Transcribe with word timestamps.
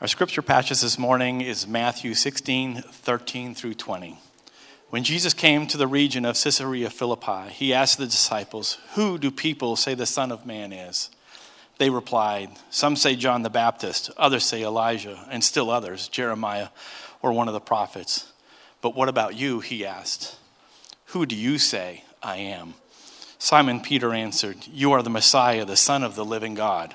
Our 0.00 0.06
scripture 0.06 0.42
passage 0.42 0.80
this 0.80 0.96
morning 0.96 1.40
is 1.40 1.66
Matthew 1.66 2.14
16, 2.14 2.82
13 2.82 3.52
through 3.52 3.74
20. 3.74 4.16
When 4.90 5.02
Jesus 5.02 5.34
came 5.34 5.66
to 5.66 5.76
the 5.76 5.88
region 5.88 6.24
of 6.24 6.40
Caesarea 6.40 6.88
Philippi, 6.88 7.50
he 7.50 7.74
asked 7.74 7.98
the 7.98 8.06
disciples, 8.06 8.78
Who 8.94 9.18
do 9.18 9.32
people 9.32 9.74
say 9.74 9.94
the 9.94 10.06
Son 10.06 10.30
of 10.30 10.46
Man 10.46 10.72
is? 10.72 11.10
They 11.78 11.90
replied, 11.90 12.50
Some 12.70 12.94
say 12.94 13.16
John 13.16 13.42
the 13.42 13.50
Baptist, 13.50 14.12
others 14.16 14.44
say 14.44 14.62
Elijah, 14.62 15.26
and 15.32 15.42
still 15.42 15.68
others, 15.68 16.06
Jeremiah 16.06 16.68
or 17.20 17.32
one 17.32 17.48
of 17.48 17.54
the 17.54 17.60
prophets. 17.60 18.32
But 18.80 18.94
what 18.94 19.08
about 19.08 19.34
you? 19.34 19.58
He 19.58 19.84
asked. 19.84 20.36
Who 21.06 21.26
do 21.26 21.34
you 21.34 21.58
say 21.58 22.04
I 22.22 22.36
am? 22.36 22.74
Simon 23.40 23.80
Peter 23.80 24.14
answered, 24.14 24.58
You 24.68 24.92
are 24.92 25.02
the 25.02 25.10
Messiah, 25.10 25.64
the 25.64 25.76
Son 25.76 26.04
of 26.04 26.14
the 26.14 26.24
living 26.24 26.54
God. 26.54 26.94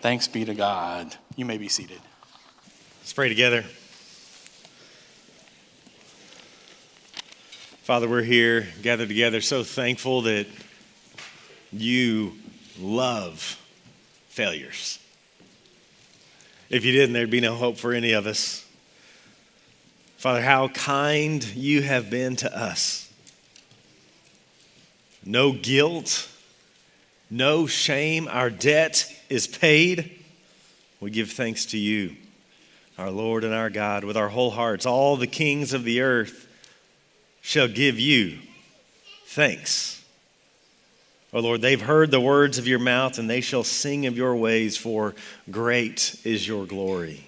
Thanks 0.00 0.28
be 0.28 0.44
to 0.44 0.54
God. 0.54 1.16
You 1.36 1.44
may 1.44 1.58
be 1.58 1.68
seated. 1.68 2.00
Let's 3.00 3.12
pray 3.12 3.28
together. 3.28 3.64
Father, 7.82 8.08
we're 8.08 8.22
here 8.22 8.68
gathered 8.82 9.08
together, 9.08 9.40
so 9.40 9.62
thankful 9.62 10.22
that 10.22 10.46
you 11.72 12.32
love 12.78 13.60
failures. 14.28 14.98
If 16.68 16.84
you 16.84 16.92
didn't, 16.92 17.14
there'd 17.14 17.30
be 17.30 17.40
no 17.40 17.54
hope 17.54 17.78
for 17.78 17.92
any 17.92 18.12
of 18.12 18.26
us. 18.26 18.66
Father, 20.18 20.42
how 20.42 20.68
kind 20.68 21.42
you 21.44 21.82
have 21.82 22.10
been 22.10 22.36
to 22.36 22.54
us. 22.56 23.10
No 25.24 25.52
guilt, 25.52 26.28
no 27.30 27.66
shame. 27.66 28.28
Our 28.28 28.50
debt 28.50 29.15
is 29.28 29.46
paid, 29.46 30.22
we 31.00 31.10
give 31.10 31.30
thanks 31.30 31.66
to 31.66 31.78
you, 31.78 32.16
our 32.98 33.10
Lord 33.10 33.44
and 33.44 33.54
our 33.54 33.70
God, 33.70 34.04
with 34.04 34.16
our 34.16 34.28
whole 34.28 34.50
hearts. 34.50 34.86
All 34.86 35.16
the 35.16 35.26
kings 35.26 35.72
of 35.72 35.84
the 35.84 36.00
earth 36.00 36.48
shall 37.42 37.68
give 37.68 37.98
you 37.98 38.38
thanks. 39.26 40.04
O 41.32 41.38
oh 41.38 41.42
Lord, 41.42 41.60
they've 41.60 41.80
heard 41.80 42.10
the 42.10 42.20
words 42.20 42.56
of 42.56 42.66
your 42.66 42.78
mouth, 42.78 43.18
and 43.18 43.28
they 43.28 43.40
shall 43.40 43.64
sing 43.64 44.06
of 44.06 44.16
your 44.16 44.34
ways, 44.34 44.76
for 44.76 45.14
great 45.50 46.18
is 46.24 46.48
your 46.48 46.64
glory. 46.64 47.26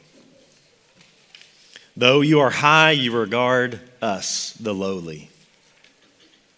Though 1.96 2.20
you 2.20 2.40
are 2.40 2.50
high, 2.50 2.92
you 2.92 3.16
regard 3.16 3.80
us, 4.00 4.52
the 4.52 4.72
lowly. 4.72 5.30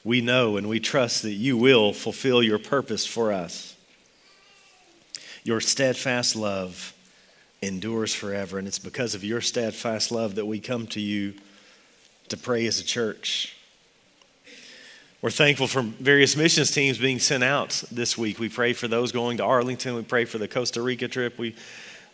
We 0.05 0.21
know 0.21 0.57
and 0.57 0.69
we 0.69 0.81
trust 0.81 1.23
that 1.23 1.33
you 1.33 1.57
will 1.57 1.93
fulfill 1.93 2.43
your 2.43 2.59
purpose 2.59 3.07
for 3.07 3.33
us. 3.33 3.70
Your 5.43 5.61
steadfast 5.61 6.37
love 6.37 6.95
endures 7.63 8.15
forever, 8.15 8.59
and 8.59 8.67
it's 8.67 8.79
because 8.79 9.15
of 9.15 9.25
your 9.25 9.41
steadfast 9.41 10.11
love 10.11 10.35
that 10.35 10.47
we 10.47 10.61
come 10.61 10.87
to 10.89 11.01
you 11.01 11.35
to 12.29 12.37
pray 12.37 12.67
as 12.67 12.81
a 12.81 12.85
church. 12.85 13.57
We're 15.23 15.31
thankful 15.31 15.67
for 15.67 15.83
various 15.83 16.37
missions 16.37 16.71
teams 16.71 16.97
being 16.97 17.19
sent 17.19 17.45
out 17.45 17.83
this 17.93 18.17
week. 18.17 18.39
We 18.39 18.49
pray 18.49 18.73
for 18.73 18.89
those 18.89 19.13
going 19.13 19.37
to 19.37 19.45
Arlington. 19.45 19.95
We 19.95 20.03
pray 20.03 20.25
for 20.25 20.39
the 20.39 20.49
Costa 20.49 20.81
Rica 20.81 21.09
trip. 21.09 21.39
We 21.39 21.55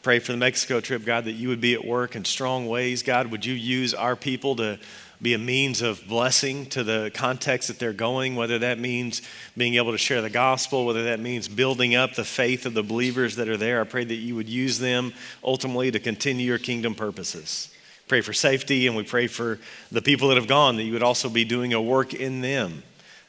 pray 0.03 0.19
for 0.19 0.32
the 0.32 0.38
Mexico 0.38 0.81
trip, 0.81 1.04
God, 1.04 1.25
that 1.25 1.32
you 1.32 1.48
would 1.48 1.60
be 1.60 1.75
at 1.75 1.84
work 1.84 2.16
in 2.16 2.25
strong 2.25 2.66
ways. 2.66 3.04
God, 3.04 3.28
would 3.31 3.44
you 3.44 3.54
use 3.54 3.94
our 3.94 4.16
people 4.16 4.56
to 4.56 4.81
be 5.21 5.34
a 5.34 5.38
means 5.38 5.82
of 5.82 6.06
blessing 6.06 6.66
to 6.66 6.84
the 6.84 7.10
context 7.15 7.69
that 7.69 7.78
they're 7.78 7.93
going, 7.93 8.37
whether 8.37 8.59
that 8.59 8.78
means 8.78 9.22
being 9.56 9.75
able 9.75 9.93
to 9.93 9.99
share 9.99 10.21
the 10.21 10.31
gospel, 10.31 10.84
whether 10.84 11.04
that 11.04 11.21
means 11.21 11.49
building 11.49 11.94
up 11.94 12.15
the 12.15 12.25
faith 12.25 12.66
of 12.66 12.75
the 12.75 12.82
believers 12.82 13.37
that 13.37 13.49
are 13.49 13.56
there. 13.56 13.81
I 13.81 13.84
pray 13.84 14.04
that 14.04 14.15
you 14.15 14.34
would 14.34 14.49
use 14.49 14.78
them 14.78 15.15
ultimately 15.43 15.91
to 15.91 15.99
continue 15.99 16.47
your 16.47 16.59
kingdom 16.59 16.94
purposes. 16.94 17.75
Pray 18.09 18.21
for 18.21 18.32
safety, 18.32 18.87
and 18.87 18.94
we 18.94 19.03
pray 19.03 19.27
for 19.27 19.59
the 19.91 20.03
people 20.03 20.28
that 20.28 20.37
have 20.37 20.47
gone, 20.47 20.77
that 20.77 20.84
you 20.84 20.93
would 20.93 21.03
also 21.03 21.28
be 21.28 21.44
doing 21.44 21.72
a 21.72 21.81
work 21.81 22.15
in 22.15 22.41
them 22.41 22.83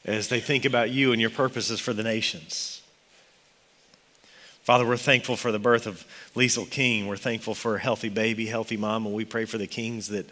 as 0.04 0.28
they 0.28 0.40
think 0.40 0.64
about 0.64 0.90
you 0.90 1.12
and 1.12 1.20
your 1.20 1.30
purposes 1.30 1.80
for 1.80 1.92
the 1.92 2.02
nations. 2.02 2.80
Father, 4.62 4.86
we're 4.86 4.98
thankful 4.98 5.34
for 5.34 5.50
the 5.50 5.58
birth 5.58 5.86
of 5.86 6.04
Liesel 6.34 6.68
King. 6.68 7.06
We're 7.06 7.16
thankful 7.16 7.54
for 7.54 7.76
a 7.76 7.80
healthy 7.80 8.10
baby, 8.10 8.46
healthy 8.46 8.76
mom, 8.76 9.06
and 9.06 9.14
we 9.14 9.24
pray 9.24 9.46
for 9.46 9.56
the 9.56 9.66
Kings 9.66 10.08
that 10.08 10.28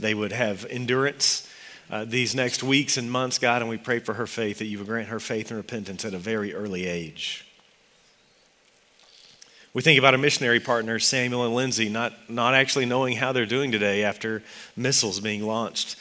they 0.00 0.14
would 0.14 0.32
have 0.32 0.64
endurance 0.66 1.48
uh, 1.90 2.04
these 2.04 2.34
next 2.34 2.62
weeks 2.62 2.96
and 2.96 3.10
months, 3.10 3.38
God, 3.38 3.62
and 3.62 3.68
we 3.68 3.76
pray 3.76 3.98
for 3.98 4.14
her 4.14 4.26
faith, 4.26 4.58
that 4.58 4.66
you 4.66 4.78
would 4.78 4.86
grant 4.86 5.08
her 5.08 5.20
faith 5.20 5.50
and 5.50 5.56
repentance 5.56 6.04
at 6.04 6.14
a 6.14 6.18
very 6.18 6.54
early 6.54 6.86
age. 6.86 7.46
We 9.72 9.82
think 9.82 9.98
about 9.98 10.14
our 10.14 10.18
missionary 10.18 10.60
partners, 10.60 11.06
Samuel 11.06 11.44
and 11.44 11.54
Lindsay, 11.54 11.88
not, 11.88 12.12
not 12.28 12.54
actually 12.54 12.86
knowing 12.86 13.16
how 13.16 13.32
they're 13.32 13.46
doing 13.46 13.70
today 13.70 14.02
after 14.02 14.42
missiles 14.76 15.20
being 15.20 15.46
launched 15.46 15.96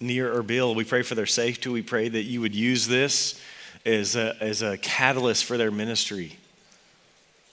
near 0.00 0.30
Erbil. 0.30 0.74
We 0.74 0.84
pray 0.84 1.02
for 1.02 1.16
their 1.16 1.26
safety. 1.26 1.68
We 1.68 1.82
pray 1.82 2.08
that 2.08 2.22
you 2.22 2.40
would 2.40 2.54
use 2.54 2.86
this 2.86 3.40
as 3.84 4.14
a, 4.14 4.36
as 4.40 4.62
a 4.62 4.78
catalyst 4.78 5.44
for 5.44 5.56
their 5.56 5.72
ministry. 5.72 6.38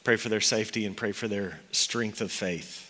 Pray 0.03 0.17
for 0.17 0.29
their 0.29 0.41
safety 0.41 0.85
and 0.85 0.95
pray 0.95 1.11
for 1.11 1.27
their 1.27 1.59
strength 1.71 2.21
of 2.21 2.31
faith. 2.31 2.84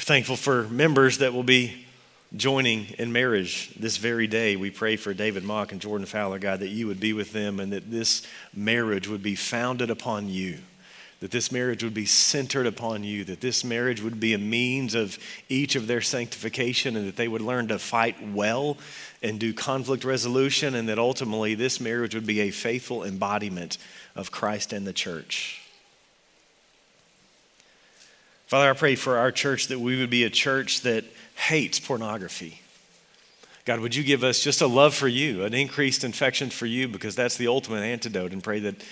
We're 0.00 0.04
thankful 0.04 0.36
for 0.36 0.62
members 0.68 1.18
that 1.18 1.34
will 1.34 1.42
be 1.42 1.84
joining 2.34 2.86
in 2.98 3.12
marriage 3.12 3.68
this 3.74 3.98
very 3.98 4.26
day. 4.26 4.56
We 4.56 4.70
pray 4.70 4.96
for 4.96 5.12
David 5.12 5.44
Mock 5.44 5.72
and 5.72 5.80
Jordan 5.80 6.06
Fowler, 6.06 6.38
God, 6.38 6.60
that 6.60 6.68
you 6.68 6.86
would 6.86 7.00
be 7.00 7.12
with 7.12 7.34
them 7.34 7.60
and 7.60 7.70
that 7.74 7.90
this 7.90 8.26
marriage 8.54 9.08
would 9.08 9.22
be 9.22 9.34
founded 9.34 9.90
upon 9.90 10.30
you, 10.30 10.56
that 11.20 11.32
this 11.32 11.52
marriage 11.52 11.84
would 11.84 11.92
be 11.92 12.06
centered 12.06 12.66
upon 12.66 13.04
you, 13.04 13.24
that 13.24 13.42
this 13.42 13.62
marriage 13.62 14.00
would 14.00 14.18
be 14.18 14.32
a 14.32 14.38
means 14.38 14.94
of 14.94 15.18
each 15.50 15.76
of 15.76 15.86
their 15.86 16.00
sanctification 16.00 16.96
and 16.96 17.06
that 17.06 17.16
they 17.16 17.28
would 17.28 17.42
learn 17.42 17.68
to 17.68 17.78
fight 17.78 18.26
well 18.26 18.78
and 19.22 19.38
do 19.38 19.52
conflict 19.52 20.02
resolution 20.02 20.74
and 20.74 20.88
that 20.88 20.98
ultimately 20.98 21.54
this 21.54 21.78
marriage 21.78 22.14
would 22.14 22.26
be 22.26 22.40
a 22.40 22.50
faithful 22.50 23.04
embodiment 23.04 23.76
of 24.16 24.30
Christ 24.30 24.72
and 24.72 24.86
the 24.86 24.94
church. 24.94 25.59
Father, 28.50 28.68
I 28.68 28.72
pray 28.72 28.96
for 28.96 29.16
our 29.16 29.30
church 29.30 29.68
that 29.68 29.78
we 29.78 29.96
would 30.00 30.10
be 30.10 30.24
a 30.24 30.28
church 30.28 30.80
that 30.80 31.04
hates 31.36 31.78
pornography. 31.78 32.60
God, 33.64 33.78
would 33.78 33.94
you 33.94 34.02
give 34.02 34.24
us 34.24 34.42
just 34.42 34.60
a 34.60 34.66
love 34.66 34.92
for 34.92 35.06
you, 35.06 35.44
an 35.44 35.54
increased 35.54 36.02
infection 36.02 36.50
for 36.50 36.66
you, 36.66 36.88
because 36.88 37.14
that's 37.14 37.36
the 37.36 37.46
ultimate 37.46 37.82
antidote, 37.82 38.32
and 38.32 38.42
pray 38.42 38.58
that 38.58 38.82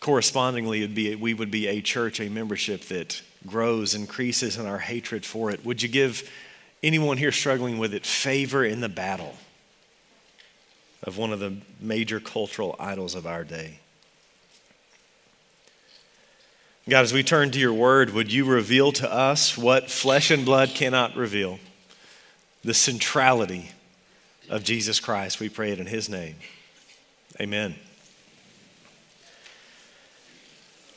correspondingly 0.00 0.86
be, 0.86 1.14
we 1.14 1.32
would 1.32 1.50
be 1.50 1.66
a 1.66 1.80
church, 1.80 2.20
a 2.20 2.28
membership 2.28 2.82
that 2.88 3.22
grows, 3.46 3.94
increases 3.94 4.58
in 4.58 4.66
our 4.66 4.80
hatred 4.80 5.24
for 5.24 5.50
it. 5.50 5.64
Would 5.64 5.82
you 5.82 5.88
give 5.88 6.30
anyone 6.82 7.16
here 7.16 7.32
struggling 7.32 7.78
with 7.78 7.94
it 7.94 8.04
favor 8.04 8.66
in 8.66 8.82
the 8.82 8.90
battle 8.90 9.34
of 11.02 11.16
one 11.16 11.32
of 11.32 11.40
the 11.40 11.56
major 11.80 12.20
cultural 12.20 12.76
idols 12.78 13.14
of 13.14 13.26
our 13.26 13.44
day? 13.44 13.78
God, 16.86 17.00
as 17.00 17.14
we 17.14 17.22
turn 17.22 17.50
to 17.52 17.58
your 17.58 17.72
word, 17.72 18.10
would 18.10 18.30
you 18.30 18.44
reveal 18.44 18.92
to 18.92 19.10
us 19.10 19.56
what 19.56 19.90
flesh 19.90 20.30
and 20.30 20.44
blood 20.44 20.70
cannot 20.74 21.16
reveal? 21.16 21.58
The 22.62 22.74
centrality 22.74 23.70
of 24.50 24.64
Jesus 24.64 25.00
Christ. 25.00 25.40
We 25.40 25.48
pray 25.48 25.72
it 25.72 25.80
in 25.80 25.86
his 25.86 26.10
name. 26.10 26.36
Amen. 27.40 27.76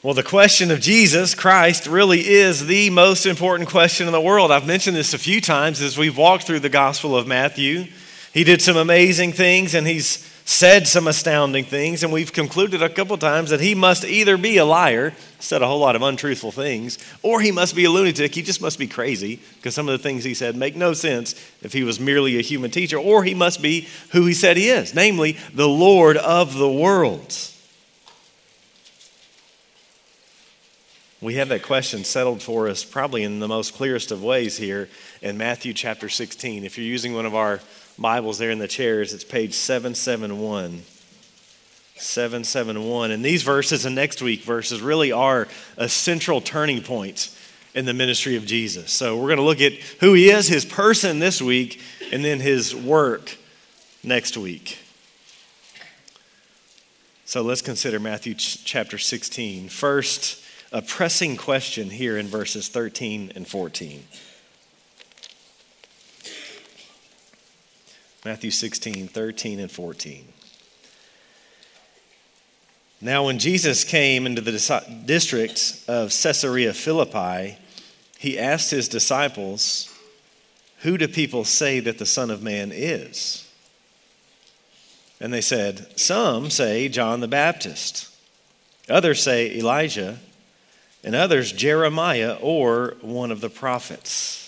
Well, 0.04 0.14
the 0.14 0.24
question 0.24 0.72
of 0.72 0.82
Jesus 0.82 1.34
Christ 1.34 1.88
really 1.88 2.20
is 2.20 2.68
the 2.68 2.90
most 2.90 3.26
important 3.26 3.70
question 3.70 4.08
in 4.08 4.14
the 4.14 4.22
world. 4.22 4.52
I've 4.52 4.68
mentioned 4.68 4.98
this 4.98 5.14
a 5.14 5.18
few 5.18 5.40
times 5.40 5.82
as 5.82 5.98
we've 5.98 6.18
walked 6.18 6.44
through 6.44 6.60
the 6.60 6.70
Gospel 6.70 7.16
of 7.16 7.28
Matthew. 7.28 7.88
He 8.34 8.44
did 8.44 8.62
some 8.62 8.76
amazing 8.76 9.32
things 9.32 9.74
and 9.74 9.88
he's 9.88 10.27
said 10.48 10.88
some 10.88 11.10
astounding 11.10 11.66
things, 11.66 12.04
and 12.04 12.14
we've 12.14 12.32
concluded 12.32 12.82
a 12.82 12.88
couple 12.88 13.18
times 13.18 13.50
that 13.50 13.60
he 13.60 13.76
must 13.76 14.06
either 14.06 14.38
be 14.38 14.56
a 14.56 14.64
liar, 14.64 15.14
said 15.40 15.62
a 15.62 15.68
whole 15.68 15.80
lot 15.80 15.94
of 15.94 16.02
untruthful 16.02 16.54
things, 16.54 16.98
or 17.22 17.42
he 17.42 17.52
must 17.52 17.76
be 17.76 17.84
a 17.84 17.92
lunatic. 17.92 18.34
He 18.34 18.42
just 18.42 18.62
must 18.62 18.80
be 18.80 18.88
crazy 18.88 19.42
because 19.58 19.76
some 19.76 19.90
of 19.90 19.92
the 19.92 20.02
things 20.02 20.24
he 20.24 20.34
said 20.34 20.56
make 20.56 20.74
no 20.74 20.94
sense 20.94 21.34
if 21.62 21.74
he 21.74 21.84
was 21.84 22.00
merely 22.00 22.38
a 22.38 22.42
human 22.42 22.72
teacher, 22.72 22.98
or 22.98 23.26
he 23.26 23.34
must 23.34 23.62
be 23.62 23.90
who 24.14 24.26
he 24.26 24.34
said 24.34 24.56
he 24.56 24.70
is, 24.70 24.96
namely 24.96 25.38
the 25.54 25.68
Lord 25.68 26.16
of 26.16 26.58
the 26.58 26.72
world. 26.72 27.36
We 31.20 31.36
have 31.36 31.50
that 31.50 31.64
question 31.64 32.06
settled 32.06 32.42
for 32.42 32.70
us 32.70 32.86
probably 32.86 33.24
in 33.24 33.42
the 33.42 33.50
most 33.50 33.74
clearest 33.74 34.12
of 34.12 34.24
ways 34.24 34.56
here 34.56 34.88
in 35.22 35.38
Matthew 35.38 35.74
chapter 35.74 36.08
16. 36.08 36.64
If 36.64 36.78
you're 36.78 36.88
using 36.88 37.14
one 37.14 37.26
of 37.26 37.36
our 37.36 37.60
Bibles 38.00 38.38
there 38.38 38.52
in 38.52 38.60
the 38.60 38.68
chairs, 38.68 39.14
it's 39.14 39.24
page 39.24 39.54
771. 39.54 40.84
771. 41.96 43.12
And 43.12 43.26
these 43.26 43.44
verses 43.44 43.86
and 43.86 43.96
next 43.96 44.22
week 44.22 44.44
verses 44.44 44.82
really 44.82 45.12
are 45.12 45.48
a 45.78 45.90
central 45.90 46.42
turning 46.42 46.84
point 46.84 47.36
in 47.74 47.86
the 47.86 47.94
ministry 47.94 48.36
of 48.36 48.46
Jesus. 48.46 48.92
So 48.92 49.18
we're 49.18 49.28
going 49.28 49.38
to 49.38 49.44
look 49.44 49.62
at 49.62 49.74
who 50.00 50.14
he 50.14 50.30
is, 50.30 50.48
his 50.48 50.66
person 50.66 51.20
this 51.20 51.42
week, 51.42 51.82
and 52.12 52.24
then 52.24 52.40
his 52.40 52.76
work 52.76 53.38
next 54.04 54.38
week. 54.38 54.80
So 57.26 57.42
let's 57.42 57.62
consider 57.62 58.00
Matthew 58.00 58.36
ch- 58.36 58.64
chapter 58.64 58.98
16. 58.98 59.70
First, 59.70 60.44
a 60.72 60.82
pressing 60.82 61.36
question 61.36 61.90
here 61.90 62.18
in 62.18 62.28
verses 62.28 62.68
13 62.68 63.34
and 63.36 63.48
14. 63.48 64.04
Matthew 68.28 68.52
16, 68.52 69.08
13 69.08 69.58
and 69.62 69.72
14. 69.72 70.28
Now, 73.00 73.24
when 73.24 73.40
Jesus 73.40 73.86
came 73.86 74.26
into 74.26 74.42
the 74.42 75.02
district 75.06 75.82
of 75.88 76.10
Caesarea 76.10 76.74
Philippi, 76.74 77.58
he 78.20 78.38
asked 78.38 78.70
his 78.70 78.90
disciples, 78.90 79.90
Who 80.80 80.98
do 80.98 81.08
people 81.08 81.46
say 81.46 81.80
that 81.80 82.00
the 82.00 82.06
Son 82.06 82.30
of 82.30 82.44
Man 82.44 82.74
is? 82.74 83.50
And 85.22 85.32
they 85.32 85.40
said, 85.40 85.98
Some 85.98 86.50
say 86.50 86.90
John 86.90 87.22
the 87.22 87.30
Baptist, 87.30 88.14
others 88.90 89.24
say 89.24 89.56
Elijah, 89.56 90.18
and 91.02 91.16
others 91.16 91.54
Jeremiah 91.54 92.36
or 92.42 92.98
one 93.00 93.32
of 93.32 93.40
the 93.40 93.50
prophets. 93.50 94.47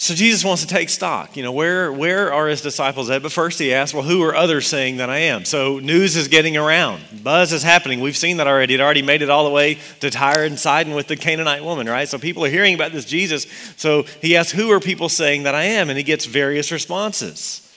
So 0.00 0.14
Jesus 0.14 0.42
wants 0.46 0.62
to 0.62 0.66
take 0.66 0.88
stock. 0.88 1.36
You 1.36 1.42
know, 1.42 1.52
where, 1.52 1.92
where 1.92 2.32
are 2.32 2.48
his 2.48 2.62
disciples 2.62 3.10
at? 3.10 3.20
But 3.20 3.32
first 3.32 3.58
he 3.58 3.74
asks, 3.74 3.92
well, 3.92 4.02
who 4.02 4.22
are 4.22 4.34
others 4.34 4.66
saying 4.66 4.96
that 4.96 5.10
I 5.10 5.18
am? 5.18 5.44
So 5.44 5.78
news 5.78 6.16
is 6.16 6.26
getting 6.26 6.56
around. 6.56 7.02
Buzz 7.22 7.52
is 7.52 7.62
happening. 7.62 8.00
We've 8.00 8.16
seen 8.16 8.38
that 8.38 8.46
already. 8.46 8.72
It 8.72 8.80
already 8.80 9.02
made 9.02 9.20
it 9.20 9.28
all 9.28 9.44
the 9.44 9.50
way 9.50 9.76
to 10.00 10.10
Tyre 10.10 10.44
and 10.44 10.58
Sidon 10.58 10.94
with 10.94 11.08
the 11.08 11.16
Canaanite 11.16 11.62
woman, 11.62 11.86
right? 11.86 12.08
So 12.08 12.18
people 12.18 12.42
are 12.46 12.48
hearing 12.48 12.74
about 12.74 12.92
this 12.92 13.04
Jesus. 13.04 13.46
So 13.76 14.04
he 14.22 14.38
asks, 14.38 14.52
who 14.52 14.72
are 14.72 14.80
people 14.80 15.10
saying 15.10 15.42
that 15.42 15.54
I 15.54 15.64
am? 15.64 15.90
And 15.90 15.98
he 15.98 16.02
gets 16.02 16.24
various 16.24 16.72
responses. 16.72 17.70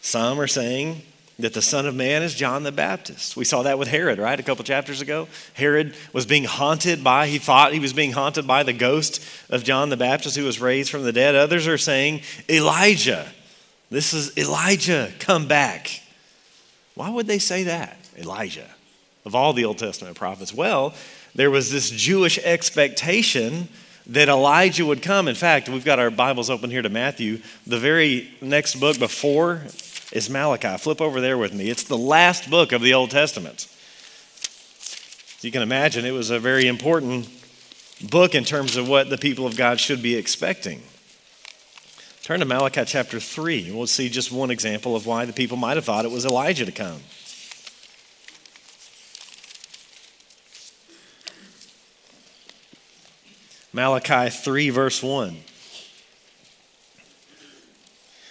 Some 0.00 0.40
are 0.40 0.46
saying 0.46 1.02
that 1.38 1.52
the 1.52 1.62
Son 1.62 1.86
of 1.86 1.94
Man 1.94 2.22
is 2.22 2.34
John 2.34 2.62
the 2.62 2.72
Baptist. 2.72 3.36
We 3.36 3.44
saw 3.44 3.62
that 3.62 3.78
with 3.78 3.88
Herod, 3.88 4.18
right? 4.18 4.40
A 4.40 4.42
couple 4.42 4.64
chapters 4.64 5.02
ago. 5.02 5.28
Herod 5.54 5.94
was 6.12 6.24
being 6.24 6.44
haunted 6.44 7.04
by, 7.04 7.26
he 7.26 7.38
thought 7.38 7.74
he 7.74 7.78
was 7.78 7.92
being 7.92 8.12
haunted 8.12 8.46
by 8.46 8.62
the 8.62 8.72
ghost 8.72 9.22
of 9.50 9.62
John 9.62 9.90
the 9.90 9.98
Baptist 9.98 10.36
who 10.36 10.44
was 10.44 10.60
raised 10.60 10.90
from 10.90 11.02
the 11.02 11.12
dead. 11.12 11.34
Others 11.34 11.66
are 11.68 11.78
saying, 11.78 12.22
Elijah. 12.48 13.28
This 13.90 14.14
is 14.14 14.36
Elijah, 14.36 15.12
come 15.18 15.46
back. 15.46 16.02
Why 16.94 17.10
would 17.10 17.26
they 17.26 17.38
say 17.38 17.64
that? 17.64 17.98
Elijah, 18.16 18.66
of 19.24 19.34
all 19.34 19.52
the 19.52 19.66
Old 19.66 19.78
Testament 19.78 20.16
prophets. 20.16 20.54
Well, 20.54 20.94
there 21.34 21.50
was 21.50 21.70
this 21.70 21.90
Jewish 21.90 22.38
expectation 22.38 23.68
that 24.06 24.28
Elijah 24.28 24.86
would 24.86 25.02
come. 25.02 25.28
In 25.28 25.34
fact, 25.34 25.68
we've 25.68 25.84
got 25.84 25.98
our 25.98 26.10
Bibles 26.10 26.48
open 26.48 26.70
here 26.70 26.82
to 26.82 26.88
Matthew. 26.88 27.40
The 27.66 27.78
very 27.78 28.30
next 28.40 28.76
book 28.76 28.98
before 28.98 29.62
is 30.16 30.30
Malachi. 30.30 30.78
Flip 30.78 31.02
over 31.02 31.20
there 31.20 31.36
with 31.36 31.52
me. 31.52 31.68
It's 31.68 31.84
the 31.84 31.98
last 31.98 32.48
book 32.48 32.72
of 32.72 32.80
the 32.80 32.94
Old 32.94 33.10
Testament. 33.10 33.68
You 35.42 35.52
can 35.52 35.60
imagine 35.60 36.06
it 36.06 36.12
was 36.12 36.30
a 36.30 36.38
very 36.38 36.66
important 36.66 37.28
book 38.10 38.34
in 38.34 38.42
terms 38.42 38.76
of 38.76 38.88
what 38.88 39.10
the 39.10 39.18
people 39.18 39.46
of 39.46 39.58
God 39.58 39.78
should 39.78 40.02
be 40.02 40.16
expecting. 40.16 40.82
Turn 42.22 42.40
to 42.40 42.46
Malachi 42.46 42.84
chapter 42.86 43.20
3. 43.20 43.70
We'll 43.72 43.86
see 43.86 44.08
just 44.08 44.32
one 44.32 44.50
example 44.50 44.96
of 44.96 45.04
why 45.04 45.26
the 45.26 45.34
people 45.34 45.58
might 45.58 45.76
have 45.76 45.84
thought 45.84 46.06
it 46.06 46.10
was 46.10 46.24
Elijah 46.24 46.64
to 46.64 46.72
come. 46.72 47.02
Malachi 53.74 54.30
3, 54.30 54.70
verse 54.70 55.02
1. 55.02 55.36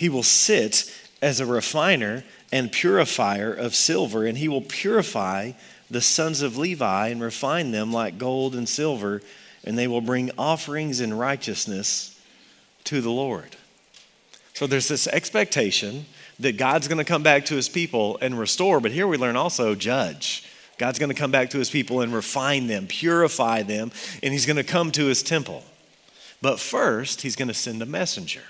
He 0.00 0.08
will 0.08 0.22
sit 0.22 0.90
as 1.20 1.40
a 1.40 1.44
refiner 1.46 2.24
and 2.50 2.72
purifier 2.72 3.52
of 3.52 3.74
silver, 3.74 4.24
and 4.24 4.38
he 4.38 4.48
will 4.48 4.62
purify 4.62 5.52
the 5.90 6.00
sons 6.00 6.40
of 6.40 6.56
Levi 6.56 7.08
and 7.08 7.20
refine 7.20 7.70
them 7.70 7.92
like 7.92 8.16
gold 8.16 8.54
and 8.54 8.66
silver, 8.66 9.20
and 9.62 9.76
they 9.76 9.86
will 9.86 10.00
bring 10.00 10.30
offerings 10.38 11.02
in 11.02 11.12
righteousness 11.12 12.18
to 12.84 13.02
the 13.02 13.10
Lord. 13.10 13.56
So 14.54 14.66
there's 14.66 14.88
this 14.88 15.06
expectation 15.06 16.06
that 16.38 16.56
God's 16.56 16.88
going 16.88 16.96
to 16.96 17.04
come 17.04 17.22
back 17.22 17.44
to 17.44 17.54
his 17.56 17.68
people 17.68 18.16
and 18.22 18.38
restore, 18.38 18.80
but 18.80 18.92
here 18.92 19.06
we 19.06 19.18
learn 19.18 19.36
also 19.36 19.74
judge. 19.74 20.48
God's 20.78 20.98
going 20.98 21.10
to 21.10 21.14
come 21.14 21.30
back 21.30 21.50
to 21.50 21.58
his 21.58 21.68
people 21.68 22.00
and 22.00 22.14
refine 22.14 22.68
them, 22.68 22.86
purify 22.86 23.64
them, 23.64 23.92
and 24.22 24.32
he's 24.32 24.46
going 24.46 24.56
to 24.56 24.64
come 24.64 24.92
to 24.92 25.08
his 25.08 25.22
temple. 25.22 25.62
But 26.40 26.58
first, 26.58 27.20
he's 27.20 27.36
going 27.36 27.48
to 27.48 27.54
send 27.54 27.82
a 27.82 27.86
messenger 27.86 28.44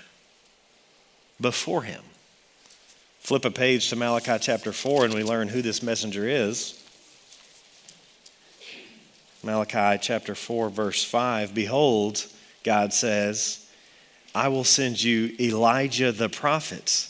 before 1.41 1.83
him. 1.83 2.03
Flip 3.19 3.45
a 3.45 3.51
page 3.51 3.89
to 3.89 3.95
Malachi 3.95 4.37
chapter 4.39 4.71
4 4.71 5.05
and 5.05 5.13
we 5.13 5.23
learn 5.23 5.47
who 5.47 5.61
this 5.61 5.83
messenger 5.83 6.27
is. 6.27 6.77
Malachi 9.43 9.97
chapter 10.01 10.35
4, 10.35 10.69
verse 10.69 11.03
5 11.03 11.53
Behold, 11.53 12.25
God 12.63 12.93
says, 12.93 13.67
I 14.33 14.47
will 14.47 14.63
send 14.63 15.03
you 15.03 15.35
Elijah 15.39 16.11
the 16.11 16.29
prophet 16.29 17.07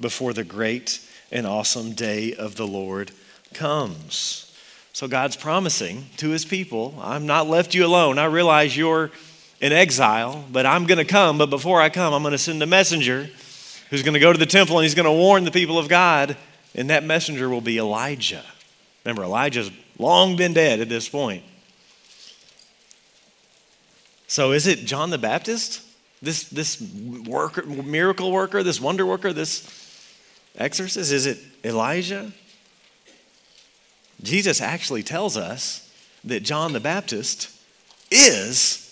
before 0.00 0.32
the 0.32 0.44
great 0.44 1.00
and 1.32 1.46
awesome 1.46 1.92
day 1.92 2.34
of 2.34 2.56
the 2.56 2.66
Lord 2.66 3.10
comes. 3.54 4.42
So 4.92 5.08
God's 5.08 5.36
promising 5.36 6.06
to 6.18 6.30
his 6.30 6.44
people, 6.44 6.94
I'm 7.02 7.26
not 7.26 7.48
left 7.48 7.74
you 7.74 7.84
alone. 7.84 8.18
I 8.18 8.26
realize 8.26 8.76
you're 8.76 9.10
in 9.60 9.72
exile, 9.72 10.44
but 10.52 10.66
I'm 10.66 10.86
going 10.86 10.98
to 10.98 11.04
come. 11.04 11.38
But 11.38 11.50
before 11.50 11.80
I 11.80 11.88
come, 11.88 12.14
I'm 12.14 12.22
going 12.22 12.32
to 12.32 12.38
send 12.38 12.62
a 12.62 12.66
messenger 12.66 13.28
who's 13.90 14.02
going 14.02 14.14
to 14.14 14.20
go 14.20 14.32
to 14.32 14.38
the 14.38 14.46
temple 14.46 14.78
and 14.78 14.84
he's 14.84 14.94
going 14.94 15.06
to 15.06 15.12
warn 15.12 15.44
the 15.44 15.50
people 15.50 15.78
of 15.78 15.88
God, 15.88 16.36
and 16.74 16.90
that 16.90 17.04
messenger 17.04 17.48
will 17.48 17.60
be 17.60 17.78
Elijah. 17.78 18.44
Remember, 19.04 19.22
Elijah's 19.22 19.70
long 19.98 20.36
been 20.36 20.52
dead 20.52 20.80
at 20.80 20.88
this 20.88 21.08
point. 21.08 21.44
So 24.26 24.52
is 24.52 24.66
it 24.66 24.80
John 24.80 25.10
the 25.10 25.18
Baptist? 25.18 25.82
This, 26.20 26.44
this 26.48 26.80
worker, 26.80 27.62
miracle 27.64 28.32
worker, 28.32 28.62
this 28.62 28.80
wonder 28.80 29.06
worker, 29.06 29.32
this 29.32 29.70
exorcist? 30.56 31.12
Is 31.12 31.26
it 31.26 31.38
Elijah? 31.64 32.32
Jesus 34.22 34.60
actually 34.60 35.02
tells 35.02 35.36
us 35.36 35.92
that 36.24 36.42
John 36.42 36.72
the 36.72 36.80
Baptist 36.80 37.50
is 38.10 38.85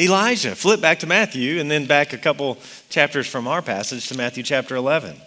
Elijah. 0.00 0.54
Flip 0.56 0.80
back 0.80 0.98
to 1.00 1.06
Matthew 1.06 1.60
and 1.60 1.70
then 1.70 1.86
back 1.86 2.12
a 2.14 2.18
couple 2.18 2.56
chapters 2.88 3.26
from 3.26 3.46
our 3.46 3.60
passage 3.60 4.08
to 4.08 4.16
Matthew 4.16 4.42
chapter 4.42 4.74
11. 4.74 5.20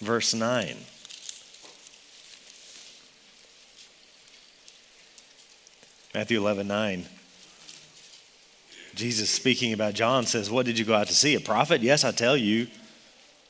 Verse 0.00 0.34
9. 0.34 0.76
Matthew 6.14 6.38
11, 6.38 6.66
9. 6.66 7.06
Jesus 8.94 9.30
speaking 9.30 9.72
about 9.72 9.94
John 9.94 10.24
says, 10.24 10.50
What 10.50 10.66
did 10.66 10.78
you 10.78 10.84
go 10.84 10.94
out 10.94 11.06
to 11.08 11.14
see? 11.14 11.34
A 11.34 11.40
prophet? 11.40 11.82
Yes, 11.82 12.04
I 12.04 12.10
tell 12.12 12.36
you 12.36 12.66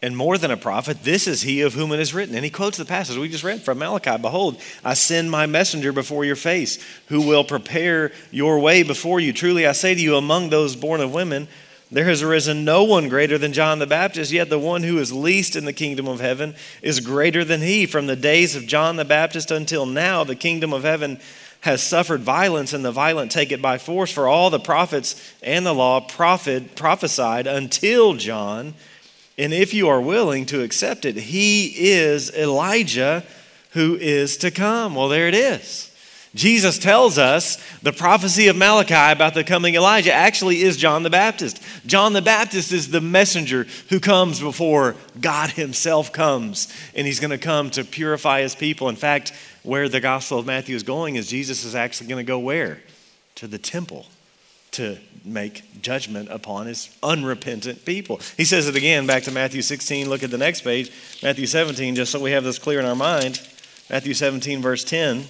and 0.02 0.16
more 0.16 0.36
than 0.36 0.50
a 0.50 0.56
prophet, 0.58 1.04
this 1.04 1.26
is 1.26 1.42
he 1.42 1.62
of 1.62 1.72
whom 1.72 1.90
it 1.92 2.00
is 2.00 2.12
written. 2.12 2.34
And 2.34 2.44
he 2.44 2.50
quotes 2.50 2.76
the 2.76 2.84
passage 2.84 3.16
we 3.16 3.28
just 3.28 3.44
read 3.44 3.62
from 3.62 3.78
Malachi 3.78 4.18
Behold, 4.20 4.60
I 4.84 4.94
send 4.94 5.30
my 5.30 5.46
messenger 5.46 5.92
before 5.92 6.24
your 6.24 6.36
face, 6.36 6.78
who 7.06 7.22
will 7.22 7.44
prepare 7.44 8.12
your 8.30 8.58
way 8.58 8.82
before 8.82 9.20
you. 9.20 9.32
Truly, 9.32 9.66
I 9.66 9.72
say 9.72 9.94
to 9.94 10.00
you, 10.00 10.16
among 10.16 10.50
those 10.50 10.76
born 10.76 11.00
of 11.00 11.14
women, 11.14 11.48
There 11.90 12.04
has 12.04 12.22
arisen 12.22 12.64
no 12.64 12.84
one 12.84 13.08
greater 13.08 13.38
than 13.38 13.54
John 13.54 13.78
the 13.78 13.86
Baptist, 13.86 14.32
yet 14.32 14.50
the 14.50 14.58
one 14.58 14.82
who 14.82 14.98
is 14.98 15.12
least 15.14 15.56
in 15.56 15.64
the 15.64 15.72
kingdom 15.72 16.08
of 16.08 16.20
heaven 16.20 16.54
is 16.82 17.00
greater 17.00 17.42
than 17.42 17.62
he. 17.62 17.86
From 17.86 18.06
the 18.06 18.16
days 18.16 18.54
of 18.54 18.66
John 18.66 18.96
the 18.96 19.04
Baptist 19.04 19.50
until 19.50 19.86
now, 19.86 20.24
the 20.24 20.36
kingdom 20.36 20.74
of 20.74 20.82
heaven 20.82 21.18
has 21.62 21.82
suffered 21.82 22.20
violence, 22.20 22.74
and 22.74 22.84
the 22.84 22.92
violent 22.92 23.32
take 23.32 23.50
it 23.50 23.62
by 23.62 23.78
force. 23.78 24.12
For 24.12 24.28
all 24.28 24.50
the 24.50 24.60
prophets 24.60 25.34
and 25.42 25.64
the 25.64 25.72
law 25.72 26.00
prophet, 26.00 26.76
prophesied 26.76 27.46
until 27.46 28.12
John. 28.12 28.74
And 29.38 29.52
if 29.52 29.74
you 29.74 29.88
are 29.88 30.00
willing 30.00 30.46
to 30.46 30.62
accept 30.62 31.04
it, 31.04 31.16
he 31.16 31.66
is 31.76 32.34
Elijah 32.34 33.22
who 33.70 33.96
is 33.96 34.38
to 34.38 34.50
come. 34.50 34.94
Well, 34.94 35.08
there 35.08 35.28
it 35.28 35.34
is. 35.34 35.92
Jesus 36.34 36.78
tells 36.78 37.16
us 37.16 37.56
the 37.80 37.92
prophecy 37.92 38.48
of 38.48 38.56
Malachi 38.56 39.12
about 39.12 39.32
the 39.32 39.44
coming 39.44 39.74
Elijah 39.74 40.12
actually 40.12 40.62
is 40.62 40.76
John 40.76 41.02
the 41.02 41.10
Baptist. 41.10 41.62
John 41.86 42.12
the 42.12 42.20
Baptist 42.22 42.72
is 42.72 42.90
the 42.90 43.00
messenger 43.00 43.66
who 43.88 44.00
comes 44.00 44.38
before 44.38 44.96
God 45.18 45.50
Himself 45.50 46.12
comes, 46.12 46.72
and 46.94 47.06
He's 47.06 47.20
going 47.20 47.30
to 47.30 47.38
come 47.38 47.70
to 47.70 47.84
purify 47.84 48.42
His 48.42 48.54
people. 48.54 48.90
In 48.90 48.96
fact, 48.96 49.32
where 49.62 49.88
the 49.88 50.00
Gospel 50.00 50.38
of 50.38 50.46
Matthew 50.46 50.76
is 50.76 50.82
going 50.82 51.16
is 51.16 51.28
Jesus 51.28 51.64
is 51.64 51.74
actually 51.74 52.08
going 52.08 52.24
to 52.24 52.28
go 52.28 52.38
where? 52.38 52.80
To 53.36 53.46
the 53.46 53.58
temple 53.58 54.06
to 54.76 54.98
make 55.24 55.82
judgment 55.82 56.28
upon 56.30 56.66
his 56.66 56.96
unrepentant 57.02 57.84
people. 57.84 58.20
He 58.36 58.44
says 58.44 58.68
it 58.68 58.76
again 58.76 59.06
back 59.06 59.24
to 59.24 59.32
Matthew 59.32 59.62
16. 59.62 60.08
Look 60.08 60.22
at 60.22 60.30
the 60.30 60.38
next 60.38 60.60
page, 60.62 60.90
Matthew 61.22 61.46
17, 61.46 61.96
just 61.96 62.12
so 62.12 62.20
we 62.20 62.30
have 62.30 62.44
this 62.44 62.58
clear 62.58 62.78
in 62.78 62.86
our 62.86 62.94
mind. 62.94 63.40
Matthew 63.90 64.14
17, 64.14 64.62
verse 64.62 64.84
10. 64.84 65.24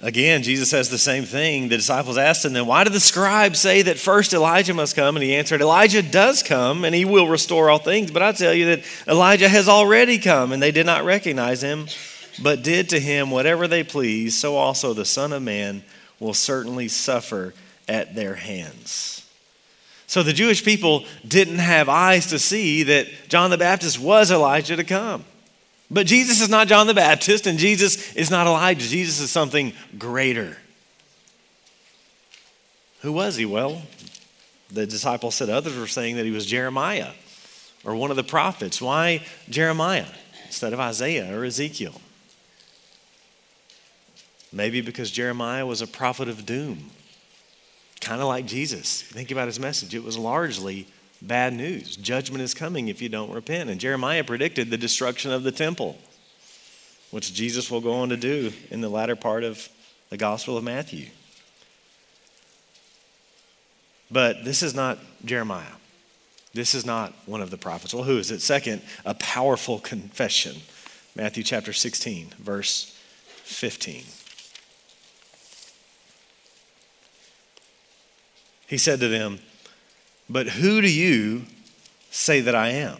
Again, 0.00 0.42
Jesus 0.42 0.68
says 0.68 0.90
the 0.90 0.98
same 0.98 1.24
thing. 1.24 1.68
The 1.68 1.76
disciples 1.76 2.18
asked 2.18 2.44
him, 2.44 2.52
then 2.52 2.66
why 2.66 2.84
did 2.84 2.92
the 2.92 3.00
scribes 3.00 3.58
say 3.58 3.82
that 3.82 3.98
first 3.98 4.34
Elijah 4.34 4.74
must 4.74 4.96
come? 4.96 5.16
And 5.16 5.22
he 5.22 5.34
answered, 5.34 5.62
Elijah 5.62 6.02
does 6.02 6.42
come 6.42 6.84
and 6.84 6.94
he 6.94 7.04
will 7.04 7.26
restore 7.26 7.70
all 7.70 7.78
things. 7.78 8.10
But 8.10 8.22
I 8.22 8.32
tell 8.32 8.52
you 8.52 8.66
that 8.66 8.82
Elijah 9.08 9.48
has 9.48 9.68
already 9.68 10.18
come 10.18 10.52
and 10.52 10.62
they 10.62 10.72
did 10.72 10.84
not 10.84 11.04
recognize 11.04 11.62
him, 11.62 11.86
but 12.42 12.62
did 12.62 12.90
to 12.90 13.00
him 13.00 13.30
whatever 13.30 13.66
they 13.66 13.82
pleased. 13.82 14.36
So 14.36 14.56
also 14.56 14.92
the 14.92 15.06
Son 15.06 15.32
of 15.32 15.42
Man 15.42 15.82
will 16.20 16.34
certainly 16.34 16.88
suffer 16.88 17.54
at 17.88 18.14
their 18.14 18.34
hands. 18.34 19.28
So 20.06 20.22
the 20.22 20.32
Jewish 20.32 20.64
people 20.64 21.04
didn't 21.26 21.58
have 21.58 21.88
eyes 21.88 22.26
to 22.26 22.38
see 22.38 22.84
that 22.84 23.08
John 23.28 23.50
the 23.50 23.58
Baptist 23.58 23.98
was 23.98 24.30
Elijah 24.30 24.76
to 24.76 24.84
come. 24.84 25.24
But 25.90 26.06
Jesus 26.06 26.40
is 26.40 26.48
not 26.48 26.68
John 26.68 26.86
the 26.86 26.94
Baptist, 26.94 27.46
and 27.46 27.58
Jesus 27.58 28.14
is 28.14 28.30
not 28.30 28.46
Elijah. 28.46 28.86
Jesus 28.86 29.20
is 29.20 29.30
something 29.30 29.72
greater. 29.98 30.56
Who 33.00 33.12
was 33.12 33.36
he? 33.36 33.44
Well, 33.44 33.82
the 34.70 34.86
disciples 34.86 35.34
said 35.34 35.50
others 35.50 35.76
were 35.76 35.86
saying 35.86 36.16
that 36.16 36.24
he 36.24 36.30
was 36.30 36.46
Jeremiah 36.46 37.12
or 37.84 37.94
one 37.94 38.10
of 38.10 38.16
the 38.16 38.24
prophets. 38.24 38.80
Why 38.80 39.24
Jeremiah 39.48 40.06
instead 40.46 40.72
of 40.72 40.80
Isaiah 40.80 41.36
or 41.36 41.44
Ezekiel? 41.44 42.00
Maybe 44.54 44.80
because 44.80 45.10
Jeremiah 45.10 45.66
was 45.66 45.82
a 45.82 45.86
prophet 45.86 46.28
of 46.28 46.46
doom, 46.46 46.90
kind 48.00 48.22
of 48.22 48.28
like 48.28 48.46
Jesus. 48.46 49.02
Think 49.02 49.32
about 49.32 49.48
his 49.48 49.58
message. 49.58 49.96
It 49.96 50.04
was 50.04 50.16
largely 50.16 50.86
bad 51.20 51.54
news. 51.54 51.96
Judgment 51.96 52.40
is 52.40 52.54
coming 52.54 52.86
if 52.86 53.02
you 53.02 53.08
don't 53.08 53.32
repent. 53.32 53.68
And 53.68 53.80
Jeremiah 53.80 54.22
predicted 54.22 54.70
the 54.70 54.78
destruction 54.78 55.32
of 55.32 55.42
the 55.42 55.50
temple, 55.50 55.98
which 57.10 57.34
Jesus 57.34 57.68
will 57.68 57.80
go 57.80 57.94
on 57.94 58.10
to 58.10 58.16
do 58.16 58.52
in 58.70 58.80
the 58.80 58.88
latter 58.88 59.16
part 59.16 59.42
of 59.42 59.68
the 60.10 60.16
Gospel 60.16 60.56
of 60.56 60.62
Matthew. 60.62 61.08
But 64.08 64.44
this 64.44 64.62
is 64.62 64.72
not 64.72 64.98
Jeremiah. 65.24 65.64
This 66.52 66.76
is 66.76 66.86
not 66.86 67.12
one 67.26 67.42
of 67.42 67.50
the 67.50 67.58
prophets. 67.58 67.92
Well, 67.92 68.04
who 68.04 68.18
is 68.18 68.30
it? 68.30 68.40
Second, 68.40 68.82
a 69.04 69.14
powerful 69.14 69.80
confession. 69.80 70.58
Matthew 71.16 71.42
chapter 71.42 71.72
16, 71.72 72.34
verse 72.38 72.96
15. 73.42 74.04
He 78.66 78.78
said 78.78 79.00
to 79.00 79.08
them, 79.08 79.40
but 80.28 80.48
who 80.48 80.80
do 80.80 80.92
you 80.92 81.44
say 82.10 82.40
that 82.40 82.54
I 82.54 82.68
am? 82.70 82.98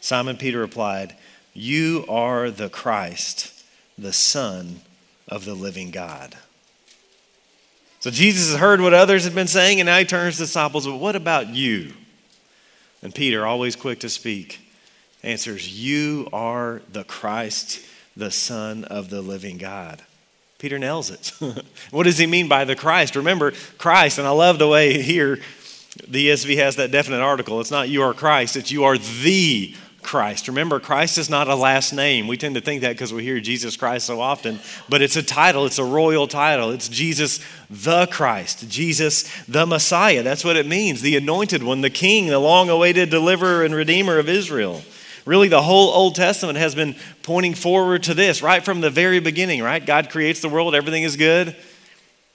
Simon 0.00 0.36
Peter 0.36 0.58
replied, 0.58 1.14
You 1.52 2.04
are 2.08 2.50
the 2.50 2.68
Christ, 2.68 3.64
the 3.96 4.12
Son 4.12 4.80
of 5.28 5.44
the 5.44 5.54
living 5.54 5.90
God. 5.90 6.36
So 8.00 8.10
Jesus 8.10 8.50
has 8.50 8.60
heard 8.60 8.80
what 8.80 8.94
others 8.94 9.24
have 9.24 9.34
been 9.34 9.46
saying, 9.46 9.78
and 9.78 9.86
now 9.86 9.98
he 9.98 10.04
turns 10.04 10.36
to 10.36 10.42
the 10.42 10.46
disciples, 10.46 10.86
But 10.86 10.96
what 10.96 11.16
about 11.16 11.48
you? 11.48 11.92
And 13.02 13.14
Peter, 13.14 13.46
always 13.46 13.76
quick 13.76 14.00
to 14.00 14.08
speak, 14.08 14.60
answers, 15.22 15.68
You 15.68 16.28
are 16.32 16.82
the 16.90 17.04
Christ, 17.04 17.80
the 18.16 18.30
Son 18.30 18.84
of 18.84 19.10
the 19.10 19.20
living 19.20 19.58
God. 19.58 20.02
Peter 20.60 20.78
nails 20.78 21.10
it. 21.10 21.32
what 21.90 22.04
does 22.04 22.18
he 22.18 22.26
mean 22.26 22.46
by 22.46 22.66
the 22.66 22.76
Christ? 22.76 23.16
Remember, 23.16 23.52
Christ, 23.78 24.18
and 24.18 24.26
I 24.28 24.30
love 24.30 24.58
the 24.58 24.68
way 24.68 25.00
here 25.00 25.40
the 26.06 26.28
ESV 26.28 26.56
has 26.58 26.76
that 26.76 26.90
definite 26.90 27.20
article. 27.20 27.60
It's 27.60 27.70
not 27.70 27.88
you 27.88 28.02
are 28.02 28.14
Christ, 28.14 28.56
it's 28.56 28.70
you 28.70 28.84
are 28.84 28.98
the 28.98 29.74
Christ. 30.02 30.48
Remember, 30.48 30.78
Christ 30.78 31.16
is 31.16 31.30
not 31.30 31.48
a 31.48 31.54
last 31.54 31.94
name. 31.94 32.26
We 32.26 32.36
tend 32.36 32.54
to 32.56 32.60
think 32.60 32.82
that 32.82 32.92
because 32.92 33.12
we 33.12 33.22
hear 33.22 33.40
Jesus 33.40 33.76
Christ 33.76 34.06
so 34.06 34.20
often, 34.20 34.60
but 34.88 35.00
it's 35.02 35.16
a 35.16 35.22
title, 35.22 35.64
it's 35.64 35.78
a 35.78 35.84
royal 35.84 36.26
title. 36.26 36.70
It's 36.70 36.88
Jesus 36.88 37.40
the 37.70 38.06
Christ, 38.06 38.68
Jesus 38.68 39.30
the 39.46 39.66
Messiah. 39.66 40.22
That's 40.22 40.44
what 40.44 40.56
it 40.56 40.66
means 40.66 41.00
the 41.00 41.16
anointed 41.16 41.62
one, 41.62 41.80
the 41.80 41.90
king, 41.90 42.26
the 42.26 42.38
long 42.38 42.68
awaited 42.68 43.08
deliverer 43.08 43.64
and 43.64 43.74
redeemer 43.74 44.18
of 44.18 44.28
Israel. 44.28 44.82
Really, 45.24 45.48
the 45.48 45.62
whole 45.62 45.90
Old 45.90 46.14
Testament 46.14 46.58
has 46.58 46.74
been 46.74 46.96
pointing 47.22 47.54
forward 47.54 48.02
to 48.04 48.14
this 48.14 48.42
right 48.42 48.64
from 48.64 48.80
the 48.80 48.90
very 48.90 49.20
beginning, 49.20 49.62
right? 49.62 49.84
God 49.84 50.10
creates 50.10 50.40
the 50.40 50.48
world, 50.48 50.74
everything 50.74 51.02
is 51.02 51.16
good. 51.16 51.56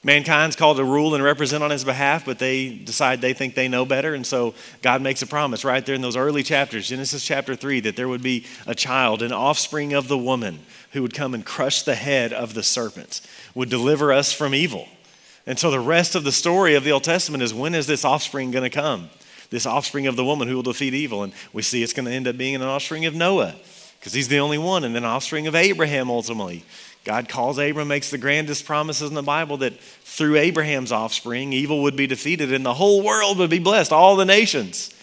Mankind's 0.05 0.55
called 0.55 0.77
to 0.77 0.83
rule 0.83 1.15
and 1.15 1.23
represent 1.23 1.63
on 1.63 1.71
his 1.71 1.83
behalf, 1.83 2.25
but 2.25 2.37
they 2.37 2.69
decide 2.69 3.21
they 3.21 3.33
think 3.33 3.55
they 3.55 3.67
know 3.67 3.85
better. 3.85 4.13
And 4.13 4.25
so 4.25 4.53
God 4.83 5.01
makes 5.01 5.23
a 5.23 5.27
promise 5.27 5.65
right 5.65 5.83
there 5.83 5.95
in 5.95 6.01
those 6.01 6.15
early 6.15 6.43
chapters, 6.43 6.87
Genesis 6.87 7.25
chapter 7.25 7.55
3, 7.55 7.79
that 7.79 7.95
there 7.95 8.07
would 8.07 8.21
be 8.21 8.45
a 8.67 8.75
child, 8.75 9.23
an 9.23 9.31
offspring 9.31 9.93
of 9.93 10.07
the 10.07 10.17
woman, 10.17 10.59
who 10.91 11.01
would 11.01 11.15
come 11.15 11.33
and 11.33 11.43
crush 11.43 11.81
the 11.81 11.95
head 11.95 12.31
of 12.33 12.53
the 12.53 12.61
serpent, 12.61 13.19
would 13.55 13.71
deliver 13.71 14.13
us 14.13 14.31
from 14.31 14.53
evil. 14.53 14.87
And 15.47 15.57
so 15.57 15.71
the 15.71 15.79
rest 15.79 16.13
of 16.13 16.23
the 16.23 16.31
story 16.31 16.75
of 16.75 16.83
the 16.83 16.91
Old 16.91 17.03
Testament 17.03 17.41
is 17.41 17.51
when 17.51 17.73
is 17.73 17.87
this 17.87 18.05
offspring 18.05 18.51
going 18.51 18.63
to 18.63 18.69
come? 18.69 19.09
This 19.49 19.65
offspring 19.65 20.07
of 20.07 20.15
the 20.15 20.25
woman 20.25 20.47
who 20.47 20.55
will 20.55 20.63
defeat 20.63 20.93
evil. 20.93 21.23
And 21.23 21.33
we 21.53 21.61
see 21.61 21.83
it's 21.83 21.93
going 21.93 22.05
to 22.05 22.11
end 22.11 22.27
up 22.27 22.37
being 22.37 22.55
an 22.55 22.61
offspring 22.61 23.05
of 23.05 23.15
Noah 23.15 23.55
because 23.99 24.13
he's 24.13 24.27
the 24.27 24.37
only 24.37 24.59
one, 24.59 24.83
and 24.83 24.93
then 24.93 25.03
offspring 25.03 25.47
of 25.47 25.55
Abraham 25.55 26.11
ultimately. 26.11 26.63
God 27.05 27.27
calls 27.27 27.57
Abram, 27.57 27.87
makes 27.87 28.11
the 28.11 28.19
grandest 28.19 28.65
promises 28.65 29.09
in 29.09 29.15
the 29.15 29.23
Bible 29.23 29.57
that 29.57 29.79
through 29.79 30.35
Abraham's 30.35 30.91
offspring, 30.91 31.53
evil 31.53 31.81
would 31.81 31.95
be 31.95 32.05
defeated 32.05 32.53
and 32.53 32.63
the 32.63 32.75
whole 32.75 33.03
world 33.03 33.39
would 33.39 33.49
be 33.49 33.57
blessed, 33.57 33.91
all 33.91 34.15
the 34.15 34.25
nations. 34.25 34.93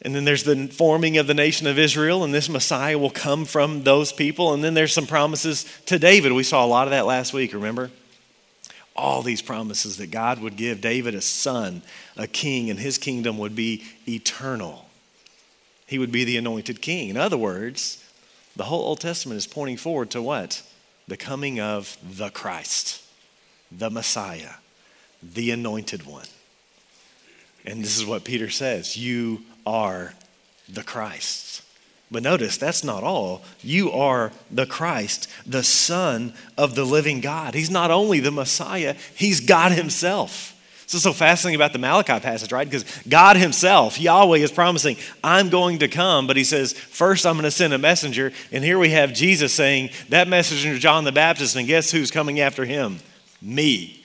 And 0.00 0.14
then 0.14 0.24
there's 0.24 0.44
the 0.44 0.68
forming 0.68 1.18
of 1.18 1.26
the 1.26 1.34
nation 1.34 1.66
of 1.66 1.78
Israel, 1.78 2.24
and 2.24 2.32
this 2.32 2.48
Messiah 2.48 2.96
will 2.96 3.10
come 3.10 3.44
from 3.44 3.82
those 3.82 4.12
people. 4.12 4.54
And 4.54 4.64
then 4.64 4.74
there's 4.74 4.92
some 4.92 5.06
promises 5.06 5.66
to 5.86 5.98
David. 5.98 6.32
We 6.32 6.44
saw 6.44 6.64
a 6.64 6.66
lot 6.66 6.86
of 6.86 6.92
that 6.92 7.04
last 7.04 7.32
week, 7.32 7.52
remember? 7.52 7.90
All 8.98 9.22
these 9.22 9.42
promises 9.42 9.96
that 9.96 10.10
God 10.10 10.40
would 10.40 10.56
give 10.56 10.80
David 10.80 11.14
a 11.14 11.22
son, 11.22 11.82
a 12.16 12.26
king, 12.26 12.68
and 12.68 12.78
his 12.78 12.98
kingdom 12.98 13.38
would 13.38 13.54
be 13.54 13.84
eternal. 14.06 14.86
He 15.86 15.98
would 15.98 16.12
be 16.12 16.24
the 16.24 16.36
anointed 16.36 16.82
king. 16.82 17.08
In 17.08 17.16
other 17.16 17.38
words, 17.38 18.04
the 18.56 18.64
whole 18.64 18.82
Old 18.82 19.00
Testament 19.00 19.38
is 19.38 19.46
pointing 19.46 19.76
forward 19.76 20.10
to 20.10 20.20
what? 20.20 20.62
the 21.08 21.16
coming 21.16 21.58
of 21.58 21.96
the 22.04 22.28
Christ, 22.28 23.02
the 23.72 23.90
Messiah, 23.90 24.52
the 25.22 25.50
anointed 25.50 26.06
one. 26.06 26.26
And 27.64 27.82
this 27.82 27.98
is 27.98 28.06
what 28.06 28.24
Peter 28.24 28.50
says 28.50 28.96
You 28.96 29.42
are 29.66 30.14
the 30.68 30.84
Christ. 30.84 31.62
But 32.10 32.22
notice, 32.22 32.56
that's 32.56 32.82
not 32.82 33.02
all. 33.04 33.42
You 33.60 33.92
are 33.92 34.32
the 34.50 34.64
Christ, 34.64 35.28
the 35.46 35.62
Son 35.62 36.32
of 36.56 36.74
the 36.74 36.84
living 36.84 37.20
God. 37.20 37.54
He's 37.54 37.70
not 37.70 37.90
only 37.90 38.20
the 38.20 38.30
Messiah, 38.30 38.96
He's 39.14 39.40
God 39.40 39.72
Himself. 39.72 40.54
This 40.84 40.94
is 40.94 41.02
so 41.02 41.12
fascinating 41.12 41.56
about 41.56 41.74
the 41.74 41.78
Malachi 41.78 42.18
passage, 42.18 42.50
right? 42.50 42.66
Because 42.66 42.86
God 43.06 43.36
Himself, 43.36 44.00
Yahweh, 44.00 44.38
is 44.38 44.50
promising, 44.50 44.96
I'm 45.22 45.50
going 45.50 45.80
to 45.80 45.88
come, 45.88 46.26
but 46.26 46.38
He 46.38 46.44
says, 46.44 46.72
first 46.72 47.26
I'm 47.26 47.34
going 47.34 47.44
to 47.44 47.50
send 47.50 47.74
a 47.74 47.78
messenger. 47.78 48.32
And 48.52 48.64
here 48.64 48.78
we 48.78 48.88
have 48.90 49.12
Jesus 49.12 49.52
saying, 49.52 49.90
that 50.08 50.28
messenger, 50.28 50.78
John 50.78 51.04
the 51.04 51.12
Baptist, 51.12 51.56
and 51.56 51.66
guess 51.66 51.90
who's 51.90 52.10
coming 52.10 52.40
after 52.40 52.64
him? 52.64 53.00
Me. 53.42 54.02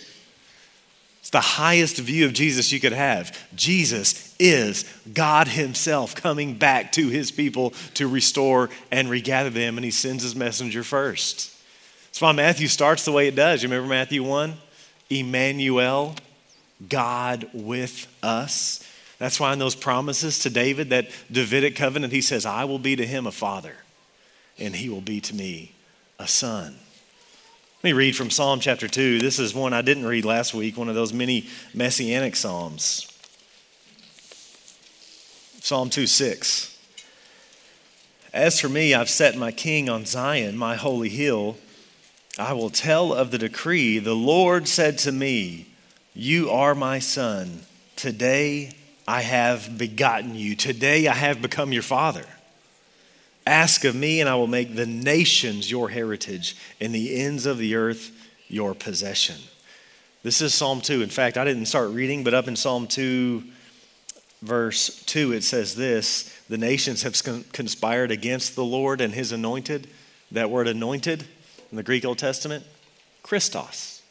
It's 1.22 1.30
the 1.30 1.40
highest 1.40 2.00
view 2.00 2.26
of 2.26 2.34
Jesus 2.34 2.74
you 2.74 2.82
could 2.82 2.92
have. 2.92 3.48
Jesus 3.56 4.33
is 4.44 4.84
God 5.14 5.48
Himself 5.48 6.14
coming 6.16 6.56
back 6.56 6.92
to 6.94 7.08
His 7.08 7.32
people 7.32 7.72
to 7.96 8.08
restore 8.08 8.70
and 8.92 9.10
regather 9.10 9.50
them, 9.50 9.78
and 9.78 9.86
He 9.86 9.92
sends 9.92 10.24
His 10.24 10.36
messenger 10.36 10.84
first. 10.84 11.56
That's 12.08 12.22
why 12.22 12.34
Matthew 12.34 12.68
starts 12.68 13.06
the 13.06 13.12
way 13.12 13.28
it 13.28 13.36
does. 13.36 13.64
You 13.64 13.70
remember 13.70 13.90
Matthew 13.90 14.22
1? 14.22 14.54
Emmanuel, 15.10 16.16
God 16.88 17.50
with 17.54 18.08
us. 18.22 18.88
That's 19.18 19.40
why 19.40 19.54
in 19.54 19.60
those 19.60 19.76
promises 19.76 20.40
to 20.40 20.50
David, 20.50 20.90
that 20.90 21.10
Davidic 21.32 21.76
covenant, 21.76 22.12
he 22.12 22.22
says, 22.22 22.46
I 22.46 22.66
will 22.66 22.80
be 22.80 22.96
to 22.96 23.06
him 23.06 23.26
a 23.26 23.32
father, 23.32 23.76
and 24.60 24.76
he 24.76 24.90
will 24.90 25.02
be 25.02 25.22
to 25.22 25.34
me 25.34 25.72
a 26.20 26.28
son. 26.28 26.76
Let 27.78 27.84
me 27.84 27.94
read 27.94 28.16
from 28.16 28.30
Psalm 28.30 28.60
chapter 28.60 28.88
2. 28.88 29.20
This 29.20 29.40
is 29.40 29.54
one 29.54 29.74
I 29.74 29.82
didn't 29.82 30.06
read 30.06 30.26
last 30.26 30.54
week, 30.54 30.78
one 30.78 30.90
of 30.90 30.96
those 30.96 31.14
many 31.14 31.48
messianic 31.74 32.36
psalms. 32.36 33.13
Psalm 35.64 35.90
2 35.90 36.08
6. 36.08 36.78
As 38.34 38.60
for 38.60 38.68
me, 38.68 38.94
I've 38.94 39.10
set 39.10 39.38
my 39.38 39.54
king 39.54 39.88
on 39.88 40.06
Zion, 40.06 40.58
my 40.58 40.76
holy 40.76 41.08
hill. 41.08 41.56
I 42.38 42.52
will 42.52 42.70
tell 42.70 43.14
of 43.14 43.32
the 43.32 43.38
decree. 43.38 43.98
The 43.98 44.14
Lord 44.14 44.68
said 44.68 44.98
to 45.00 45.14
me, 45.14 45.68
You 46.14 46.50
are 46.50 46.76
my 46.76 47.00
son. 47.00 47.62
Today 47.96 48.74
I 49.08 49.22
have 49.22 49.78
begotten 49.78 50.36
you. 50.36 50.58
Today 50.58 51.08
I 51.08 51.14
have 51.14 51.42
become 51.42 51.72
your 51.72 51.82
father. 51.82 52.26
Ask 53.48 53.86
of 53.86 53.96
me, 53.96 54.20
and 54.20 54.30
I 54.30 54.36
will 54.36 54.48
make 54.48 54.76
the 54.76 54.86
nations 54.86 55.72
your 55.72 55.92
heritage 55.92 56.58
and 56.82 56.94
the 56.94 57.22
ends 57.22 57.46
of 57.46 57.58
the 57.58 57.76
earth 57.76 58.12
your 58.50 58.74
possession. 58.74 59.38
This 60.24 60.42
is 60.42 60.54
Psalm 60.54 60.82
2. 60.82 61.02
In 61.02 61.10
fact, 61.10 61.38
I 61.38 61.46
didn't 61.46 61.68
start 61.68 61.92
reading, 61.92 62.26
but 62.26 62.34
up 62.34 62.50
in 62.50 62.58
Psalm 62.58 62.86
2, 62.86 63.46
verse 64.44 65.02
2, 65.06 65.32
it 65.32 65.44
says 65.44 65.76
this 65.76 66.38
The 66.50 66.58
nations 66.58 67.04
have 67.04 67.14
conspired 67.52 68.12
against 68.12 68.56
the 68.56 68.66
Lord 68.66 69.02
and 69.02 69.14
his 69.14 69.32
anointed. 69.32 69.88
That 70.32 70.50
word 70.50 70.68
anointed 70.68 71.26
in 71.72 71.78
the 71.78 71.84
Greek 71.84 72.06
Old 72.06 72.18
Testament, 72.18 72.66
Christos. 73.22 74.02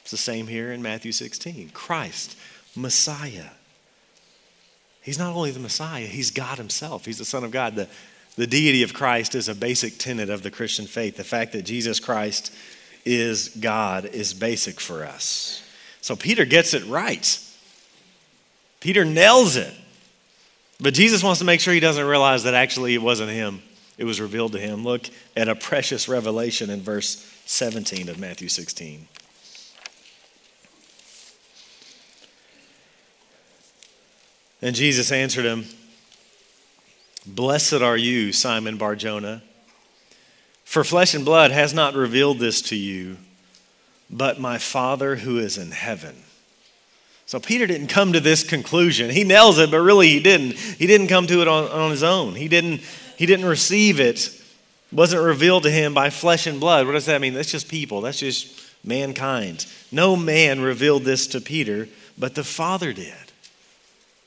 It's 0.00 0.10
the 0.10 0.16
same 0.16 0.46
here 0.46 0.72
in 0.72 0.82
Matthew 0.82 1.12
16. 1.12 1.70
Christ, 1.70 2.36
Messiah. 2.74 3.50
He's 5.02 5.18
not 5.18 5.34
only 5.34 5.50
the 5.50 5.60
Messiah, 5.60 6.06
he's 6.06 6.30
God 6.30 6.58
himself. 6.58 7.04
He's 7.04 7.18
the 7.18 7.24
Son 7.24 7.44
of 7.44 7.50
God. 7.50 7.74
The, 7.74 7.88
the 8.36 8.46
deity 8.46 8.82
of 8.82 8.94
Christ 8.94 9.34
is 9.34 9.48
a 9.48 9.54
basic 9.54 9.98
tenet 9.98 10.30
of 10.30 10.42
the 10.42 10.50
Christian 10.50 10.86
faith. 10.86 11.16
The 11.16 11.24
fact 11.24 11.52
that 11.52 11.62
Jesus 11.62 12.00
Christ 12.00 12.52
is 13.04 13.48
God 13.48 14.06
is 14.06 14.34
basic 14.34 14.80
for 14.80 15.04
us. 15.04 15.62
So 16.00 16.16
Peter 16.16 16.44
gets 16.44 16.74
it 16.74 16.84
right. 16.86 17.38
Peter 18.80 19.04
nails 19.04 19.56
it. 19.56 19.72
But 20.80 20.94
Jesus 20.94 21.22
wants 21.22 21.38
to 21.40 21.44
make 21.44 21.60
sure 21.60 21.74
he 21.74 21.80
doesn't 21.80 22.04
realize 22.04 22.44
that 22.44 22.54
actually 22.54 22.94
it 22.94 23.02
wasn't 23.02 23.30
him, 23.30 23.62
it 23.98 24.04
was 24.04 24.20
revealed 24.20 24.52
to 24.52 24.58
him. 24.58 24.82
Look 24.82 25.08
at 25.36 25.48
a 25.48 25.54
precious 25.54 26.08
revelation 26.08 26.70
in 26.70 26.80
verse 26.80 27.26
17 27.44 28.08
of 28.08 28.18
Matthew 28.18 28.48
16. 28.48 29.06
And 34.62 34.76
Jesus 34.76 35.12
answered 35.12 35.44
him, 35.44 35.66
Blessed 37.26 37.74
are 37.74 37.96
you, 37.96 38.32
Simon 38.32 38.76
Barjona, 38.76 39.42
for 40.64 40.84
flesh 40.84 41.14
and 41.14 41.24
blood 41.24 41.50
has 41.50 41.74
not 41.74 41.94
revealed 41.94 42.38
this 42.38 42.62
to 42.62 42.76
you, 42.76 43.18
but 44.08 44.40
my 44.40 44.58
Father 44.58 45.16
who 45.16 45.38
is 45.38 45.58
in 45.58 45.72
heaven. 45.72 46.22
So 47.30 47.38
Peter 47.38 47.64
didn't 47.64 47.86
come 47.86 48.12
to 48.14 48.18
this 48.18 48.42
conclusion. 48.42 49.08
He 49.08 49.22
nails 49.22 49.60
it, 49.60 49.70
but 49.70 49.78
really 49.78 50.08
he 50.08 50.18
didn't. 50.18 50.54
He 50.54 50.88
didn't 50.88 51.06
come 51.06 51.28
to 51.28 51.40
it 51.40 51.46
on, 51.46 51.70
on 51.70 51.92
his 51.92 52.02
own. 52.02 52.34
He 52.34 52.48
didn't, 52.48 52.80
he 53.16 53.24
didn't 53.24 53.46
receive 53.46 54.00
it. 54.00 54.26
it. 54.26 54.42
wasn't 54.90 55.22
revealed 55.22 55.62
to 55.62 55.70
him 55.70 55.94
by 55.94 56.10
flesh 56.10 56.48
and 56.48 56.58
blood. 56.58 56.86
What 56.86 56.94
does 56.94 57.06
that 57.06 57.20
mean? 57.20 57.34
That's 57.34 57.52
just 57.52 57.68
people. 57.68 58.00
That's 58.00 58.18
just 58.18 58.60
mankind. 58.82 59.66
No 59.92 60.16
man 60.16 60.60
revealed 60.60 61.04
this 61.04 61.28
to 61.28 61.40
Peter, 61.40 61.86
but 62.18 62.34
the 62.34 62.42
Father 62.42 62.92
did. 62.92 63.14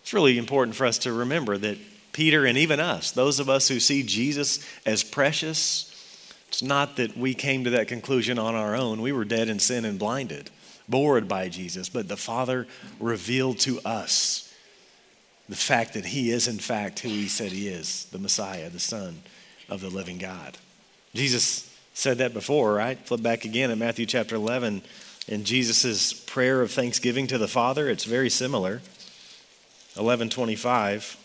It's 0.02 0.14
really 0.14 0.38
important 0.38 0.78
for 0.78 0.86
us 0.86 0.98
to 1.00 1.12
remember 1.12 1.58
that 1.58 1.78
Peter 2.14 2.46
and 2.46 2.58
even 2.58 2.80
us, 2.80 3.12
those 3.12 3.42
of 3.42 3.50
us 3.50 3.68
who 3.68 3.82
see 3.82 4.04
Jesus 4.04 4.66
as 4.86 5.04
precious, 5.04 5.94
it's 6.48 6.64
not 6.64 6.96
that 6.96 7.18
we 7.18 7.34
came 7.34 7.66
to 7.66 7.72
that 7.72 7.90
conclusion 7.90 8.40
on 8.40 8.56
our 8.56 8.78
own. 8.78 9.02
We 9.02 9.12
were 9.12 9.26
dead 9.26 9.50
in 9.50 9.60
sin 9.60 9.84
and 9.84 10.00
blinded, 10.00 10.50
bored 10.88 11.28
by 11.28 11.50
Jesus, 11.50 11.90
but 11.90 12.08
the 12.08 12.18
Father 12.18 12.68
revealed 13.00 13.60
to 13.60 13.80
us 13.82 14.54
the 15.50 15.56
fact 15.56 15.94
that 15.94 16.06
He 16.06 16.32
is, 16.32 16.48
in 16.48 16.58
fact, 16.58 17.00
who 17.00 17.10
He 17.10 17.28
said 17.28 17.52
He 17.52 17.68
is 17.68 18.06
the 18.06 18.20
Messiah, 18.20 18.70
the 18.70 18.80
Son 18.80 19.24
of 19.70 19.82
the 19.82 19.90
living 19.90 20.18
God. 20.18 20.58
Jesus 21.14 21.70
said 21.94 22.18
that 22.18 22.34
before, 22.34 22.74
right? 22.74 22.98
Flip 23.00 23.22
back 23.22 23.46
again 23.46 23.72
in 23.72 23.80
Matthew 23.80 24.06
chapter 24.06 24.36
11 24.36 24.82
in 25.28 25.44
Jesus' 25.44 26.12
prayer 26.14 26.62
of 26.62 26.72
thanksgiving 26.72 27.28
to 27.28 27.38
the 27.38 27.48
Father. 27.48 27.90
It's 27.90 28.04
very 28.04 28.30
similar. 28.30 28.82
1125. 29.96 31.18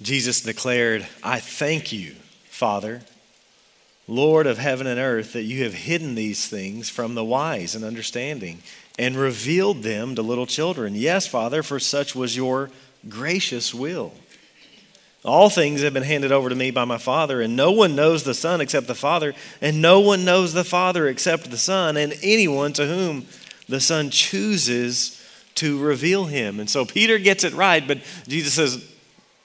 Jesus 0.00 0.42
declared, 0.42 1.08
I 1.24 1.40
thank 1.40 1.92
you, 1.92 2.14
Father, 2.50 3.02
Lord 4.08 4.46
of 4.46 4.58
heaven 4.58 4.86
and 4.86 4.98
earth, 4.98 5.34
that 5.34 5.42
you 5.42 5.62
have 5.64 5.74
hidden 5.74 6.14
these 6.14 6.48
things 6.48 6.88
from 6.88 7.14
the 7.14 7.24
wise 7.24 7.74
and 7.74 7.84
understanding 7.84 8.62
and 8.98 9.14
revealed 9.14 9.82
them 9.82 10.14
to 10.16 10.22
little 10.22 10.46
children. 10.46 10.94
Yes, 10.94 11.26
Father, 11.26 11.62
for 11.62 11.78
such 11.78 12.16
was 12.16 12.36
your 12.36 12.70
gracious 13.08 13.72
will. 13.72 14.12
All 15.24 15.50
things 15.50 15.82
have 15.82 15.92
been 15.92 16.04
handed 16.04 16.32
over 16.32 16.48
to 16.48 16.54
me 16.54 16.70
by 16.70 16.84
my 16.84 16.98
Father, 16.98 17.40
and 17.40 17.54
no 17.54 17.70
one 17.70 17.94
knows 17.94 18.24
the 18.24 18.34
Son 18.34 18.60
except 18.60 18.86
the 18.86 18.94
Father, 18.94 19.34
and 19.60 19.82
no 19.82 20.00
one 20.00 20.24
knows 20.24 20.52
the 20.52 20.64
Father 20.64 21.06
except 21.06 21.50
the 21.50 21.58
Son, 21.58 21.96
and 21.96 22.14
anyone 22.22 22.72
to 22.74 22.86
whom 22.86 23.26
the 23.68 23.80
Son 23.80 24.10
chooses 24.10 25.22
to 25.56 25.78
reveal 25.78 26.26
him. 26.26 26.60
And 26.60 26.70
so 26.70 26.84
Peter 26.84 27.18
gets 27.18 27.44
it 27.44 27.52
right, 27.52 27.86
but 27.86 27.98
Jesus 28.26 28.54
says, 28.54 28.90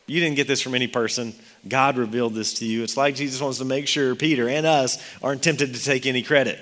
You 0.05 0.19
didn't 0.19 0.35
get 0.35 0.47
this 0.47 0.61
from 0.61 0.75
any 0.75 0.87
person. 0.87 1.33
God 1.67 1.97
revealed 1.97 2.33
this 2.33 2.53
to 2.55 2.65
you. 2.65 2.83
It's 2.83 2.97
like 2.97 3.15
Jesus 3.15 3.41
wants 3.41 3.57
to 3.59 3.65
make 3.65 3.87
sure 3.87 4.15
Peter 4.15 4.49
and 4.49 4.65
us 4.65 5.01
aren't 5.21 5.43
tempted 5.43 5.73
to 5.73 5.83
take 5.83 6.05
any 6.05 6.21
credit. 6.21 6.59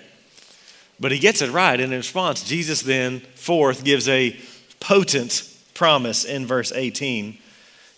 But 0.99 1.11
he 1.11 1.17
gets 1.17 1.41
it 1.41 1.51
right. 1.51 1.79
And 1.79 1.91
in 1.91 1.97
response, 1.97 2.43
Jesus 2.43 2.83
then, 2.83 3.21
fourth, 3.35 3.83
gives 3.83 4.07
a 4.07 4.39
potent 4.79 5.47
promise 5.73 6.23
in 6.23 6.45
verse 6.45 6.71
18. 6.71 7.39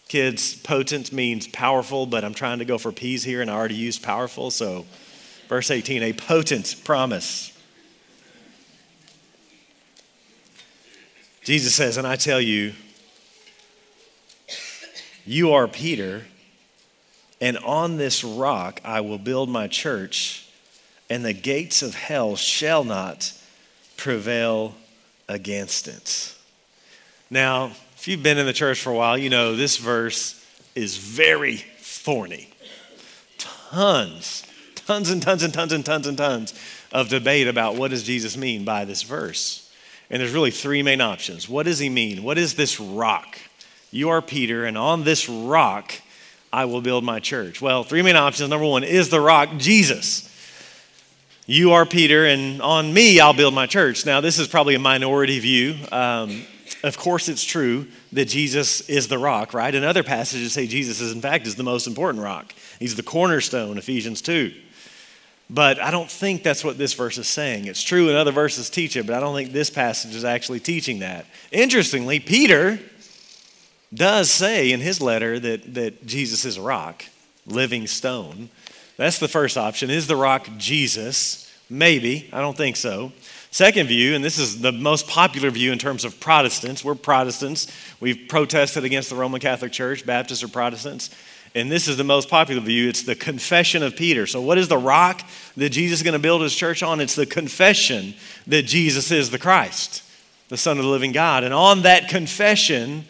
Kids, 0.08 0.56
potent 0.56 1.12
means 1.12 1.48
powerful, 1.48 2.06
but 2.06 2.24
I'm 2.24 2.34
trying 2.34 2.60
to 2.60 2.66
go 2.66 2.78
for 2.78 2.92
P's 2.92 3.24
here 3.24 3.42
and 3.42 3.52
I 3.52 3.56
already 3.56 3.76
used 3.76 4.04
powerful. 4.04 4.52
So, 4.52 4.86
verse 5.50 5.70
18, 5.70 6.04
a 6.04 6.14
potent 6.14 6.82
promise. 6.86 7.50
Jesus 11.44 11.76
says, 11.76 11.98
And 11.98 12.08
I 12.08 12.16
tell 12.16 12.40
you, 12.40 12.74
you 15.26 15.52
are 15.52 15.68
Peter, 15.68 16.26
and 17.44 17.58
on 17.58 17.98
this 17.98 18.24
rock 18.24 18.80
I 18.86 19.02
will 19.02 19.18
build 19.18 19.50
my 19.50 19.68
church, 19.68 20.48
and 21.10 21.26
the 21.26 21.34
gates 21.34 21.82
of 21.82 21.94
hell 21.94 22.38
shall 22.38 22.86
not 22.86 23.34
prevail 23.98 24.76
against 25.28 25.90
it. 25.90 26.36
Now, 27.30 27.72
if 27.98 28.08
you've 28.08 28.24
been 28.24 28.38
in 28.38 28.46
the 28.46 28.54
church 28.54 28.80
for 28.80 28.92
a 28.92 28.96
while, 28.96 29.18
you 29.18 29.30
know 29.30 29.58
this 29.58 29.76
verse 29.76 30.42
is 30.74 30.96
very 30.96 31.58
thorny. 31.80 32.50
Tons, 33.38 34.44
tons 34.76 35.10
and 35.10 35.22
tons 35.22 35.44
and 35.44 35.54
tons 35.54 35.74
and 35.74 35.86
tons 35.86 36.08
and 36.08 36.18
tons 36.18 36.54
of 36.94 37.10
debate 37.10 37.50
about 37.50 37.76
what 37.76 37.92
does 37.92 38.04
Jesus 38.04 38.38
mean 38.38 38.64
by 38.64 38.86
this 38.86 39.02
verse. 39.02 39.70
And 40.10 40.22
there's 40.22 40.32
really 40.32 40.52
three 40.52 40.82
main 40.82 41.02
options. 41.02 41.50
What 41.50 41.66
does 41.66 41.80
he 41.80 41.90
mean? 41.90 42.24
What 42.24 42.38
is 42.38 42.54
this 42.54 42.80
rock? 42.80 43.38
You 43.92 44.12
are 44.12 44.22
Peter, 44.22 44.64
and 44.64 44.78
on 44.78 45.04
this 45.04 45.28
rock 45.28 45.96
I 46.54 46.66
will 46.66 46.82
build 46.82 47.04
my 47.04 47.20
church. 47.20 47.64
Well, 47.64 47.84
three 47.84 48.04
main 48.04 48.16
options. 48.16 48.52
Number 48.52 48.68
one 48.68 48.84
is 48.84 49.10
the 49.10 49.20
rock 49.20 49.50
Jesus. 49.58 50.30
You 51.48 51.72
are 51.72 51.84
Peter, 51.84 52.28
and 52.28 52.62
on 52.62 52.94
me 52.94 53.20
I'll 53.20 53.34
build 53.34 53.56
my 53.56 53.66
church. 53.66 54.06
Now, 54.06 54.22
this 54.22 54.38
is 54.38 54.48
probably 54.48 54.76
a 54.76 54.80
minority 54.80 55.40
view. 55.40 55.76
Um, 55.92 56.44
of 56.84 56.96
course, 56.96 57.28
it's 57.28 57.44
true 57.44 57.88
that 58.12 58.26
Jesus 58.26 58.82
is 58.88 59.08
the 59.08 59.18
rock, 59.18 59.56
right? 59.56 59.74
And 59.74 59.84
other 59.84 60.04
passages 60.04 60.54
say 60.54 60.68
Jesus 60.68 61.02
is, 61.02 61.12
in 61.12 61.22
fact, 61.22 61.48
is 61.48 61.56
the 61.56 61.64
most 61.64 61.88
important 61.88 62.24
rock. 62.24 62.54
He's 62.80 62.96
the 62.96 63.04
cornerstone, 63.04 63.80
Ephesians 63.80 64.22
2. 64.22 64.54
But 65.50 65.82
I 65.82 65.90
don't 65.90 66.10
think 66.10 66.44
that's 66.44 66.64
what 66.64 66.78
this 66.78 66.94
verse 66.94 67.18
is 67.18 67.28
saying. 67.28 67.66
It's 67.66 67.82
true, 67.82 68.10
and 68.10 68.18
other 68.18 68.32
verses 68.32 68.70
teach 68.70 68.96
it, 68.96 69.08
but 69.08 69.16
I 69.16 69.20
don't 69.20 69.36
think 69.36 69.54
this 69.54 69.72
passage 69.72 70.14
is 70.14 70.24
actually 70.24 70.60
teaching 70.60 71.00
that. 71.00 71.26
Interestingly, 71.52 72.20
Peter 72.20 72.80
does 73.94 74.32
say 74.32 74.72
in 74.72 74.80
his 74.80 75.02
letter 75.02 75.40
that, 75.40 75.74
that 75.74 76.06
Jesus 76.06 76.46
is 76.46 76.58
a 76.58 76.62
rock, 76.62 77.06
living 77.46 77.88
stone. 77.88 78.50
That's 78.98 79.20
the 79.20 79.28
first 79.28 79.58
option. 79.58 79.90
Is 79.90 80.08
the 80.08 80.16
rock 80.16 80.48
Jesus? 80.58 81.52
Maybe. 81.70 82.30
I 82.32 82.42
don't 82.42 82.58
think 82.58 82.76
so. 82.76 83.12
Second 83.52 83.88
view, 83.88 84.16
and 84.16 84.24
this 84.24 84.40
is 84.40 84.62
the 84.62 84.72
most 84.72 85.08
popular 85.08 85.52
view 85.52 85.72
in 85.72 85.78
terms 85.78 86.06
of 86.06 86.20
Protestants. 86.20 86.84
We're 86.84 86.96
Protestants. 86.96 87.68
We've 88.00 88.28
protested 88.28 88.84
against 88.84 89.10
the 89.10 89.16
Roman 89.16 89.40
Catholic 89.40 89.72
Church. 89.72 90.06
Baptists 90.06 90.44
are 90.44 90.48
Protestants. 90.48 91.10
And 91.56 91.72
this 91.72 91.88
is 91.88 91.98
the 91.98 92.04
most 92.04 92.30
popular 92.30 92.62
view. 92.62 92.90
It's 92.90 93.04
the 93.04 93.16
confession 93.16 93.84
of 93.84 93.96
Peter. 93.96 94.26
So, 94.26 94.42
what 94.42 94.58
is 94.58 94.70
the 94.70 94.78
rock 94.78 95.22
that 95.56 95.70
Jesus 95.70 96.00
is 96.00 96.04
going 96.04 96.14
to 96.14 96.20
build 96.20 96.42
his 96.42 96.56
church 96.56 96.82
on? 96.82 97.00
It's 97.00 97.14
the 97.14 97.28
confession 97.28 98.16
that 98.48 98.64
Jesus 98.64 99.12
is 99.12 99.30
the 99.30 99.38
Christ, 99.38 100.02
the 100.50 100.58
Son 100.58 100.80
of 100.80 100.84
the 100.84 100.90
living 100.90 101.12
God. 101.12 101.44
And 101.44 101.54
on 101.54 101.84
that 101.84 102.10
confession, 102.10 103.06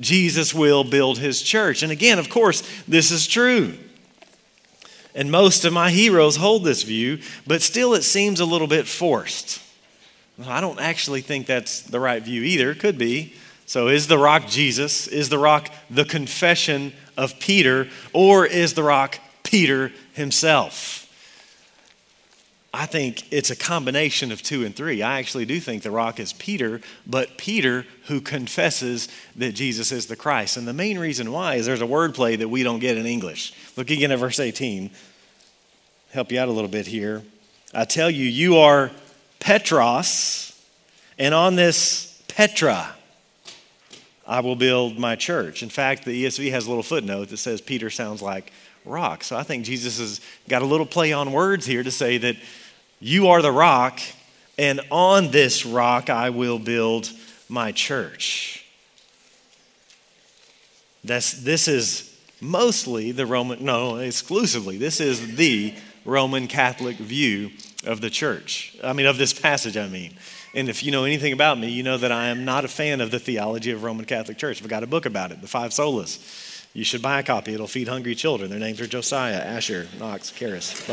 Jesus 0.00 0.54
will 0.54 0.84
build 0.84 1.18
his 1.18 1.42
church. 1.42 1.82
And 1.82 1.92
again, 1.92 2.18
of 2.18 2.28
course, 2.28 2.62
this 2.86 3.10
is 3.10 3.26
true. 3.26 3.78
And 5.14 5.30
most 5.30 5.64
of 5.64 5.72
my 5.72 5.90
heroes 5.90 6.36
hold 6.36 6.64
this 6.64 6.82
view, 6.82 7.18
but 7.46 7.62
still 7.62 7.94
it 7.94 8.02
seems 8.02 8.40
a 8.40 8.46
little 8.46 8.66
bit 8.66 8.86
forced. 8.86 9.60
I 10.46 10.60
don't 10.60 10.80
actually 10.80 11.20
think 11.20 11.46
that's 11.46 11.82
the 11.82 12.00
right 12.00 12.22
view 12.22 12.42
either. 12.42 12.74
Could 12.74 12.98
be. 12.98 13.34
So, 13.66 13.88
is 13.88 14.06
the 14.06 14.18
rock 14.18 14.48
Jesus? 14.48 15.06
Is 15.06 15.28
the 15.28 15.38
rock 15.38 15.70
the 15.88 16.04
confession 16.04 16.92
of 17.16 17.38
Peter? 17.38 17.88
Or 18.12 18.46
is 18.46 18.74
the 18.74 18.82
rock 18.82 19.18
Peter 19.42 19.92
himself? 20.14 21.01
I 22.74 22.86
think 22.86 23.30
it's 23.30 23.50
a 23.50 23.56
combination 23.56 24.32
of 24.32 24.42
two 24.42 24.64
and 24.64 24.74
three. 24.74 25.02
I 25.02 25.18
actually 25.18 25.44
do 25.44 25.60
think 25.60 25.82
the 25.82 25.90
rock 25.90 26.18
is 26.18 26.32
Peter, 26.32 26.80
but 27.06 27.36
Peter 27.36 27.84
who 28.06 28.20
confesses 28.22 29.08
that 29.36 29.52
Jesus 29.52 29.92
is 29.92 30.06
the 30.06 30.16
Christ. 30.16 30.56
And 30.56 30.66
the 30.66 30.72
main 30.72 30.98
reason 30.98 31.32
why 31.32 31.56
is 31.56 31.66
there's 31.66 31.82
a 31.82 31.86
word 31.86 32.14
play 32.14 32.36
that 32.36 32.48
we 32.48 32.62
don't 32.62 32.78
get 32.78 32.96
in 32.96 33.04
English. 33.04 33.52
Look 33.76 33.90
again 33.90 34.10
at 34.10 34.18
verse 34.18 34.40
18. 34.40 34.90
Help 36.12 36.32
you 36.32 36.40
out 36.40 36.48
a 36.48 36.52
little 36.52 36.70
bit 36.70 36.86
here. 36.86 37.22
I 37.74 37.84
tell 37.84 38.10
you, 38.10 38.24
you 38.24 38.56
are 38.56 38.90
Petros, 39.38 40.58
and 41.18 41.34
on 41.34 41.56
this 41.56 42.22
Petra, 42.28 42.94
I 44.26 44.40
will 44.40 44.56
build 44.56 44.98
my 44.98 45.16
church. 45.16 45.62
In 45.62 45.68
fact, 45.68 46.04
the 46.04 46.24
ESV 46.24 46.50
has 46.52 46.66
a 46.66 46.68
little 46.68 46.82
footnote 46.82 47.28
that 47.28 47.36
says 47.38 47.60
Peter 47.60 47.90
sounds 47.90 48.22
like 48.22 48.52
rock. 48.84 49.24
So 49.24 49.36
I 49.36 49.42
think 49.42 49.64
Jesus 49.64 49.98
has 49.98 50.20
got 50.48 50.62
a 50.62 50.66
little 50.66 50.86
play 50.86 51.12
on 51.12 51.32
words 51.32 51.66
here 51.66 51.82
to 51.82 51.90
say 51.90 52.18
that 52.18 52.36
you 53.02 53.28
are 53.28 53.42
the 53.42 53.52
rock, 53.52 54.00
and 54.56 54.80
on 54.90 55.32
this 55.32 55.66
rock 55.66 56.08
I 56.08 56.30
will 56.30 56.60
build 56.60 57.10
my 57.48 57.72
church. 57.72 58.64
That's, 61.02 61.32
this 61.32 61.66
is 61.66 62.16
mostly 62.40 63.10
the 63.10 63.26
Roman, 63.26 63.64
no, 63.64 63.96
exclusively, 63.96 64.76
this 64.76 65.00
is 65.00 65.34
the 65.34 65.74
Roman 66.04 66.46
Catholic 66.46 66.96
view 66.96 67.50
of 67.84 68.00
the 68.00 68.08
church. 68.08 68.76
I 68.84 68.92
mean, 68.92 69.06
of 69.06 69.18
this 69.18 69.32
passage, 69.32 69.76
I 69.76 69.88
mean. 69.88 70.14
And 70.54 70.68
if 70.68 70.84
you 70.84 70.92
know 70.92 71.04
anything 71.04 71.32
about 71.32 71.58
me, 71.58 71.70
you 71.70 71.82
know 71.82 71.98
that 71.98 72.12
I 72.12 72.28
am 72.28 72.44
not 72.44 72.64
a 72.64 72.68
fan 72.68 73.00
of 73.00 73.10
the 73.10 73.18
theology 73.18 73.72
of 73.72 73.82
Roman 73.82 74.04
Catholic 74.04 74.38
Church. 74.38 74.62
I've 74.62 74.68
got 74.68 74.84
a 74.84 74.86
book 74.86 75.06
about 75.06 75.32
it, 75.32 75.40
The 75.40 75.48
Five 75.48 75.72
Solas. 75.72 76.68
You 76.72 76.84
should 76.84 77.02
buy 77.02 77.18
a 77.18 77.22
copy. 77.22 77.52
It'll 77.52 77.66
feed 77.66 77.88
hungry 77.88 78.14
children. 78.14 78.50
Their 78.50 78.60
names 78.60 78.80
are 78.80 78.86
Josiah, 78.86 79.40
Asher, 79.40 79.88
Knox, 79.98 80.30
Karis. 80.30 80.86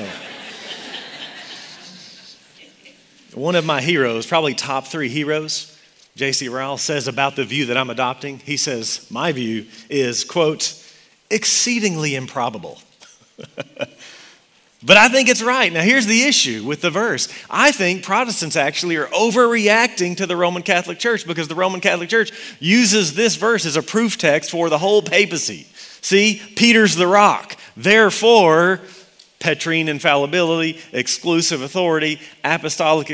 One 3.33 3.55
of 3.55 3.65
my 3.65 3.81
heroes, 3.81 4.25
probably 4.25 4.53
top 4.53 4.87
three 4.87 5.09
heroes, 5.09 5.77
J.C. 6.15 6.49
Ryle 6.49 6.77
says 6.77 7.07
about 7.07 7.35
the 7.35 7.45
view 7.45 7.67
that 7.67 7.77
I'm 7.77 7.89
adopting, 7.89 8.39
he 8.39 8.57
says, 8.57 9.07
My 9.09 9.31
view 9.31 9.67
is, 9.89 10.23
quote, 10.23 10.73
exceedingly 11.29 12.15
improbable. 12.15 12.81
But 14.81 14.95
I 14.95 15.09
think 15.09 15.27
it's 15.27 15.41
right. 15.41 15.71
Now, 15.71 15.81
here's 15.81 16.05
the 16.05 16.23
issue 16.23 16.63
with 16.63 16.81
the 16.81 16.89
verse. 16.89 17.27
I 17.49 17.71
think 17.71 18.03
Protestants 18.03 18.55
actually 18.55 18.95
are 18.95 19.07
overreacting 19.07 20.15
to 20.17 20.25
the 20.25 20.37
Roman 20.37 20.63
Catholic 20.63 20.99
Church 20.99 21.27
because 21.27 21.49
the 21.49 21.55
Roman 21.55 21.81
Catholic 21.81 22.07
Church 22.07 22.31
uses 22.59 23.13
this 23.13 23.35
verse 23.35 23.65
as 23.65 23.75
a 23.75 23.83
proof 23.83 24.17
text 24.17 24.51
for 24.51 24.69
the 24.69 24.77
whole 24.77 25.01
papacy. 25.01 25.67
See, 26.01 26.41
Peter's 26.55 26.95
the 26.95 27.07
rock. 27.07 27.57
Therefore, 27.75 28.79
Petrine 29.39 29.87
infallibility, 29.87 30.79
exclusive 30.91 31.61
authority, 31.61 32.19
apostolic, 32.43 33.09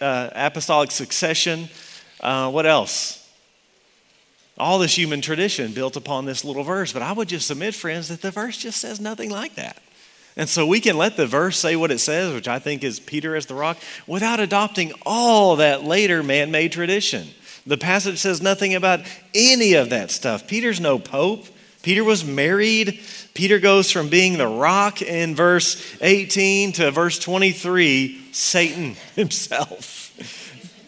uh, 0.00 0.30
apostolic 0.34 0.90
succession. 0.90 1.68
Uh, 2.20 2.50
what 2.50 2.64
else? 2.64 3.28
All 4.56 4.78
this 4.78 4.96
human 4.96 5.20
tradition 5.20 5.72
built 5.72 5.96
upon 5.96 6.24
this 6.24 6.44
little 6.44 6.64
verse. 6.64 6.92
But 6.92 7.02
I 7.02 7.12
would 7.12 7.28
just 7.28 7.46
submit, 7.46 7.74
friends, 7.74 8.08
that 8.08 8.22
the 8.22 8.30
verse 8.30 8.56
just 8.56 8.80
says 8.80 9.00
nothing 9.00 9.30
like 9.30 9.54
that. 9.56 9.82
And 10.36 10.48
so 10.48 10.64
we 10.64 10.80
can 10.80 10.96
let 10.96 11.16
the 11.16 11.26
verse 11.26 11.58
say 11.58 11.74
what 11.74 11.90
it 11.90 11.98
says, 11.98 12.32
which 12.32 12.46
I 12.46 12.60
think 12.60 12.84
is 12.84 13.00
Peter 13.00 13.34
as 13.34 13.46
the 13.46 13.54
rock, 13.54 13.78
without 14.06 14.38
adopting 14.38 14.92
all 15.04 15.56
that 15.56 15.82
later 15.82 16.22
man 16.22 16.52
made 16.52 16.70
tradition. 16.70 17.28
The 17.66 17.76
passage 17.76 18.18
says 18.18 18.40
nothing 18.40 18.74
about 18.74 19.00
any 19.34 19.74
of 19.74 19.90
that 19.90 20.12
stuff. 20.12 20.46
Peter's 20.46 20.80
no 20.80 21.00
pope. 21.00 21.46
Peter 21.82 22.04
was 22.04 22.24
married. 22.24 23.00
Peter 23.38 23.60
goes 23.60 23.92
from 23.92 24.08
being 24.08 24.36
the 24.36 24.48
rock 24.48 25.00
in 25.00 25.32
verse 25.32 25.96
18 26.00 26.72
to 26.72 26.90
verse 26.90 27.20
23, 27.20 28.32
Satan 28.32 28.96
himself. 29.14 30.12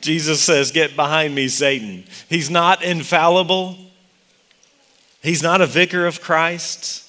Jesus 0.01 0.43
says, 0.43 0.73
Get 0.73 0.97
behind 0.97 1.33
me, 1.33 1.47
Satan. 1.47 2.03
He's 2.29 2.51
not 2.51 2.83
infallible, 2.83 3.79
he's 5.23 5.45
not 5.45 5.61
a 5.61 5.67
vicar 5.67 6.07
of 6.07 6.21
Christ. 6.21 7.09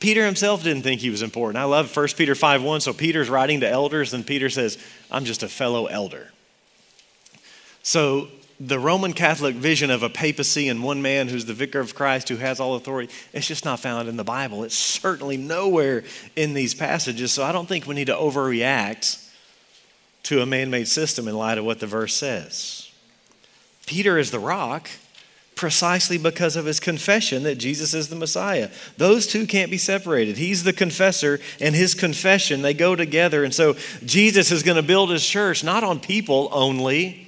Peter 0.00 0.24
himself 0.24 0.62
didn't 0.64 0.82
think 0.82 1.02
he 1.02 1.10
was 1.10 1.20
important. 1.20 1.58
I 1.58 1.64
love 1.64 1.94
1 1.94 2.08
Peter 2.16 2.34
5 2.34 2.62
1. 2.62 2.80
So 2.80 2.94
Peter's 2.94 3.28
writing 3.28 3.60
to 3.60 3.68
elders, 3.68 4.14
and 4.14 4.26
Peter 4.26 4.48
says, 4.48 4.78
I'm 5.10 5.26
just 5.26 5.42
a 5.42 5.48
fellow 5.48 5.88
elder. 5.88 6.30
So 7.82 8.28
the 8.66 8.78
Roman 8.78 9.12
Catholic 9.12 9.56
vision 9.56 9.90
of 9.90 10.02
a 10.02 10.08
papacy 10.08 10.68
and 10.68 10.82
one 10.82 11.02
man 11.02 11.28
who's 11.28 11.44
the 11.44 11.54
vicar 11.54 11.80
of 11.80 11.94
Christ 11.94 12.28
who 12.28 12.36
has 12.36 12.60
all 12.60 12.74
authority, 12.74 13.12
it's 13.32 13.46
just 13.46 13.64
not 13.64 13.80
found 13.80 14.08
in 14.08 14.16
the 14.16 14.24
Bible. 14.24 14.64
It's 14.64 14.74
certainly 14.74 15.36
nowhere 15.36 16.04
in 16.34 16.54
these 16.54 16.74
passages. 16.74 17.32
So 17.32 17.44
I 17.44 17.52
don't 17.52 17.68
think 17.68 17.86
we 17.86 17.94
need 17.94 18.06
to 18.06 18.14
overreact 18.14 19.20
to 20.24 20.40
a 20.40 20.46
man 20.46 20.70
made 20.70 20.88
system 20.88 21.28
in 21.28 21.36
light 21.36 21.58
of 21.58 21.64
what 21.64 21.80
the 21.80 21.86
verse 21.86 22.14
says. 22.14 22.90
Peter 23.86 24.16
is 24.18 24.30
the 24.30 24.38
rock 24.38 24.88
precisely 25.56 26.16
because 26.16 26.56
of 26.56 26.64
his 26.64 26.80
confession 26.80 27.42
that 27.42 27.56
Jesus 27.56 27.92
is 27.92 28.08
the 28.08 28.16
Messiah. 28.16 28.70
Those 28.96 29.26
two 29.26 29.46
can't 29.46 29.70
be 29.70 29.78
separated. 29.78 30.36
He's 30.36 30.64
the 30.64 30.72
confessor, 30.72 31.38
and 31.60 31.74
his 31.74 31.94
confession, 31.94 32.62
they 32.62 32.74
go 32.74 32.96
together. 32.96 33.44
And 33.44 33.54
so 33.54 33.76
Jesus 34.04 34.50
is 34.50 34.62
going 34.62 34.76
to 34.76 34.82
build 34.82 35.10
his 35.10 35.26
church 35.26 35.62
not 35.62 35.84
on 35.84 36.00
people 36.00 36.48
only, 36.50 37.23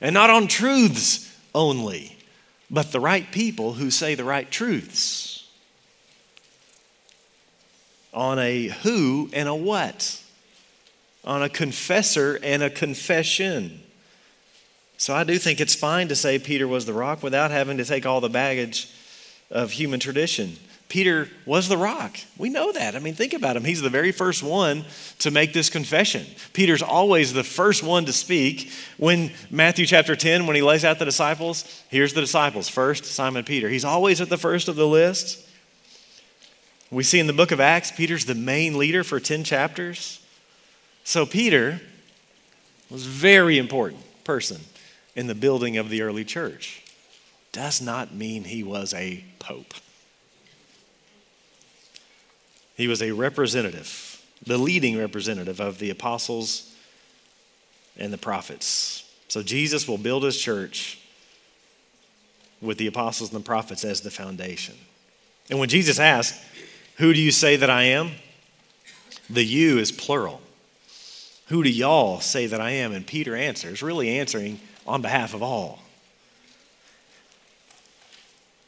and 0.00 0.14
not 0.14 0.30
on 0.30 0.46
truths 0.46 1.36
only, 1.54 2.16
but 2.70 2.92
the 2.92 3.00
right 3.00 3.30
people 3.30 3.74
who 3.74 3.90
say 3.90 4.14
the 4.14 4.24
right 4.24 4.50
truths. 4.50 5.48
On 8.12 8.38
a 8.38 8.68
who 8.68 9.30
and 9.32 9.48
a 9.48 9.54
what? 9.54 10.22
On 11.24 11.42
a 11.42 11.48
confessor 11.48 12.38
and 12.42 12.62
a 12.62 12.70
confession. 12.70 13.82
So 14.98 15.14
I 15.14 15.24
do 15.24 15.38
think 15.38 15.60
it's 15.60 15.74
fine 15.74 16.08
to 16.08 16.16
say 16.16 16.38
Peter 16.38 16.66
was 16.66 16.86
the 16.86 16.94
rock 16.94 17.22
without 17.22 17.50
having 17.50 17.76
to 17.76 17.84
take 17.84 18.06
all 18.06 18.20
the 18.20 18.30
baggage 18.30 18.88
of 19.50 19.72
human 19.72 20.00
tradition. 20.00 20.56
Peter 20.88 21.28
was 21.44 21.68
the 21.68 21.76
rock. 21.76 22.16
We 22.38 22.48
know 22.48 22.70
that. 22.70 22.94
I 22.94 23.00
mean, 23.00 23.14
think 23.14 23.32
about 23.32 23.56
him. 23.56 23.64
He's 23.64 23.82
the 23.82 23.90
very 23.90 24.12
first 24.12 24.42
one 24.42 24.84
to 25.18 25.32
make 25.32 25.52
this 25.52 25.68
confession. 25.68 26.24
Peter's 26.52 26.82
always 26.82 27.32
the 27.32 27.42
first 27.42 27.82
one 27.82 28.04
to 28.04 28.12
speak. 28.12 28.70
When 28.96 29.32
Matthew 29.50 29.84
chapter 29.84 30.14
10, 30.14 30.46
when 30.46 30.54
he 30.54 30.62
lays 30.62 30.84
out 30.84 30.98
the 31.00 31.04
disciples, 31.04 31.82
here's 31.88 32.14
the 32.14 32.20
disciples. 32.20 32.68
First, 32.68 33.04
Simon 33.04 33.44
Peter. 33.44 33.68
He's 33.68 33.84
always 33.84 34.20
at 34.20 34.28
the 34.28 34.36
first 34.36 34.68
of 34.68 34.76
the 34.76 34.86
list. 34.86 35.44
We 36.90 37.02
see 37.02 37.18
in 37.18 37.26
the 37.26 37.32
book 37.32 37.50
of 37.50 37.58
Acts, 37.58 37.90
Peter's 37.90 38.26
the 38.26 38.36
main 38.36 38.78
leader 38.78 39.02
for 39.02 39.18
10 39.18 39.42
chapters. 39.42 40.24
So 41.02 41.26
Peter 41.26 41.80
was 42.90 43.06
a 43.06 43.10
very 43.10 43.58
important 43.58 44.02
person 44.22 44.60
in 45.16 45.26
the 45.26 45.34
building 45.34 45.76
of 45.76 45.88
the 45.88 46.02
early 46.02 46.24
church 46.24 46.84
does 47.50 47.80
not 47.80 48.14
mean 48.14 48.44
he 48.44 48.62
was 48.62 48.92
a 48.92 49.24
pope. 49.38 49.72
He 52.76 52.88
was 52.88 53.02
a 53.02 53.12
representative, 53.12 54.22
the 54.46 54.58
leading 54.58 54.98
representative 54.98 55.60
of 55.60 55.78
the 55.78 55.90
apostles 55.90 56.74
and 57.96 58.12
the 58.12 58.18
prophets. 58.18 59.10
So 59.28 59.42
Jesus 59.42 59.88
will 59.88 59.98
build 59.98 60.22
his 60.22 60.38
church 60.38 61.00
with 62.60 62.78
the 62.78 62.86
apostles 62.86 63.32
and 63.32 63.40
the 63.40 63.44
prophets 63.44 63.84
as 63.84 64.02
the 64.02 64.10
foundation. 64.10 64.74
And 65.50 65.58
when 65.58 65.68
Jesus 65.68 65.98
asked, 65.98 66.40
Who 66.98 67.12
do 67.12 67.20
you 67.20 67.30
say 67.30 67.56
that 67.56 67.70
I 67.70 67.84
am? 67.84 68.12
The 69.28 69.44
you 69.44 69.78
is 69.78 69.90
plural. 69.90 70.40
Who 71.48 71.62
do 71.62 71.70
y'all 71.70 72.20
say 72.20 72.46
that 72.46 72.60
I 72.60 72.72
am? 72.72 72.92
And 72.92 73.06
Peter 73.06 73.36
answers, 73.36 73.82
really 73.82 74.18
answering 74.18 74.60
on 74.86 75.02
behalf 75.02 75.34
of 75.34 75.42
all. 75.42 75.80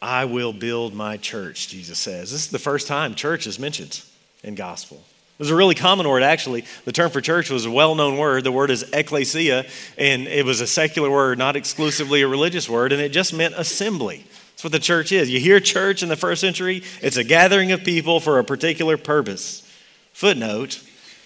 I 0.09 0.25
will 0.25 0.55
build 0.55 0.94
my 0.94 1.18
church, 1.18 1.68
Jesus 1.68 1.99
says. 1.99 2.33
This 2.33 2.47
is 2.47 2.49
the 2.49 2.59
first 2.59 2.87
time 2.87 3.14
church 3.14 3.47
is 3.47 3.59
mentioned 3.59 4.03
in 4.42 4.55
gospel. 4.55 4.97
It 4.97 5.38
was 5.38 5.51
a 5.51 5.55
really 5.55 5.75
common 5.75 6.09
word, 6.09 6.23
actually. 6.23 6.64
The 6.87 6.92
term 6.92 7.11
for 7.11 7.21
church 7.21 7.51
was 7.51 7.66
a 7.66 7.71
well 7.71 7.94
known 7.94 8.16
word. 8.16 8.42
The 8.42 8.51
word 8.51 8.71
is 8.71 8.90
ecclesia, 8.94 9.66
and 9.99 10.27
it 10.27 10.47
was 10.47 10.62
a 10.62 10.66
secular 10.66 11.11
word, 11.11 11.37
not 11.37 11.57
exclusively 11.57 12.23
a 12.23 12.29
religious 12.29 12.71
word, 12.71 12.92
and 12.92 13.03
it 13.03 13.11
just 13.11 13.35
meant 13.35 13.53
assembly. 13.59 14.25
That's 14.53 14.64
what 14.64 14.73
the 14.73 14.79
church 14.79 15.12
is. 15.12 15.29
You 15.29 15.40
hear 15.40 15.61
church 15.61 16.03
in 16.03 16.09
the 16.09 16.16
first 16.16 16.40
century, 16.40 16.85
it's 17.03 17.18
a 17.18 17.23
gathering 17.23 17.71
of 17.73 17.85
people 17.85 18.18
for 18.18 18.38
a 18.38 18.44
particular 18.44 18.97
purpose. 18.97 19.62
Footnote 20.14 20.83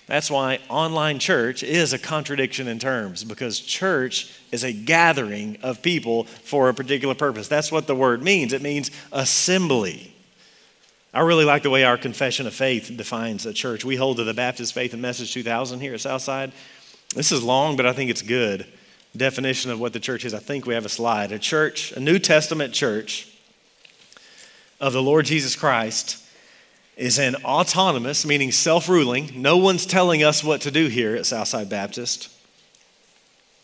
that's 0.07 0.31
why 0.31 0.59
online 0.69 1.19
church 1.19 1.63
is 1.63 1.93
a 1.93 1.99
contradiction 1.99 2.67
in 2.69 2.79
terms, 2.79 3.25
because 3.25 3.61
church 3.61 4.33
is 4.51 4.65
a 4.65 4.73
gathering 4.73 5.59
of 5.63 5.81
people 5.81 6.25
for 6.25 6.69
a 6.69 6.75
particular 6.75 7.15
purpose. 7.15 7.49
That's 7.49 7.71
what 7.71 7.87
the 7.87 7.95
word 7.95 8.23
means. 8.23 8.53
It 8.53 8.63
means 8.63 8.91
assembly. 9.13 10.15
I 11.15 11.21
really 11.21 11.45
like 11.45 11.63
the 11.63 11.71
way 11.71 11.85
our 11.85 11.99
confession 11.99 12.47
of 12.47 12.55
faith 12.55 12.91
defines 12.97 13.47
a 13.47 13.53
church. 13.53 13.85
We 13.85 13.97
hold 13.97 14.17
to 14.17 14.25
the 14.25 14.35
Baptist 14.35 14.73
Faith 14.73 14.93
and 14.93 15.03
Message 15.03 15.33
2000 15.33 15.81
here 15.81 15.95
at 15.95 16.01
Southside. 16.01 16.53
This 17.15 17.31
is 17.31 17.43
long, 17.43 17.77
but 17.77 17.87
I 17.87 17.93
think 17.93 18.11
it's 18.11 18.23
good. 18.23 18.67
Definition 19.15 19.71
of 19.71 19.79
what 19.79 19.93
the 19.93 20.01
church 20.01 20.25
is. 20.25 20.33
I 20.33 20.39
think 20.39 20.67
we 20.67 20.75
have 20.75 20.87
a 20.87 20.91
slide. 20.91 21.31
A 21.31 21.39
church, 21.39 21.93
a 21.93 22.01
New 22.01 22.19
Testament 22.19 22.73
church 22.73 23.29
of 24.81 24.95
the 24.95 25.03
Lord 25.03 25.27
Jesus 25.27 25.55
Christ 25.55 26.22
is 26.97 27.19
an 27.19 27.37
autonomous, 27.37 28.27
meaning 28.27 28.53
self 28.53 28.89
ruling. 28.89 29.31
No 29.41 29.57
one's 29.57 29.87
telling 29.87 30.23
us 30.23 30.45
what 30.45 30.61
to 30.63 30.71
do 30.71 30.89
here 30.89 31.17
at 31.17 31.27
Southside 31.27 31.69
Baptist. 31.69 32.29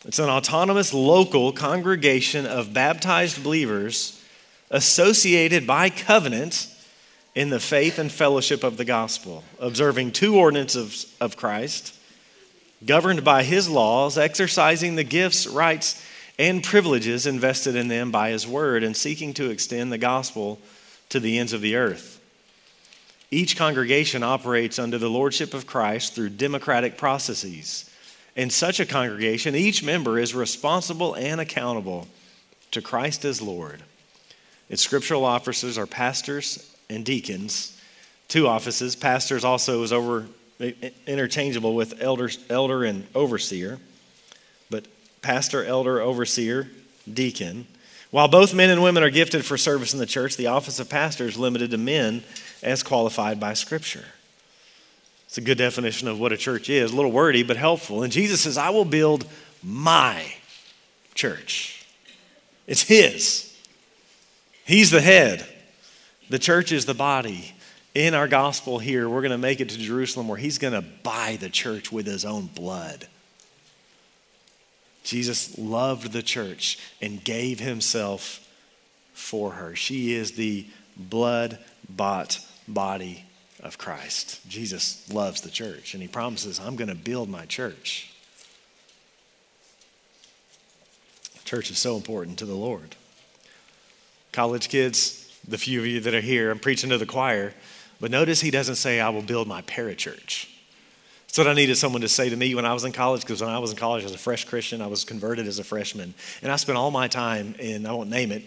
It's 0.05 0.19
an 0.19 0.31
autonomous 0.31 0.95
local 0.95 1.53
congregation 1.53 2.47
of 2.47 2.73
baptized 2.73 3.43
believers 3.43 4.23
associated 4.71 5.67
by 5.67 5.91
covenant 5.91 6.69
in 7.35 7.51
the 7.51 7.61
faith 7.61 7.99
and 7.99 8.11
fellowship 8.11 8.65
of 8.65 8.77
the 8.77 8.85
gospel, 8.85 9.45
observing 9.61 10.13
two 10.13 10.37
ordinances 10.37 11.15
of 11.21 11.37
Christ, 11.37 11.95
governed 12.85 13.25
by 13.25 13.43
his 13.43 13.69
laws, 13.69 14.17
exercising 14.17 14.97
the 14.97 15.05
gifts, 15.05 15.47
rights, 15.47 16.05
and 16.39 16.63
privileges 16.63 17.27
invested 17.27 17.75
in 17.75 17.89
them 17.89 18.11
by 18.11 18.31
his 18.31 18.47
word, 18.47 18.83
and 18.83 18.97
seeking 18.97 19.35
to 19.35 19.51
extend 19.51 19.93
the 19.93 19.99
gospel 19.99 20.61
to 21.09 21.19
the 21.19 21.39
ends 21.39 21.53
of 21.53 21.61
the 21.61 21.77
earth. 21.77 22.18
Each 23.31 23.57
congregation 23.57 24.23
operates 24.23 24.79
under 24.79 24.97
the 24.97 25.11
lordship 25.11 25.53
of 25.53 25.67
Christ 25.67 26.15
through 26.15 26.31
democratic 26.31 26.97
processes. 26.97 27.91
In 28.35 28.51
such 28.51 28.81
a 28.81 28.87
congregation, 28.87 29.55
each 29.55 29.83
member 29.83 30.19
is 30.19 30.35
responsible 30.35 31.15
and 31.15 31.41
accountable 31.41 32.07
to 32.71 32.81
Christ 32.81 33.25
as 33.25 33.43
Lord. 33.43 33.83
Its 34.71 34.83
scriptural 34.83 35.25
officers 35.25 35.77
are 35.77 35.87
pastors 35.87 36.75
and 36.89 37.05
deacons, 37.05 37.79
two 38.29 38.47
offices. 38.47 38.97
Pastors 38.97 39.45
also 39.45 39.83
is 39.83 39.93
over 39.93 40.27
interchangeable 41.07 41.75
with 41.75 42.01
elder, 42.01 42.31
elder 42.49 42.85
and 42.85 43.07
overseer, 43.15 43.79
but 44.71 44.87
pastor, 45.23 45.65
elder, 45.65 46.01
overseer, 46.01 46.69
deacon. 47.13 47.67
While 48.11 48.29
both 48.29 48.55
men 48.55 48.71
and 48.71 48.83
women 48.83 49.03
are 49.03 49.11
gifted 49.11 49.45
for 49.45 49.57
service 49.57 49.93
in 49.93 49.99
the 49.99 50.07
church, 50.07 50.37
the 50.37 50.47
office 50.47 50.81
of 50.81 50.89
pastor 50.89 51.25
is 51.25 51.37
limited 51.37 51.71
to 51.71 51.79
men 51.79 52.23
as 52.63 52.83
qualified 52.83 53.39
by 53.41 53.55
Scripture. 53.55 54.05
It's 55.27 55.39
a 55.39 55.43
good 55.43 55.59
definition 55.59 56.09
of 56.09 56.19
what 56.19 56.33
a 56.33 56.37
church 56.39 56.71
is, 56.71 56.93
a 56.93 56.97
little 56.97 57.13
wordy, 57.13 57.43
but 57.43 57.59
helpful. 57.59 58.03
And 58.03 58.11
Jesus 58.11 58.41
says, 58.41 58.57
I 58.57 58.71
will 58.71 58.87
build 58.87 59.27
my 59.63 60.33
church. 61.15 61.87
It's 62.67 62.83
His. 62.83 63.55
He's 64.65 64.91
the 64.91 65.03
head. 65.03 65.47
The 66.31 66.39
church 66.39 66.73
is 66.73 66.87
the 66.87 66.95
body. 66.95 67.55
In 67.95 68.15
our 68.15 68.29
gospel 68.29 68.79
here, 68.79 69.09
we're 69.09 69.23
going 69.23 69.33
to 69.33 69.39
make 69.39 69.61
it 69.61 69.69
to 69.71 69.79
Jerusalem 69.79 70.29
where 70.29 70.39
He's 70.39 70.59
going 70.59 70.75
to 70.75 70.85
buy 71.03 71.37
the 71.39 71.51
church 71.51 71.93
with 71.93 72.07
His 72.07 72.25
own 72.25 72.47
blood. 72.47 73.07
Jesus 75.05 75.59
loved 75.59 76.13
the 76.13 76.23
church 76.23 76.79
and 77.01 77.23
gave 77.23 77.61
Himself 77.61 78.47
for 79.15 79.53
her. 79.53 79.75
She 79.75 80.15
is 80.15 80.33
the 80.33 80.67
blood 80.97 81.59
bought 81.89 82.41
body 82.69 83.25
of 83.61 83.79
Christ. 83.79 84.47
Jesus 84.49 85.13
loves 85.13 85.41
the 85.41 85.51
church, 85.51 85.95
and 85.95 86.03
he 86.03 86.09
promises, 86.09 86.61
I'm 86.61 86.77
going 86.77 86.89
to 86.89 86.95
build 86.95 87.29
my 87.29 87.47
church. 87.47 88.13
Church 91.45 91.71
is 91.71 91.79
so 91.79 91.97
important 91.97 92.39
to 92.39 92.45
the 92.45 92.55
Lord. 92.55 92.95
College 94.33 94.69
kids, 94.69 95.35
the 95.49 95.57
few 95.57 95.81
of 95.81 95.87
you 95.87 96.01
that 96.01 96.15
are 96.15 96.21
here, 96.21 96.51
I'm 96.51 96.59
preaching 96.59 96.91
to 96.91 96.99
the 96.99 97.07
choir, 97.07 97.55
but 98.01 98.11
notice 98.11 98.43
he 98.43 98.51
doesn't 98.51 98.77
say, 98.77 99.01
I 99.01 99.09
will 99.09 99.23
build 99.23 99.49
my 99.49 99.63
parachurch. 99.63 100.47
That's 101.27 101.39
what 101.39 101.47
I 101.47 101.55
needed 101.55 101.77
someone 101.77 102.03
to 102.03 102.09
say 102.09 102.29
to 102.29 102.37
me 102.37 102.55
when 102.55 102.65
I 102.65 102.73
was 102.73 102.85
in 102.85 102.93
college, 102.93 103.23
because 103.23 103.41
when 103.41 103.51
I 103.51 103.59
was 103.59 103.71
in 103.71 103.77
college 103.77 104.05
as 104.05 104.15
a 104.15 104.19
fresh 104.19 104.45
Christian, 104.45 104.81
I 104.81 104.87
was 104.87 105.05
converted 105.05 105.47
as 105.47 105.59
a 105.59 105.65
freshman. 105.65 106.15
And 106.43 106.53
I 106.53 106.57
spent 106.57 106.79
all 106.79 106.91
my 106.91 107.09
time 107.09 107.55
in, 107.59 107.87
I 107.87 107.93
won't 107.93 108.11
name 108.11 108.31
it, 108.31 108.45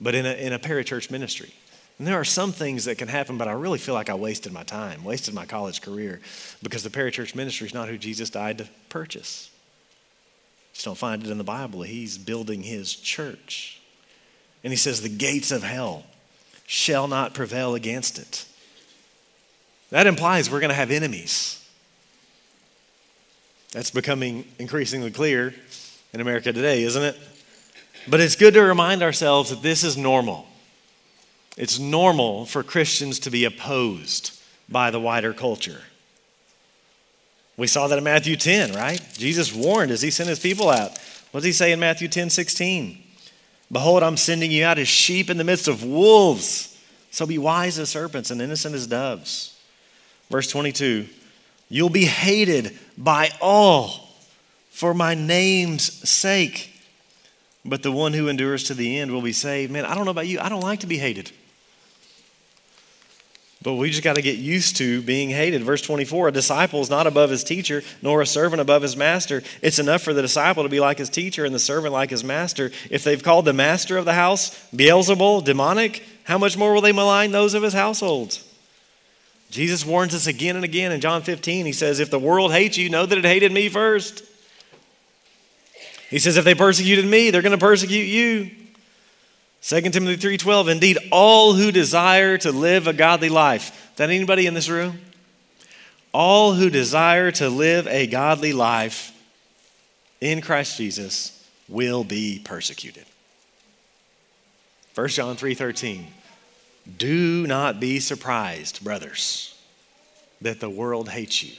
but 0.00 0.14
in 0.14 0.24
a, 0.24 0.32
in 0.32 0.52
a 0.52 0.58
parachurch 0.58 1.10
ministry. 1.10 1.52
And 1.98 2.06
there 2.06 2.18
are 2.18 2.24
some 2.24 2.52
things 2.52 2.86
that 2.86 2.98
can 2.98 3.08
happen, 3.08 3.38
but 3.38 3.46
I 3.46 3.52
really 3.52 3.78
feel 3.78 3.94
like 3.94 4.10
I 4.10 4.14
wasted 4.14 4.52
my 4.52 4.64
time, 4.64 5.04
wasted 5.04 5.32
my 5.32 5.46
college 5.46 5.80
career, 5.80 6.20
because 6.62 6.82
the 6.82 6.90
parachurch 6.90 7.34
ministry 7.34 7.68
is 7.68 7.74
not 7.74 7.88
who 7.88 7.96
Jesus 7.96 8.30
died 8.30 8.58
to 8.58 8.68
purchase. 8.88 9.50
Just 10.72 10.84
don't 10.84 10.98
find 10.98 11.22
it 11.22 11.30
in 11.30 11.38
the 11.38 11.44
Bible. 11.44 11.82
He's 11.82 12.18
building 12.18 12.62
his 12.62 12.94
church. 12.94 13.80
And 14.64 14.72
he 14.72 14.76
says, 14.76 15.02
The 15.02 15.08
gates 15.08 15.52
of 15.52 15.62
hell 15.62 16.04
shall 16.66 17.06
not 17.06 17.32
prevail 17.32 17.76
against 17.76 18.18
it. 18.18 18.44
That 19.90 20.08
implies 20.08 20.50
we're 20.50 20.60
going 20.60 20.70
to 20.70 20.74
have 20.74 20.90
enemies. 20.90 21.64
That's 23.70 23.90
becoming 23.90 24.44
increasingly 24.58 25.12
clear 25.12 25.54
in 26.12 26.20
America 26.20 26.52
today, 26.52 26.82
isn't 26.82 27.02
it? 27.02 27.16
But 28.08 28.20
it's 28.20 28.36
good 28.36 28.54
to 28.54 28.62
remind 28.62 29.02
ourselves 29.02 29.50
that 29.50 29.62
this 29.62 29.84
is 29.84 29.96
normal. 29.96 30.46
It's 31.56 31.78
normal 31.78 32.46
for 32.46 32.62
Christians 32.62 33.18
to 33.20 33.30
be 33.30 33.44
opposed 33.44 34.38
by 34.68 34.90
the 34.90 35.00
wider 35.00 35.32
culture. 35.32 35.82
We 37.56 37.68
saw 37.68 37.86
that 37.86 37.98
in 37.98 38.04
Matthew 38.04 38.36
10, 38.36 38.72
right? 38.72 39.00
Jesus 39.12 39.54
warned 39.54 39.92
as 39.92 40.02
he 40.02 40.10
sent 40.10 40.28
his 40.28 40.40
people 40.40 40.68
out. 40.68 40.98
What 41.30 41.40
does 41.40 41.44
he 41.44 41.52
say 41.52 41.72
in 41.72 41.80
Matthew 41.80 42.08
10 42.08 42.30
16? 42.30 43.00
Behold, 43.70 44.02
I'm 44.02 44.16
sending 44.16 44.50
you 44.50 44.64
out 44.64 44.78
as 44.78 44.88
sheep 44.88 45.30
in 45.30 45.36
the 45.36 45.44
midst 45.44 45.68
of 45.68 45.84
wolves. 45.84 46.76
So 47.10 47.26
be 47.26 47.38
wise 47.38 47.78
as 47.78 47.90
serpents 47.90 48.30
and 48.30 48.42
innocent 48.42 48.74
as 48.74 48.86
doves. 48.86 49.56
Verse 50.30 50.48
22 50.48 51.06
You'll 51.68 51.90
be 51.90 52.04
hated 52.04 52.76
by 52.98 53.30
all 53.40 54.08
for 54.70 54.92
my 54.92 55.14
name's 55.14 56.08
sake, 56.08 56.72
but 57.64 57.82
the 57.84 57.92
one 57.92 58.12
who 58.12 58.28
endures 58.28 58.64
to 58.64 58.74
the 58.74 58.98
end 58.98 59.12
will 59.12 59.22
be 59.22 59.32
saved. 59.32 59.72
Man, 59.72 59.84
I 59.84 59.94
don't 59.94 60.04
know 60.04 60.10
about 60.10 60.26
you. 60.26 60.40
I 60.40 60.48
don't 60.48 60.60
like 60.60 60.80
to 60.80 60.86
be 60.86 60.98
hated. 60.98 61.30
But 63.64 63.74
we 63.74 63.88
just 63.88 64.02
got 64.02 64.16
to 64.16 64.22
get 64.22 64.36
used 64.36 64.76
to 64.76 65.00
being 65.00 65.30
hated. 65.30 65.62
Verse 65.64 65.80
24 65.80 66.28
A 66.28 66.32
disciple 66.32 66.82
is 66.82 66.90
not 66.90 67.06
above 67.06 67.30
his 67.30 67.42
teacher, 67.42 67.82
nor 68.02 68.20
a 68.20 68.26
servant 68.26 68.60
above 68.60 68.82
his 68.82 68.94
master. 68.94 69.42
It's 69.62 69.78
enough 69.78 70.02
for 70.02 70.12
the 70.12 70.20
disciple 70.20 70.62
to 70.62 70.68
be 70.68 70.80
like 70.80 70.98
his 70.98 71.08
teacher 71.08 71.46
and 71.46 71.54
the 71.54 71.58
servant 71.58 71.94
like 71.94 72.10
his 72.10 72.22
master. 72.22 72.70
If 72.90 73.04
they've 73.04 73.22
called 73.22 73.46
the 73.46 73.54
master 73.54 73.96
of 73.96 74.04
the 74.04 74.12
house 74.12 74.50
Beelzebul, 74.76 75.44
demonic, 75.44 76.04
how 76.24 76.36
much 76.36 76.58
more 76.58 76.74
will 76.74 76.82
they 76.82 76.92
malign 76.92 77.32
those 77.32 77.54
of 77.54 77.62
his 77.62 77.72
household? 77.72 78.38
Jesus 79.50 79.86
warns 79.86 80.14
us 80.14 80.26
again 80.26 80.56
and 80.56 80.64
again 80.64 80.92
in 80.92 81.00
John 81.00 81.22
15. 81.22 81.64
He 81.64 81.72
says, 81.72 82.00
If 82.00 82.10
the 82.10 82.18
world 82.18 82.52
hates 82.52 82.76
you, 82.76 82.90
know 82.90 83.06
that 83.06 83.16
it 83.16 83.24
hated 83.24 83.50
me 83.50 83.70
first. 83.70 84.24
He 86.10 86.18
says, 86.18 86.36
If 86.36 86.44
they 86.44 86.54
persecuted 86.54 87.06
me, 87.06 87.30
they're 87.30 87.40
going 87.40 87.52
to 87.52 87.58
persecute 87.58 88.04
you. 88.04 88.50
2 89.66 89.80
Timothy 89.92 90.18
3:12 90.18 90.68
Indeed 90.68 90.98
all 91.10 91.54
who 91.54 91.72
desire 91.72 92.36
to 92.36 92.52
live 92.52 92.86
a 92.86 92.92
godly 92.92 93.30
life. 93.30 93.70
Is 93.92 93.96
that 93.96 94.10
anybody 94.10 94.44
in 94.46 94.52
this 94.52 94.68
room? 94.68 95.00
All 96.12 96.52
who 96.52 96.68
desire 96.68 97.30
to 97.32 97.48
live 97.48 97.86
a 97.86 98.06
godly 98.06 98.52
life 98.52 99.12
in 100.20 100.42
Christ 100.42 100.76
Jesus 100.76 101.42
will 101.66 102.04
be 102.04 102.42
persecuted. 102.44 103.06
1 104.94 105.08
John 105.08 105.34
3:13 105.34 106.08
Do 106.98 107.46
not 107.46 107.80
be 107.80 108.00
surprised, 108.00 108.84
brothers, 108.84 109.54
that 110.42 110.60
the 110.60 110.68
world 110.68 111.08
hates 111.08 111.42
you. 111.42 111.54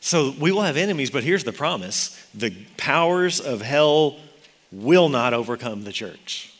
So 0.00 0.30
we 0.38 0.52
will 0.52 0.62
have 0.62 0.78
enemies, 0.78 1.10
but 1.10 1.22
here's 1.22 1.44
the 1.44 1.52
promise. 1.52 2.18
The 2.32 2.54
powers 2.78 3.40
of 3.40 3.60
hell 3.60 4.16
will 4.82 5.08
not 5.08 5.32
overcome 5.32 5.84
the 5.84 5.92
church. 5.92 6.52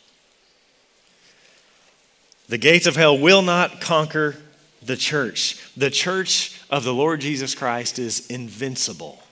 The 2.49 2.59
gates 2.59 2.87
of 2.87 2.97
hell 2.97 3.19
will 3.19 3.43
not 3.43 3.81
conquer 3.81 4.37
the 4.83 4.97
church. 4.97 5.71
The 5.77 5.91
church 5.91 6.61
of 6.71 6.85
the 6.85 6.95
Lord 6.95 7.21
Jesus 7.21 7.55
Christ 7.55 7.99
is 7.99 8.27
invincible. 8.29 9.23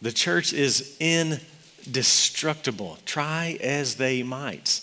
The 0.00 0.12
church 0.12 0.52
is 0.52 0.96
indestructible. 1.00 2.98
Try 3.04 3.58
as 3.60 3.96
they 3.96 4.22
might. 4.22 4.80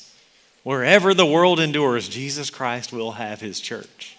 Wherever 0.63 1.13
the 1.13 1.25
world 1.25 1.59
endures, 1.59 2.09
Jesus 2.09 2.49
Christ 2.49 2.91
will 2.91 3.13
have 3.13 3.39
his 3.39 3.59
church. 3.59 4.17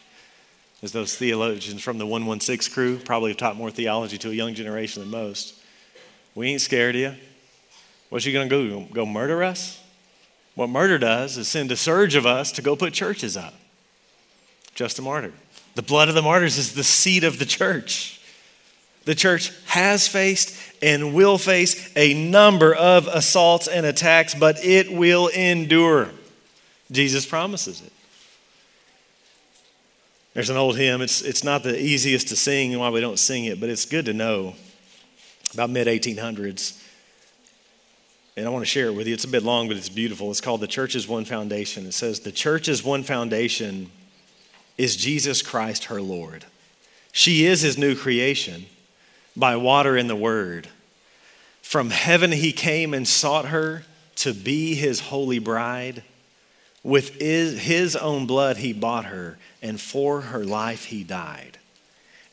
As 0.83 0.93
those 0.93 1.17
theologians 1.17 1.83
from 1.83 1.99
the 1.99 2.07
116 2.07 2.73
crew 2.73 2.99
probably 2.99 3.31
have 3.31 3.39
taught 3.39 3.57
more 3.57 3.71
theology 3.71 4.17
to 4.19 4.31
a 4.31 4.35
young 4.35 4.55
generation 4.55 5.03
than 5.03 5.11
most. 5.11 5.55
We 6.35 6.49
ain't 6.49 6.61
scared 6.61 6.95
of 6.95 7.01
you. 7.01 7.15
What's 8.09 8.25
she 8.25 8.33
going 8.33 8.49
to 8.49 8.71
go? 8.71 8.81
Go 8.93 9.07
murder 9.07 9.43
us? 9.43 9.83
What 10.55 10.71
murder 10.71 10.99
does 10.99 11.37
is 11.37 11.49
send 11.49 11.71
a 11.71 11.77
surge 11.77 12.15
of 12.15 12.25
us 12.25 12.51
to 12.53 12.63
go 12.63 12.77
put 12.77 12.93
churches 12.93 13.37
up. 13.37 13.55
Just 14.75 14.99
a 14.99 15.03
martyr. 15.03 15.33
The 15.75 15.83
blood 15.83 16.09
of 16.09 16.15
the 16.15 16.23
martyrs 16.23 16.57
is 16.57 16.75
the 16.75 16.85
seed 16.85 17.25
of 17.25 17.39
the 17.39 17.45
church. 17.45 18.21
The 19.05 19.15
church 19.15 19.53
has 19.67 20.09
faced 20.09 20.57
and 20.83 21.15
will 21.15 21.39
face 21.39 21.93
a 21.95 22.15
number 22.15 22.75
of 22.75 23.07
assaults 23.07 23.69
and 23.69 23.87
attacks, 23.87 24.35
but 24.35 24.65
it 24.65 24.91
will 24.91 25.29
endure. 25.29 26.11
Jesus 26.91 27.27
promises 27.27 27.83
it. 27.83 27.93
There's 30.35 30.51
an 30.51 30.57
old 30.57 30.77
hymn. 30.77 31.01
It's, 31.03 31.23
it's 31.23 31.45
not 31.45 31.63
the 31.63 31.81
easiest 31.81 32.29
to 32.29 32.37
sing 32.37 32.73
and 32.73 32.81
why 32.81 32.91
we 32.91 33.01
don't 33.01 33.19
sing 33.19 33.45
it, 33.45 33.61
but 33.61 33.69
it's 33.69 33.85
good 33.85 34.07
to 34.07 34.13
know 34.13 34.55
about 35.55 35.71
mid 35.71 35.87
1800s. 35.87 36.83
And 38.37 38.47
I 38.47 38.51
want 38.51 38.63
to 38.63 38.71
share 38.71 38.89
it 38.89 38.95
with 38.95 39.07
you. 39.07 39.15
It's 39.15 39.25
a 39.25 39.29
bit 39.29 39.45
long, 39.45 39.67
but 39.67 39.79
it's 39.79 39.89
beautiful. 39.89 40.31
It's 40.31 40.43
called 40.43 40.61
The 40.61 40.67
Church's 40.67 41.09
One 41.09 41.25
Foundation. 41.25 41.87
It 41.87 41.95
says, 41.95 42.21
The 42.21 42.33
Church's 42.33 42.85
One 42.85 43.03
Foundation 43.03 43.91
is 44.77 44.95
Jesus 44.95 45.41
Christ, 45.41 45.85
her 45.85 46.03
Lord. 46.03 46.45
She 47.13 47.47
is 47.47 47.63
his 47.63 47.79
new 47.79 47.97
creation 47.97 48.67
by 49.35 49.57
water 49.57 49.97
and 49.97 50.11
the 50.11 50.17
word. 50.17 50.69
From 51.63 51.89
heaven 51.89 52.31
he 52.31 52.53
came 52.53 52.93
and 52.93 53.09
sought 53.09 53.47
her 53.47 53.85
to 54.17 54.35
be 54.35 54.75
his 54.75 55.01
holy 55.01 55.39
bride. 55.39 56.03
With 56.83 57.15
his 57.21 57.97
own 57.97 58.27
blood 58.27 58.59
he 58.59 58.75
bought 58.75 59.07
her, 59.07 59.39
and 59.63 59.81
for 59.81 60.21
her 60.21 60.45
life 60.45 60.85
he 60.85 61.03
died. 61.05 61.59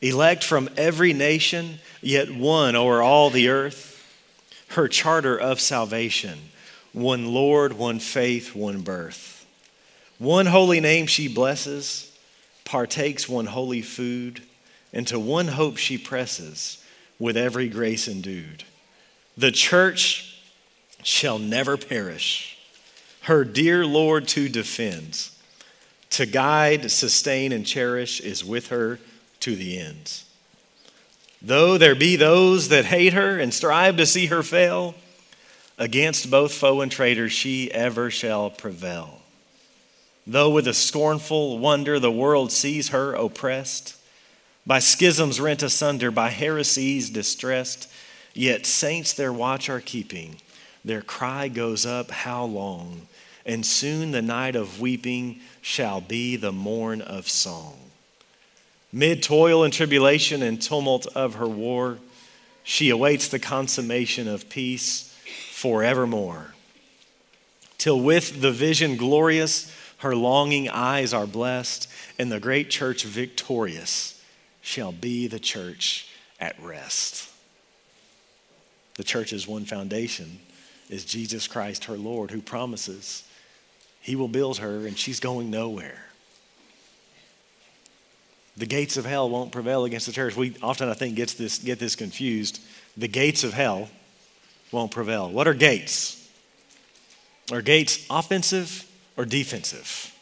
Elect 0.02 0.44
from 0.44 0.68
every 0.76 1.14
nation, 1.14 1.78
yet 2.02 2.30
one 2.30 2.76
o'er 2.76 3.02
all 3.02 3.30
the 3.30 3.48
earth, 3.48 3.93
her 4.74 4.88
charter 4.88 5.36
of 5.38 5.60
salvation, 5.60 6.38
one 6.92 7.32
Lord, 7.32 7.74
one 7.74 7.98
faith, 7.98 8.54
one 8.54 8.82
birth. 8.82 9.46
One 10.18 10.46
holy 10.46 10.80
name 10.80 11.06
she 11.06 11.26
blesses, 11.26 12.16
partakes 12.64 13.28
one 13.28 13.46
holy 13.46 13.82
food, 13.82 14.42
and 14.92 15.06
to 15.08 15.18
one 15.18 15.48
hope 15.48 15.76
she 15.76 15.98
presses 15.98 16.82
with 17.18 17.36
every 17.36 17.68
grace 17.68 18.06
endued. 18.06 18.64
The 19.36 19.50
church 19.50 20.40
shall 21.02 21.38
never 21.38 21.76
perish 21.76 22.54
her 23.22 23.42
dear 23.42 23.86
Lord 23.86 24.28
to 24.28 24.50
defend, 24.50 25.30
to 26.10 26.26
guide, 26.26 26.90
sustain, 26.90 27.52
and 27.52 27.64
cherish 27.66 28.20
is 28.20 28.44
with 28.44 28.68
her 28.68 28.98
to 29.40 29.56
the 29.56 29.78
ends. 29.78 30.26
Though 31.46 31.76
there 31.76 31.94
be 31.94 32.16
those 32.16 32.70
that 32.70 32.86
hate 32.86 33.12
her 33.12 33.38
and 33.38 33.52
strive 33.52 33.98
to 33.98 34.06
see 34.06 34.26
her 34.26 34.42
fail, 34.42 34.94
against 35.76 36.30
both 36.30 36.54
foe 36.54 36.80
and 36.80 36.90
traitor 36.90 37.28
she 37.28 37.70
ever 37.70 38.10
shall 38.10 38.48
prevail. 38.48 39.20
Though 40.26 40.48
with 40.48 40.66
a 40.66 40.72
scornful 40.72 41.58
wonder 41.58 42.00
the 42.00 42.10
world 42.10 42.50
sees 42.50 42.88
her 42.88 43.12
oppressed, 43.12 43.96
by 44.66 44.78
schisms 44.78 45.38
rent 45.38 45.62
asunder, 45.62 46.10
by 46.10 46.30
heresies 46.30 47.10
distressed, 47.10 47.92
yet 48.32 48.64
saints 48.64 49.12
their 49.12 49.32
watch 49.32 49.68
are 49.68 49.80
keeping. 49.80 50.36
Their 50.82 51.02
cry 51.02 51.48
goes 51.48 51.84
up, 51.84 52.10
How 52.10 52.44
long? 52.44 53.06
and 53.44 53.66
soon 53.66 54.12
the 54.12 54.22
night 54.22 54.56
of 54.56 54.80
weeping 54.80 55.40
shall 55.60 56.00
be 56.00 56.36
the 56.36 56.52
morn 56.52 57.02
of 57.02 57.28
song. 57.28 57.76
Mid 58.94 59.24
toil 59.24 59.64
and 59.64 59.72
tribulation 59.72 60.40
and 60.40 60.62
tumult 60.62 61.08
of 61.16 61.34
her 61.34 61.48
war, 61.48 61.98
she 62.62 62.90
awaits 62.90 63.26
the 63.26 63.40
consummation 63.40 64.28
of 64.28 64.48
peace 64.48 65.12
forevermore. 65.50 66.54
Till 67.76 68.00
with 68.00 68.40
the 68.40 68.52
vision 68.52 68.96
glorious, 68.96 69.74
her 69.98 70.14
longing 70.14 70.68
eyes 70.68 71.12
are 71.12 71.26
blessed, 71.26 71.90
and 72.20 72.30
the 72.30 72.38
great 72.38 72.70
church 72.70 73.02
victorious 73.02 74.22
shall 74.62 74.92
be 74.92 75.26
the 75.26 75.40
church 75.40 76.08
at 76.38 76.54
rest. 76.62 77.32
The 78.94 79.02
church's 79.02 79.48
one 79.48 79.64
foundation 79.64 80.38
is 80.88 81.04
Jesus 81.04 81.48
Christ, 81.48 81.86
her 81.86 81.96
Lord, 81.96 82.30
who 82.30 82.40
promises 82.40 83.24
he 84.00 84.14
will 84.14 84.28
build 84.28 84.58
her, 84.58 84.86
and 84.86 84.96
she's 84.96 85.18
going 85.18 85.50
nowhere. 85.50 86.03
The 88.56 88.66
gates 88.66 88.96
of 88.96 89.04
hell 89.04 89.28
won't 89.28 89.52
prevail 89.52 89.84
against 89.84 90.06
the 90.06 90.12
church. 90.12 90.36
We 90.36 90.56
often, 90.62 90.88
I 90.88 90.94
think, 90.94 91.16
gets 91.16 91.34
this, 91.34 91.58
get 91.58 91.78
this 91.78 91.96
confused. 91.96 92.60
The 92.96 93.08
gates 93.08 93.42
of 93.42 93.52
hell 93.52 93.88
won't 94.70 94.90
prevail. 94.90 95.30
What 95.30 95.48
are 95.48 95.54
gates? 95.54 96.20
Are 97.50 97.62
gates 97.62 98.06
offensive 98.08 98.88
or 99.16 99.24
defensive? 99.24 100.12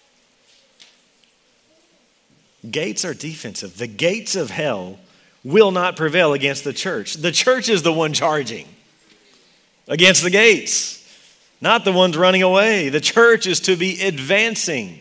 Gates 2.68 3.04
are 3.04 3.14
defensive. 3.14 3.76
The 3.76 3.86
gates 3.86 4.34
of 4.34 4.50
hell 4.50 4.98
will 5.44 5.70
not 5.70 5.96
prevail 5.96 6.32
against 6.32 6.64
the 6.64 6.72
church. 6.72 7.14
The 7.14 7.32
church 7.32 7.68
is 7.68 7.82
the 7.82 7.92
one 7.92 8.12
charging 8.12 8.66
against 9.88 10.22
the 10.22 10.30
gates 10.30 11.02
not 11.62 11.84
the 11.84 11.92
ones 11.92 12.16
running 12.16 12.42
away. 12.42 12.88
The 12.88 13.00
church 13.00 13.46
is 13.46 13.60
to 13.60 13.76
be 13.76 14.02
advancing, 14.02 15.00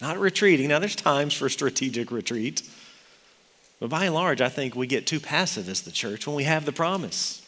not 0.00 0.18
retreating. 0.18 0.68
Now, 0.68 0.78
there's 0.78 0.96
times 0.96 1.34
for 1.34 1.48
strategic 1.48 2.10
retreat, 2.10 2.62
but 3.80 3.90
by 3.90 4.06
and 4.06 4.14
large, 4.14 4.40
I 4.40 4.48
think 4.48 4.74
we 4.74 4.86
get 4.86 5.06
too 5.06 5.20
passive 5.20 5.68
as 5.68 5.82
the 5.82 5.92
church 5.92 6.26
when 6.26 6.36
we 6.36 6.44
have 6.44 6.64
the 6.64 6.72
promise. 6.72 7.40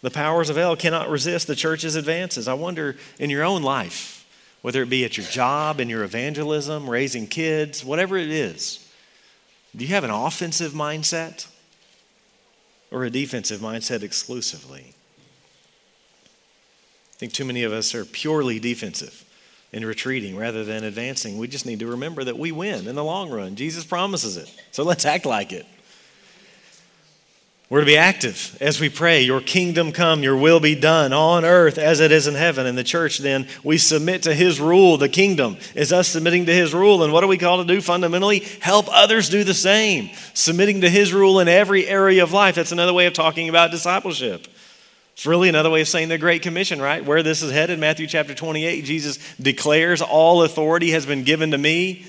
The 0.00 0.10
powers 0.10 0.48
of 0.48 0.56
hell 0.56 0.76
cannot 0.76 1.08
resist 1.08 1.46
the 1.46 1.56
church's 1.56 1.96
advances. 1.96 2.46
I 2.46 2.54
wonder 2.54 2.96
in 3.18 3.30
your 3.30 3.44
own 3.44 3.62
life, 3.62 4.26
whether 4.62 4.82
it 4.82 4.90
be 4.90 5.04
at 5.04 5.16
your 5.16 5.26
job, 5.26 5.80
in 5.80 5.88
your 5.88 6.04
evangelism, 6.04 6.88
raising 6.88 7.26
kids, 7.26 7.84
whatever 7.84 8.16
it 8.16 8.30
is, 8.30 8.88
do 9.76 9.84
you 9.84 9.94
have 9.94 10.04
an 10.04 10.10
offensive 10.10 10.72
mindset 10.72 11.46
or 12.90 13.04
a 13.04 13.10
defensive 13.10 13.60
mindset 13.60 14.02
exclusively? 14.02 14.94
I 17.12 17.16
think 17.18 17.32
too 17.32 17.44
many 17.44 17.64
of 17.64 17.72
us 17.72 17.94
are 17.94 18.04
purely 18.04 18.58
defensive 18.60 19.24
and 19.72 19.84
retreating 19.84 20.36
rather 20.36 20.64
than 20.64 20.84
advancing. 20.84 21.38
We 21.38 21.48
just 21.48 21.66
need 21.66 21.80
to 21.80 21.86
remember 21.86 22.24
that 22.24 22.38
we 22.38 22.52
win 22.52 22.86
in 22.88 22.94
the 22.94 23.04
long 23.04 23.30
run. 23.30 23.56
Jesus 23.56 23.84
promises 23.84 24.36
it. 24.36 24.52
So 24.72 24.82
let's 24.82 25.04
act 25.04 25.26
like 25.26 25.52
it. 25.52 25.66
We're 27.70 27.80
to 27.80 27.86
be 27.86 27.98
active 27.98 28.56
as 28.62 28.80
we 28.80 28.88
pray, 28.88 29.20
Your 29.20 29.42
kingdom 29.42 29.92
come, 29.92 30.22
Your 30.22 30.38
will 30.38 30.58
be 30.58 30.74
done 30.74 31.12
on 31.12 31.44
earth 31.44 31.76
as 31.76 32.00
it 32.00 32.10
is 32.10 32.26
in 32.26 32.34
heaven. 32.34 32.66
In 32.66 32.76
the 32.76 32.84
church, 32.84 33.18
then, 33.18 33.46
we 33.62 33.76
submit 33.76 34.22
to 34.22 34.32
His 34.32 34.58
rule. 34.58 34.96
The 34.96 35.10
kingdom 35.10 35.58
is 35.74 35.92
us 35.92 36.08
submitting 36.08 36.46
to 36.46 36.54
His 36.54 36.72
rule. 36.72 37.02
And 37.02 37.12
what 37.12 37.22
are 37.22 37.26
we 37.26 37.36
called 37.36 37.68
to 37.68 37.74
do 37.74 37.82
fundamentally? 37.82 38.38
Help 38.60 38.86
others 38.88 39.28
do 39.28 39.44
the 39.44 39.52
same. 39.52 40.08
Submitting 40.32 40.80
to 40.80 40.88
His 40.88 41.12
rule 41.12 41.40
in 41.40 41.48
every 41.48 41.86
area 41.86 42.22
of 42.22 42.32
life. 42.32 42.54
That's 42.54 42.72
another 42.72 42.94
way 42.94 43.04
of 43.04 43.12
talking 43.12 43.50
about 43.50 43.70
discipleship. 43.70 44.48
It's 45.18 45.26
really 45.26 45.48
another 45.48 45.68
way 45.68 45.80
of 45.80 45.88
saying 45.88 46.10
the 46.10 46.16
Great 46.16 46.42
Commission, 46.42 46.80
right? 46.80 47.04
Where 47.04 47.24
this 47.24 47.42
is 47.42 47.50
headed, 47.50 47.80
Matthew 47.80 48.06
chapter 48.06 48.36
28, 48.36 48.84
Jesus 48.84 49.18
declares, 49.34 50.00
All 50.00 50.44
authority 50.44 50.92
has 50.92 51.06
been 51.06 51.24
given 51.24 51.50
to 51.50 51.58
me. 51.58 52.06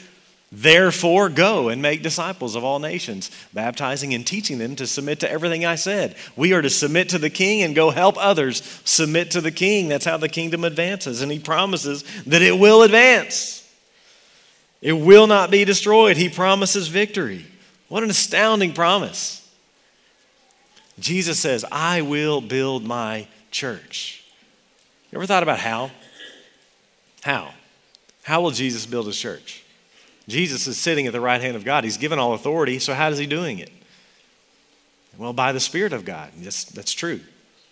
Therefore, 0.52 1.28
go 1.28 1.69
and 1.69 1.82
make 1.82 2.04
disciples 2.04 2.54
of 2.54 2.63
all 2.63 2.78
nations, 2.78 3.32
baptizing 3.52 4.13
and 4.13 4.28
teaching 4.28 4.60
them 4.60 4.76
to 4.76 4.86
submit 4.86 5.22
to 5.22 5.32
everything 5.32 5.65
I 5.65 5.74
said. 5.74 6.17
We 6.36 6.54
are 6.54 6.62
to 6.62 6.69
submit 6.69 7.10
to 7.10 7.17
the 7.17 7.32
king 7.32 7.63
and 7.63 7.74
go 7.74 7.89
help 7.89 8.15
others 8.19 8.62
submit 8.86 9.32
to 9.32 9.41
the 9.41 9.50
king. 9.50 9.88
That's 9.88 10.06
how 10.06 10.17
the 10.17 10.30
kingdom 10.30 10.63
advances. 10.63 11.24
And 11.24 11.32
he 11.32 11.39
promises 11.39 12.04
that 12.28 12.43
it 12.43 12.60
will 12.60 12.84
advance, 12.84 13.67
it 14.84 14.93
will 14.93 15.26
not 15.26 15.50
be 15.50 15.65
destroyed. 15.65 16.15
He 16.15 16.30
promises 16.30 16.89
victory. 16.89 17.48
What 17.88 18.04
an 18.04 18.12
astounding 18.12 18.74
promise. 18.74 19.38
Jesus 21.00 21.40
says, 21.40 21.66
I 21.72 22.02
will 22.02 22.42
build 22.42 22.86
my 22.86 23.28
church. 23.52 24.24
You 25.12 25.18
ever 25.18 25.26
thought 25.26 25.44
about 25.44 25.60
how? 25.60 25.92
How? 27.22 27.54
How 28.24 28.42
will 28.42 28.52
Jesus 28.52 28.86
build 28.86 29.08
his 29.08 29.18
church? 29.18 29.64
Jesus 30.28 30.68
is 30.68 30.78
sitting 30.78 31.08
at 31.08 31.14
the 31.14 31.22
right 31.22 31.42
hand 31.42 31.56
of 31.56 31.66
God. 31.66 31.84
He's 31.84 31.98
given 31.98 32.20
all 32.20 32.34
authority, 32.34 32.78
so 32.80 32.94
how 32.94 33.10
is 33.10 33.18
he 33.18 33.26
doing 33.26 33.60
it? 33.60 33.72
Well, 35.18 35.34
by 35.34 35.52
the 35.52 35.60
Spirit 35.60 35.92
of 35.92 36.06
God. 36.06 36.32
Yes, 36.40 36.64
that's 36.64 36.94
true. 36.94 37.22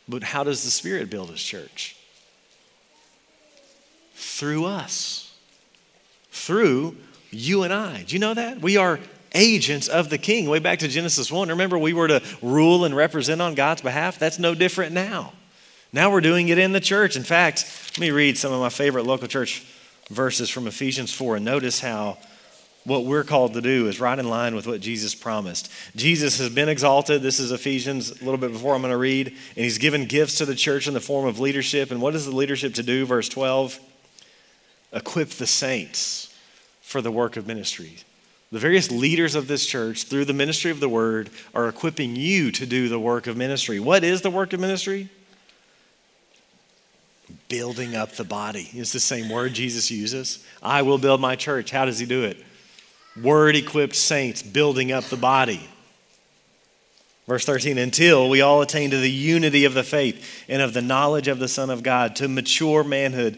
But 0.10 0.24
how 0.24 0.44
does 0.44 0.64
the 0.64 0.72
Spirit 0.72 1.10
build 1.10 1.30
his 1.30 1.42
church? 1.42 1.96
Through 4.16 4.66
us. 4.66 5.36
Through 6.32 6.98
you 7.30 7.64
and 7.64 7.72
I. 7.72 8.04
Do 8.04 8.16
you 8.16 8.20
know 8.20 8.34
that? 8.34 8.62
We 8.62 8.78
are 8.78 9.00
agents 9.34 9.88
of 9.88 10.10
the 10.10 10.18
king. 10.18 10.50
Way 10.50 10.60
back 10.60 10.80
to 10.80 10.88
Genesis 10.88 11.32
1, 11.32 11.50
remember 11.50 11.78
we 11.78 11.94
were 11.94 12.08
to 12.08 12.22
rule 12.42 12.86
and 12.86 12.96
represent 12.96 13.42
on 13.42 13.56
God's 13.56 13.82
behalf? 13.82 14.20
That's 14.20 14.40
no 14.40 14.56
different 14.56 14.92
now. 14.92 15.34
Now 15.94 16.12
we're 16.12 16.22
doing 16.22 16.50
it 16.50 16.58
in 16.58 16.74
the 16.74 16.80
church. 16.80 17.16
In 17.16 17.24
fact, 17.24 17.66
let 17.94 18.00
me 18.00 18.12
read 18.12 18.38
some 18.38 18.52
of 18.52 18.60
my 18.60 18.70
favorite 18.70 19.06
local 19.06 19.28
church 19.28 19.66
verses 20.10 20.50
from 20.50 20.68
Ephesians 20.68 21.14
4 21.14 21.38
and 21.38 21.46
notice 21.46 21.80
how 21.80 22.18
what 22.88 23.04
we're 23.04 23.26
called 23.26 23.54
to 23.54 23.62
do 23.62 23.88
is 23.88 24.00
right 24.00 24.18
in 24.18 24.30
line 24.30 24.56
with 24.56 24.66
what 24.66 24.80
Jesus 24.80 25.14
promised. 25.14 25.70
Jesus 25.98 26.40
has 26.40 26.50
been 26.50 26.70
exalted. 26.70 27.22
This 27.22 27.38
is 27.38 27.52
Ephesians, 27.52 28.12
a 28.12 28.24
little 28.24 28.38
bit 28.38 28.54
before 28.54 28.76
I'm 28.76 28.82
going 28.82 28.92
to 28.92 28.98
read. 28.98 29.28
And 29.28 29.66
he's 29.66 29.78
given 29.78 30.06
gifts 30.06 30.38
to 30.38 30.46
the 30.46 30.56
church 30.56 30.88
in 30.88 30.94
the 30.94 31.02
form 31.02 31.26
of 31.26 31.38
leadership. 31.38 31.92
And 31.92 32.02
what 32.02 32.16
is 32.16 32.26
the 32.26 32.36
leadership 32.36 32.76
to 32.76 32.84
do? 32.84 33.06
Verse 33.06 33.28
12 33.30 33.80
equip 34.94 35.30
the 35.32 35.46
saints 35.46 36.34
for 36.80 37.02
the 37.02 37.12
work 37.12 37.36
of 37.36 37.46
ministry. 37.46 37.98
The 38.52 38.60
various 38.60 38.90
leaders 38.92 39.36
of 39.36 39.48
this 39.48 39.66
church, 39.66 40.04
through 40.04 40.26
the 40.26 40.34
ministry 40.34 40.72
of 40.72 40.80
the 40.80 40.88
word, 40.88 41.30
are 41.54 41.68
equipping 41.68 42.16
you 42.16 42.52
to 42.54 42.66
do 42.66 42.88
the 42.88 43.00
work 43.00 43.28
of 43.28 43.36
ministry. 43.36 43.80
What 43.80 44.04
is 44.04 44.22
the 44.22 44.30
work 44.30 44.54
of 44.54 44.60
ministry? 44.60 45.10
Building 47.50 47.96
up 47.96 48.14
the 48.14 48.24
body 48.24 48.70
is 48.74 48.94
the 48.94 49.00
same 49.00 49.30
word 49.30 49.54
Jesus 49.54 49.92
uses. 49.92 50.46
I 50.64 50.82
will 50.82 50.98
build 50.98 51.20
my 51.20 51.36
church. 51.36 51.72
How 51.72 51.86
does 51.86 52.00
he 52.00 52.06
do 52.06 52.24
it? 52.24 52.38
word 53.22 53.56
equipped 53.56 53.96
saints 53.96 54.42
building 54.44 54.92
up 54.92 55.06
the 55.06 55.18
body. 55.18 55.68
Verse 57.28 57.46
13, 57.46 57.78
until 57.78 58.30
we 58.30 58.42
all 58.42 58.62
attain 58.62 58.90
to 58.92 58.98
the 58.98 59.12
unity 59.12 59.66
of 59.66 59.74
the 59.74 59.84
faith 59.84 60.46
and 60.48 60.62
of 60.62 60.74
the 60.74 60.82
knowledge 60.82 61.28
of 61.28 61.40
the 61.40 61.50
Son 61.50 61.70
of 61.70 61.84
God, 61.84 62.16
to 62.18 62.30
mature 62.30 62.86
manhood, 62.86 63.38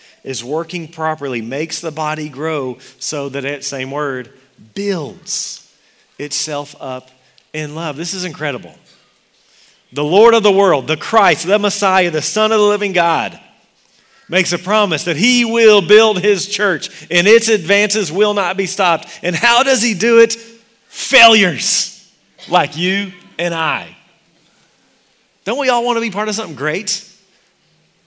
is 0.23 0.43
working 0.43 0.87
properly, 0.87 1.41
makes 1.41 1.81
the 1.81 1.91
body 1.91 2.29
grow 2.29 2.77
so 2.99 3.29
that 3.29 3.41
that 3.41 3.63
same 3.63 3.91
word 3.91 4.31
builds 4.73 5.73
itself 6.19 6.75
up 6.79 7.09
in 7.53 7.75
love. 7.75 7.97
This 7.97 8.13
is 8.13 8.23
incredible. 8.23 8.75
The 9.93 10.03
Lord 10.03 10.33
of 10.33 10.43
the 10.43 10.51
world, 10.51 10.87
the 10.87 10.97
Christ, 10.97 11.47
the 11.47 11.59
Messiah, 11.59 12.11
the 12.11 12.21
Son 12.21 12.51
of 12.51 12.59
the 12.59 12.65
living 12.65 12.93
God 12.93 13.39
makes 14.29 14.53
a 14.53 14.57
promise 14.57 15.03
that 15.03 15.17
he 15.17 15.43
will 15.43 15.81
build 15.81 16.21
his 16.21 16.47
church 16.47 17.05
and 17.11 17.27
its 17.27 17.49
advances 17.49 18.11
will 18.11 18.33
not 18.33 18.55
be 18.55 18.65
stopped. 18.65 19.19
And 19.21 19.35
how 19.35 19.63
does 19.63 19.81
he 19.81 19.93
do 19.93 20.19
it? 20.19 20.33
Failures 20.87 22.09
like 22.47 22.77
you 22.77 23.11
and 23.37 23.53
I. 23.53 23.97
Don't 25.43 25.59
we 25.59 25.69
all 25.69 25.83
want 25.83 25.97
to 25.97 26.01
be 26.01 26.11
part 26.11 26.29
of 26.29 26.35
something 26.35 26.55
great? 26.55 27.05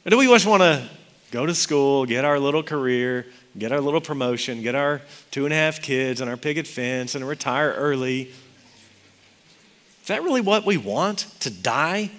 Or 0.06 0.10
do 0.10 0.18
we 0.18 0.26
just 0.26 0.46
want 0.46 0.62
to 0.62 0.88
go 1.30 1.46
to 1.46 1.54
school, 1.54 2.06
get 2.06 2.24
our 2.24 2.38
little 2.38 2.62
career, 2.62 3.26
get 3.58 3.72
our 3.72 3.80
little 3.80 4.00
promotion, 4.00 4.62
get 4.62 4.74
our 4.74 5.00
two 5.30 5.44
and 5.44 5.52
a 5.52 5.56
half 5.56 5.82
kids 5.82 6.20
and 6.20 6.30
our 6.30 6.36
picket 6.36 6.66
fence 6.66 7.14
and 7.14 7.26
retire 7.26 7.72
early? 7.72 8.32
Is 10.02 10.08
that 10.08 10.22
really 10.22 10.40
what 10.40 10.66
we 10.66 10.76
want? 10.76 11.26
To 11.40 11.50
die 11.50 12.10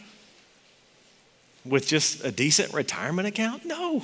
with 1.63 1.87
just 1.87 2.23
a 2.23 2.31
decent 2.31 2.73
retirement 2.73 3.27
account? 3.27 3.65
No. 3.65 4.03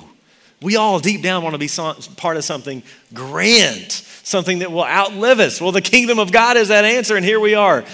We 0.60 0.76
all 0.76 1.00
deep 1.00 1.22
down 1.22 1.42
want 1.42 1.54
to 1.54 1.58
be 1.58 1.68
part 2.16 2.36
of 2.36 2.44
something 2.44 2.82
grand, 3.12 3.90
something 3.90 4.60
that 4.60 4.70
will 4.70 4.84
outlive 4.84 5.40
us. 5.40 5.60
Well, 5.60 5.72
the 5.72 5.80
kingdom 5.80 6.20
of 6.20 6.30
God 6.30 6.56
is 6.56 6.68
that 6.68 6.84
answer, 6.84 7.16
and 7.16 7.24
here 7.24 7.40
we 7.40 7.54
are 7.54 7.84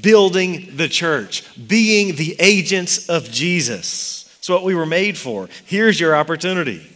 building 0.00 0.76
the 0.76 0.88
church, 0.88 1.44
being 1.66 2.14
the 2.16 2.36
agents 2.38 3.08
of 3.08 3.30
Jesus. 3.30 4.17
It's 4.48 4.52
what 4.54 4.64
we 4.64 4.74
were 4.74 4.86
made 4.86 5.18
for. 5.18 5.46
Here's 5.66 6.00
your 6.00 6.16
opportunity. 6.16 6.90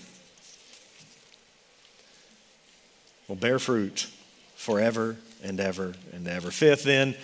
Well, 3.28 3.36
bear 3.36 3.58
fruit 3.58 4.08
forever 4.56 5.18
and 5.44 5.60
ever 5.60 5.92
and 6.14 6.26
ever. 6.26 6.50
Fifth, 6.50 6.82
then, 6.84 7.14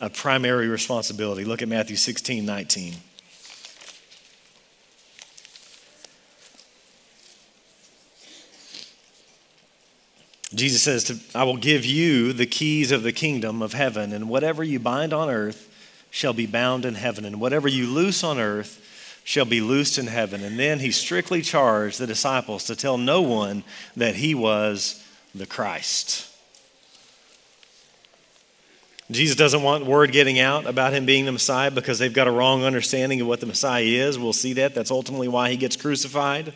a 0.00 0.08
primary 0.08 0.68
responsibility. 0.68 1.44
Look 1.44 1.60
at 1.60 1.68
Matthew 1.68 1.96
16, 1.96 2.46
19. 2.46 2.94
Jesus 10.54 10.82
says, 10.82 11.28
I 11.34 11.44
will 11.44 11.58
give 11.58 11.84
you 11.84 12.32
the 12.32 12.46
keys 12.46 12.90
of 12.90 13.02
the 13.02 13.12
kingdom 13.12 13.60
of 13.60 13.74
heaven, 13.74 14.14
and 14.14 14.30
whatever 14.30 14.64
you 14.64 14.78
bind 14.78 15.12
on 15.12 15.28
earth 15.28 15.68
shall 16.10 16.32
be 16.32 16.46
bound 16.46 16.86
in 16.86 16.94
heaven, 16.94 17.26
and 17.26 17.38
whatever 17.38 17.68
you 17.68 17.86
loose 17.86 18.24
on 18.24 18.38
earth 18.38 18.80
shall 19.24 19.46
be 19.46 19.60
loosed 19.60 19.98
in 19.98 20.06
heaven. 20.06 20.44
And 20.44 20.58
then 20.58 20.78
he 20.78 20.90
strictly 20.90 21.42
charged 21.42 21.98
the 21.98 22.06
disciples 22.06 22.64
to 22.64 22.76
tell 22.76 22.98
no 22.98 23.22
one 23.22 23.64
that 23.96 24.16
he 24.16 24.34
was 24.34 25.02
the 25.34 25.46
Christ. 25.46 26.30
Jesus 29.10 29.36
doesn't 29.36 29.62
want 29.62 29.84
word 29.84 30.12
getting 30.12 30.38
out 30.38 30.66
about 30.66 30.92
him 30.92 31.04
being 31.04 31.24
the 31.24 31.32
Messiah 31.32 31.70
because 31.70 31.98
they've 31.98 32.12
got 32.12 32.28
a 32.28 32.30
wrong 32.30 32.64
understanding 32.64 33.20
of 33.20 33.26
what 33.26 33.40
the 33.40 33.46
Messiah 33.46 33.82
is. 33.82 34.18
We'll 34.18 34.32
see 34.32 34.54
that. 34.54 34.74
That's 34.74 34.90
ultimately 34.90 35.28
why 35.28 35.50
he 35.50 35.56
gets 35.56 35.76
crucified. 35.76 36.54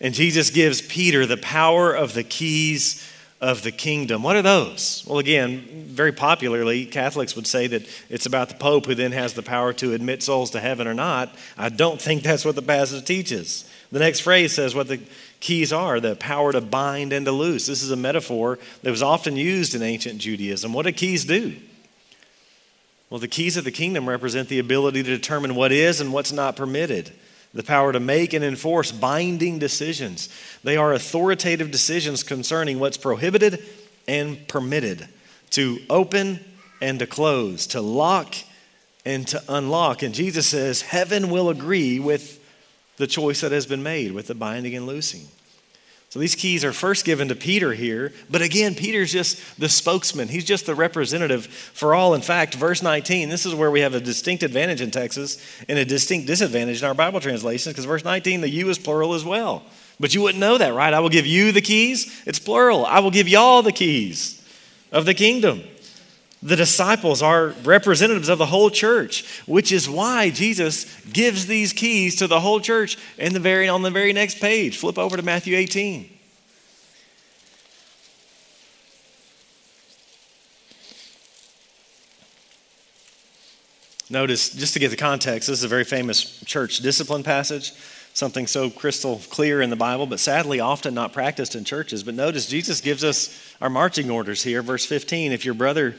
And 0.00 0.14
Jesus 0.14 0.50
gives 0.50 0.82
Peter 0.82 1.26
the 1.26 1.36
power 1.36 1.92
of 1.92 2.14
the 2.14 2.22
keys 2.22 3.04
of 3.40 3.62
the 3.62 3.72
kingdom. 3.72 4.22
What 4.22 4.36
are 4.36 4.42
those? 4.42 5.04
Well, 5.06 5.18
again, 5.18 5.86
very 5.88 6.12
popularly, 6.12 6.86
Catholics 6.86 7.36
would 7.36 7.46
say 7.46 7.66
that 7.66 7.86
it's 8.08 8.26
about 8.26 8.48
the 8.48 8.54
Pope 8.54 8.86
who 8.86 8.94
then 8.94 9.12
has 9.12 9.34
the 9.34 9.42
power 9.42 9.72
to 9.74 9.92
admit 9.92 10.22
souls 10.22 10.50
to 10.52 10.60
heaven 10.60 10.86
or 10.86 10.94
not. 10.94 11.34
I 11.58 11.68
don't 11.68 12.00
think 12.00 12.22
that's 12.22 12.44
what 12.44 12.54
the 12.54 12.62
passage 12.62 13.04
teaches. 13.04 13.70
The 13.92 13.98
next 13.98 14.20
phrase 14.20 14.52
says 14.52 14.74
what 14.74 14.88
the 14.88 15.00
keys 15.40 15.72
are 15.72 16.00
the 16.00 16.16
power 16.16 16.52
to 16.52 16.60
bind 16.60 17.12
and 17.12 17.26
to 17.26 17.32
loose. 17.32 17.66
This 17.66 17.82
is 17.82 17.90
a 17.90 17.96
metaphor 17.96 18.58
that 18.82 18.90
was 18.90 19.02
often 19.02 19.36
used 19.36 19.74
in 19.74 19.82
ancient 19.82 20.18
Judaism. 20.18 20.72
What 20.72 20.86
do 20.86 20.92
keys 20.92 21.24
do? 21.24 21.56
Well, 23.10 23.20
the 23.20 23.28
keys 23.28 23.56
of 23.56 23.64
the 23.64 23.70
kingdom 23.70 24.08
represent 24.08 24.48
the 24.48 24.58
ability 24.58 25.02
to 25.04 25.10
determine 25.10 25.54
what 25.54 25.70
is 25.70 26.00
and 26.00 26.12
what's 26.12 26.32
not 26.32 26.56
permitted 26.56 27.12
the 27.56 27.62
power 27.62 27.92
to 27.92 28.00
make 28.00 28.32
and 28.32 28.44
enforce 28.44 28.92
binding 28.92 29.58
decisions. 29.58 30.28
They 30.62 30.76
are 30.76 30.92
authoritative 30.92 31.70
decisions 31.70 32.22
concerning 32.22 32.78
what's 32.78 32.96
prohibited 32.96 33.64
and 34.06 34.46
permitted, 34.46 35.08
to 35.50 35.80
open 35.90 36.44
and 36.80 36.98
to 36.98 37.06
close, 37.06 37.66
to 37.68 37.80
lock 37.80 38.34
and 39.04 39.26
to 39.28 39.42
unlock. 39.48 40.02
And 40.02 40.14
Jesus 40.14 40.46
says, 40.46 40.82
Heaven 40.82 41.30
will 41.30 41.48
agree 41.48 41.98
with 41.98 42.42
the 42.98 43.06
choice 43.06 43.40
that 43.40 43.52
has 43.52 43.66
been 43.66 43.82
made, 43.82 44.12
with 44.12 44.26
the 44.26 44.34
binding 44.34 44.74
and 44.74 44.86
loosing. 44.86 45.28
So 46.08 46.20
these 46.20 46.34
keys 46.34 46.64
are 46.64 46.72
first 46.72 47.04
given 47.04 47.28
to 47.28 47.34
Peter 47.34 47.72
here, 47.72 48.12
but 48.30 48.40
again, 48.40 48.74
Peter's 48.74 49.12
just 49.12 49.58
the 49.58 49.68
spokesman. 49.68 50.28
He's 50.28 50.44
just 50.44 50.64
the 50.64 50.74
representative 50.74 51.46
for 51.46 51.94
all. 51.94 52.14
In 52.14 52.22
fact, 52.22 52.54
verse 52.54 52.80
19, 52.80 53.28
this 53.28 53.44
is 53.44 53.54
where 53.54 53.70
we 53.70 53.80
have 53.80 53.94
a 53.94 54.00
distinct 54.00 54.42
advantage 54.42 54.80
in 54.80 54.90
Texas 54.90 55.44
and 55.68 55.78
a 55.78 55.84
distinct 55.84 56.26
disadvantage 56.26 56.80
in 56.80 56.88
our 56.88 56.94
Bible 56.94 57.20
translations 57.20 57.74
because 57.74 57.84
verse 57.84 58.04
19, 58.04 58.40
the 58.40 58.48
you 58.48 58.68
is 58.70 58.78
plural 58.78 59.14
as 59.14 59.24
well. 59.24 59.64
But 59.98 60.14
you 60.14 60.22
wouldn't 60.22 60.40
know 60.40 60.58
that, 60.58 60.74
right? 60.74 60.94
I 60.94 61.00
will 61.00 61.08
give 61.08 61.26
you 61.26 61.52
the 61.52 61.60
keys. 61.60 62.22
It's 62.24 62.38
plural. 62.38 62.86
I 62.86 63.00
will 63.00 63.10
give 63.10 63.28
y'all 63.28 63.62
the 63.62 63.72
keys 63.72 64.42
of 64.92 65.06
the 65.06 65.14
kingdom. 65.14 65.62
The 66.46 66.54
disciples 66.54 67.22
are 67.22 67.48
representatives 67.64 68.28
of 68.28 68.38
the 68.38 68.46
whole 68.46 68.70
church, 68.70 69.24
which 69.46 69.72
is 69.72 69.90
why 69.90 70.30
Jesus 70.30 70.84
gives 71.06 71.48
these 71.48 71.72
keys 71.72 72.14
to 72.16 72.28
the 72.28 72.38
whole 72.38 72.60
church 72.60 72.96
in 73.18 73.32
the 73.32 73.40
very, 73.40 73.68
on 73.68 73.82
the 73.82 73.90
very 73.90 74.12
next 74.12 74.38
page. 74.38 74.78
Flip 74.78 74.96
over 74.96 75.16
to 75.16 75.24
Matthew 75.24 75.56
18. 75.56 76.08
Notice, 84.08 84.50
just 84.50 84.72
to 84.74 84.78
get 84.78 84.90
the 84.90 84.96
context, 84.96 85.48
this 85.48 85.58
is 85.58 85.64
a 85.64 85.68
very 85.68 85.82
famous 85.82 86.38
church 86.44 86.78
discipline 86.78 87.24
passage, 87.24 87.72
something 88.14 88.46
so 88.46 88.70
crystal 88.70 89.20
clear 89.30 89.60
in 89.60 89.70
the 89.70 89.74
Bible, 89.74 90.06
but 90.06 90.20
sadly 90.20 90.60
often 90.60 90.94
not 90.94 91.12
practiced 91.12 91.56
in 91.56 91.64
churches. 91.64 92.04
But 92.04 92.14
notice, 92.14 92.46
Jesus 92.46 92.80
gives 92.80 93.02
us 93.02 93.36
our 93.60 93.68
marching 93.68 94.12
orders 94.12 94.44
here. 94.44 94.62
Verse 94.62 94.86
15 94.86 95.32
If 95.32 95.44
your 95.44 95.54
brother 95.54 95.96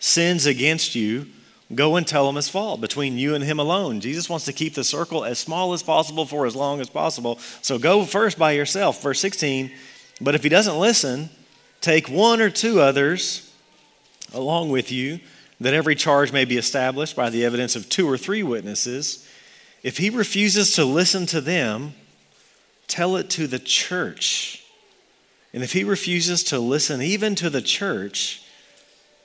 sins 0.00 0.46
against 0.46 0.96
you, 0.96 1.26
go 1.72 1.94
and 1.94 2.06
tell 2.06 2.28
him 2.28 2.34
his 2.34 2.48
fault 2.48 2.80
between 2.80 3.16
you 3.16 3.34
and 3.36 3.44
him 3.44 3.60
alone. 3.60 4.00
Jesus 4.00 4.28
wants 4.28 4.44
to 4.46 4.52
keep 4.52 4.74
the 4.74 4.82
circle 4.82 5.24
as 5.24 5.38
small 5.38 5.72
as 5.72 5.84
possible 5.84 6.26
for 6.26 6.46
as 6.46 6.56
long 6.56 6.80
as 6.80 6.90
possible. 6.90 7.38
So 7.62 7.78
go 7.78 8.04
first 8.04 8.36
by 8.36 8.52
yourself. 8.52 9.00
Verse 9.00 9.20
16, 9.20 9.70
but 10.20 10.34
if 10.34 10.42
he 10.42 10.48
doesn't 10.48 10.78
listen, 10.78 11.30
take 11.80 12.08
one 12.08 12.40
or 12.40 12.50
two 12.50 12.80
others 12.80 13.52
along 14.34 14.70
with 14.70 14.90
you, 14.90 15.20
that 15.60 15.74
every 15.74 15.94
charge 15.94 16.32
may 16.32 16.44
be 16.44 16.56
established 16.56 17.14
by 17.14 17.30
the 17.30 17.44
evidence 17.44 17.76
of 17.76 17.88
two 17.88 18.08
or 18.08 18.16
three 18.16 18.42
witnesses. 18.42 19.28
If 19.82 19.98
he 19.98 20.10
refuses 20.10 20.72
to 20.72 20.84
listen 20.84 21.26
to 21.26 21.40
them, 21.40 21.94
tell 22.86 23.16
it 23.16 23.30
to 23.30 23.46
the 23.46 23.58
church. 23.58 24.64
And 25.52 25.62
if 25.62 25.72
he 25.72 25.84
refuses 25.84 26.42
to 26.44 26.58
listen 26.58 27.02
even 27.02 27.34
to 27.36 27.50
the 27.50 27.62
church, 27.62 28.42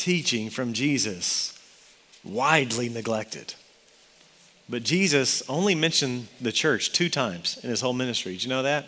teaching 0.00 0.48
from 0.48 0.72
Jesus, 0.72 1.58
widely 2.24 2.88
neglected. 2.88 3.54
But 4.68 4.82
Jesus 4.82 5.42
only 5.48 5.74
mentioned 5.74 6.28
the 6.40 6.52
church 6.52 6.92
two 6.92 7.10
times 7.10 7.58
in 7.62 7.68
his 7.68 7.82
whole 7.82 7.92
ministry. 7.92 8.32
Did 8.32 8.44
you 8.44 8.48
know 8.48 8.62
that? 8.62 8.86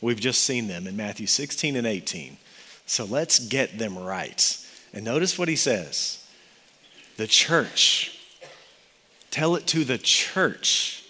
We've 0.00 0.20
just 0.20 0.40
seen 0.42 0.66
them 0.66 0.86
in 0.86 0.96
Matthew 0.96 1.26
16 1.26 1.76
and 1.76 1.86
18. 1.86 2.38
So 2.86 3.04
let's 3.04 3.38
get 3.38 3.78
them 3.78 3.98
right. 3.98 4.58
And 4.94 5.04
notice 5.04 5.38
what 5.38 5.48
he 5.48 5.56
says 5.56 6.26
the 7.16 7.26
church. 7.26 8.18
Tell 9.30 9.56
it 9.56 9.66
to 9.68 9.84
the 9.84 9.98
church. 9.98 11.04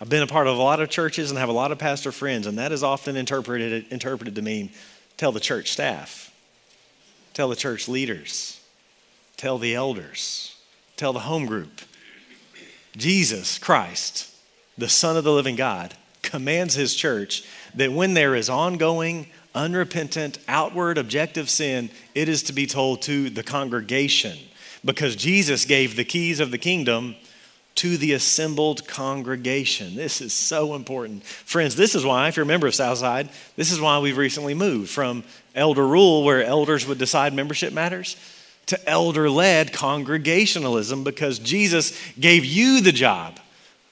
I've 0.00 0.08
been 0.08 0.22
a 0.22 0.26
part 0.26 0.48
of 0.48 0.58
a 0.58 0.62
lot 0.62 0.80
of 0.80 0.90
churches 0.90 1.30
and 1.30 1.38
have 1.38 1.48
a 1.48 1.52
lot 1.52 1.72
of 1.72 1.78
pastor 1.78 2.12
friends, 2.12 2.46
and 2.46 2.58
that 2.58 2.72
is 2.72 2.82
often 2.82 3.16
interpreted, 3.16 3.86
interpreted 3.90 4.34
to 4.34 4.42
mean 4.42 4.70
tell 5.16 5.32
the 5.32 5.40
church 5.40 5.72
staff, 5.72 6.32
tell 7.34 7.48
the 7.48 7.56
church 7.56 7.88
leaders, 7.88 8.57
tell 9.38 9.56
the 9.56 9.74
elders, 9.74 10.54
tell 10.98 11.14
the 11.14 11.20
home 11.20 11.46
group. 11.46 11.80
Jesus 12.94 13.58
Christ, 13.58 14.34
the 14.76 14.88
Son 14.88 15.16
of 15.16 15.24
the 15.24 15.32
living 15.32 15.56
God, 15.56 15.94
commands 16.22 16.74
his 16.74 16.94
church 16.94 17.44
that 17.74 17.92
when 17.92 18.12
there 18.12 18.34
is 18.34 18.50
ongoing, 18.50 19.28
unrepentant, 19.54 20.38
outward, 20.48 20.98
objective 20.98 21.48
sin, 21.48 21.88
it 22.14 22.28
is 22.28 22.42
to 22.42 22.52
be 22.52 22.66
told 22.66 23.00
to 23.02 23.30
the 23.30 23.42
congregation 23.42 24.36
because 24.84 25.16
Jesus 25.16 25.64
gave 25.64 25.96
the 25.96 26.04
keys 26.04 26.40
of 26.40 26.50
the 26.50 26.58
kingdom 26.58 27.16
to 27.76 27.96
the 27.96 28.12
assembled 28.12 28.88
congregation. 28.88 29.94
This 29.94 30.20
is 30.20 30.32
so 30.32 30.74
important. 30.74 31.24
Friends, 31.24 31.76
this 31.76 31.94
is 31.94 32.04
why, 32.04 32.26
if 32.26 32.36
you're 32.36 32.42
a 32.42 32.46
member 32.46 32.66
of 32.66 32.74
Southside, 32.74 33.28
this 33.54 33.70
is 33.70 33.80
why 33.80 34.00
we've 34.00 34.16
recently 34.16 34.54
moved 34.54 34.90
from 34.90 35.22
elder 35.54 35.86
rule, 35.86 36.24
where 36.24 36.42
elders 36.42 36.88
would 36.88 36.98
decide 36.98 37.32
membership 37.32 37.72
matters, 37.72 38.16
to 38.68 38.88
elder 38.88 39.28
led 39.28 39.72
congregationalism 39.72 41.04
because 41.04 41.38
Jesus 41.38 41.98
gave 42.18 42.44
you 42.44 42.80
the 42.80 42.92
job 42.92 43.38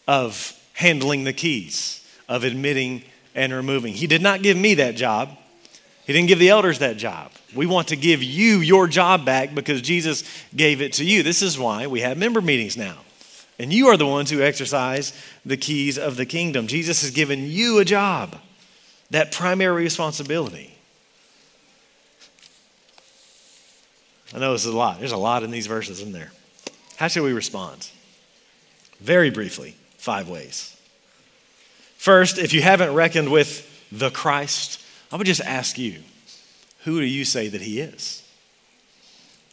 of 0.06 0.52
handling 0.74 1.24
the 1.24 1.32
keys, 1.32 2.06
of 2.28 2.44
admitting 2.44 3.02
and 3.34 3.52
removing. 3.52 3.94
He 3.94 4.06
did 4.06 4.22
not 4.22 4.42
give 4.42 4.56
me 4.56 4.74
that 4.74 4.94
job. 4.94 5.30
He 6.06 6.12
didn't 6.12 6.28
give 6.28 6.38
the 6.38 6.50
elders 6.50 6.78
that 6.78 6.98
job. 6.98 7.32
We 7.54 7.66
want 7.66 7.88
to 7.88 7.96
give 7.96 8.22
you 8.22 8.58
your 8.58 8.86
job 8.86 9.24
back 9.24 9.54
because 9.54 9.80
Jesus 9.82 10.24
gave 10.54 10.80
it 10.80 10.92
to 10.94 11.04
you. 11.04 11.22
This 11.22 11.42
is 11.42 11.58
why 11.58 11.86
we 11.86 12.00
have 12.00 12.16
member 12.16 12.40
meetings 12.40 12.76
now. 12.76 12.98
And 13.58 13.72
you 13.72 13.88
are 13.88 13.96
the 13.96 14.06
ones 14.06 14.30
who 14.30 14.42
exercise 14.42 15.18
the 15.44 15.56
keys 15.56 15.96
of 15.96 16.16
the 16.16 16.26
kingdom. 16.26 16.66
Jesus 16.66 17.00
has 17.00 17.10
given 17.10 17.46
you 17.46 17.78
a 17.78 17.84
job, 17.84 18.36
that 19.10 19.32
primary 19.32 19.82
responsibility. 19.82 20.75
I 24.34 24.38
know 24.38 24.52
this 24.52 24.66
is 24.66 24.72
a 24.72 24.76
lot. 24.76 24.98
There's 24.98 25.12
a 25.12 25.16
lot 25.16 25.42
in 25.42 25.50
these 25.50 25.66
verses 25.66 26.00
in 26.02 26.12
there. 26.12 26.32
How 26.96 27.08
should 27.08 27.22
we 27.22 27.32
respond? 27.32 27.90
Very 29.00 29.30
briefly, 29.30 29.76
five 29.98 30.28
ways. 30.28 30.76
First, 31.96 32.38
if 32.38 32.52
you 32.52 32.62
haven't 32.62 32.94
reckoned 32.94 33.30
with 33.30 33.88
the 33.92 34.10
Christ, 34.10 34.80
I 35.12 35.16
would 35.16 35.26
just 35.26 35.40
ask 35.40 35.78
you, 35.78 36.02
who 36.84 37.00
do 37.00 37.06
you 37.06 37.24
say 37.24 37.48
that 37.48 37.62
he 37.62 37.80
is? 37.80 38.22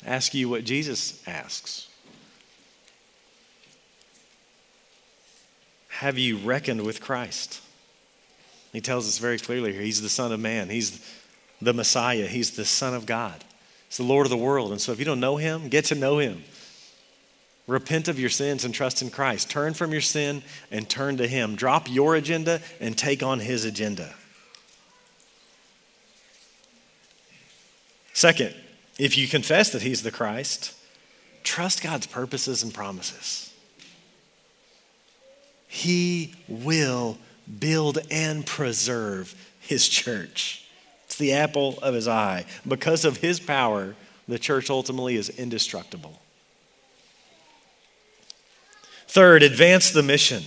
Ask 0.05 0.33
you 0.33 0.49
what 0.49 0.63
Jesus 0.65 1.21
asks. 1.27 1.87
Have 5.87 6.17
you 6.17 6.37
reckoned 6.37 6.81
with 6.81 6.99
Christ? 6.99 7.61
He 8.73 8.81
tells 8.81 9.07
us 9.07 9.19
very 9.19 9.37
clearly 9.37 9.71
here 9.71 9.81
He's 9.81 10.01
the 10.01 10.09
Son 10.09 10.31
of 10.31 10.39
Man, 10.39 10.69
He's 10.69 10.99
the 11.61 11.73
Messiah, 11.73 12.27
He's 12.27 12.51
the 12.51 12.65
Son 12.65 12.93
of 12.93 13.05
God. 13.05 13.43
He's 13.93 13.99
the 13.99 14.11
Lord 14.11 14.25
of 14.25 14.31
the 14.31 14.37
world. 14.37 14.71
And 14.71 14.81
so 14.81 14.91
if 14.91 14.97
you 14.97 15.05
don't 15.05 15.19
know 15.19 15.37
him, 15.37 15.69
get 15.69 15.85
to 15.85 15.95
know 15.95 16.17
him. 16.17 16.43
Repent 17.67 18.07
of 18.07 18.19
your 18.19 18.31
sins 18.31 18.65
and 18.65 18.73
trust 18.73 19.03
in 19.03 19.11
Christ. 19.11 19.51
Turn 19.51 19.75
from 19.75 19.91
your 19.91 20.01
sin 20.01 20.41
and 20.71 20.89
turn 20.89 21.17
to 21.17 21.27
him. 21.27 21.55
Drop 21.55 21.87
your 21.87 22.15
agenda 22.15 22.59
and 22.79 22.97
take 22.97 23.21
on 23.21 23.39
his 23.39 23.65
agenda. 23.65 24.15
Second, 28.13 28.55
if 28.97 29.15
you 29.15 29.27
confess 29.27 29.69
that 29.73 29.83
he's 29.83 30.01
the 30.01 30.09
Christ, 30.09 30.73
trust 31.43 31.83
God's 31.83 32.07
purposes 32.07 32.63
and 32.63 32.73
promises. 32.73 33.53
He 35.67 36.33
will 36.47 37.19
build 37.59 37.99
and 38.09 38.43
preserve 38.43 39.35
his 39.59 39.87
church. 39.87 40.62
It's 41.13 41.19
the 41.19 41.33
apple 41.33 41.77
of 41.83 41.93
his 41.93 42.07
eye. 42.07 42.43
Because 42.67 43.05
of 43.05 43.17
his 43.17 43.39
power, 43.39 43.93
the 44.27 44.39
church 44.39 44.71
ultimately 44.71 45.15
is 45.15 45.29
indestructible. 45.29 46.19
Third, 49.07 49.43
advance 49.43 49.91
the 49.91 50.01
mission. 50.01 50.41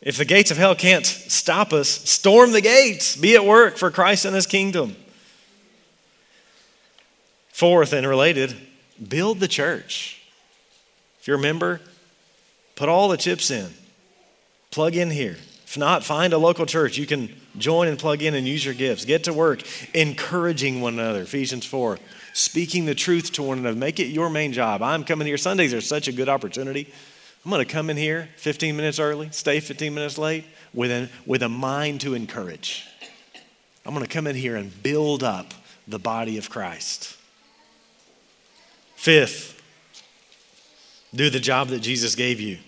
If 0.00 0.16
the 0.16 0.24
gates 0.24 0.50
of 0.50 0.56
hell 0.56 0.74
can't 0.74 1.06
stop 1.06 1.72
us, 1.72 1.88
storm 1.88 2.50
the 2.50 2.60
gates. 2.60 3.14
Be 3.14 3.36
at 3.36 3.44
work 3.44 3.76
for 3.76 3.88
Christ 3.92 4.24
and 4.24 4.34
his 4.34 4.48
kingdom. 4.48 4.96
Fourth, 7.52 7.92
and 7.92 8.08
related, 8.08 8.56
build 9.00 9.38
the 9.38 9.46
church. 9.46 10.22
If 11.20 11.28
you're 11.28 11.38
a 11.38 11.40
member, 11.40 11.80
put 12.74 12.88
all 12.88 13.06
the 13.06 13.16
chips 13.16 13.52
in, 13.52 13.74
plug 14.72 14.96
in 14.96 15.12
here. 15.12 15.36
If 15.74 15.78
not, 15.78 16.04
find 16.04 16.32
a 16.32 16.38
local 16.38 16.66
church. 16.66 16.98
You 16.98 17.04
can 17.04 17.34
join 17.58 17.88
and 17.88 17.98
plug 17.98 18.22
in 18.22 18.34
and 18.34 18.46
use 18.46 18.64
your 18.64 18.74
gifts. 18.74 19.04
Get 19.04 19.24
to 19.24 19.32
work 19.32 19.60
encouraging 19.92 20.80
one 20.80 20.94
another. 21.00 21.22
Ephesians 21.22 21.66
4. 21.66 21.98
Speaking 22.32 22.84
the 22.84 22.94
truth 22.94 23.32
to 23.32 23.42
one 23.42 23.58
another. 23.58 23.74
Make 23.74 23.98
it 23.98 24.04
your 24.04 24.30
main 24.30 24.52
job. 24.52 24.82
I'm 24.82 25.02
coming 25.02 25.26
here. 25.26 25.36
Sundays 25.36 25.74
are 25.74 25.80
such 25.80 26.06
a 26.06 26.12
good 26.12 26.28
opportunity. 26.28 26.92
I'm 27.44 27.50
going 27.50 27.66
to 27.66 27.72
come 27.72 27.90
in 27.90 27.96
here 27.96 28.28
15 28.36 28.76
minutes 28.76 29.00
early, 29.00 29.30
stay 29.32 29.58
15 29.58 29.92
minutes 29.92 30.16
late 30.16 30.44
with 30.72 30.92
a, 30.92 31.08
with 31.26 31.42
a 31.42 31.48
mind 31.48 32.02
to 32.02 32.14
encourage. 32.14 32.86
I'm 33.84 33.94
going 33.94 34.06
to 34.06 34.12
come 34.12 34.28
in 34.28 34.36
here 34.36 34.54
and 34.54 34.80
build 34.80 35.24
up 35.24 35.54
the 35.88 35.98
body 35.98 36.38
of 36.38 36.50
Christ. 36.50 37.16
Fifth, 38.94 39.60
do 41.12 41.30
the 41.30 41.40
job 41.40 41.66
that 41.68 41.80
Jesus 41.80 42.14
gave 42.14 42.38
you 42.38 42.58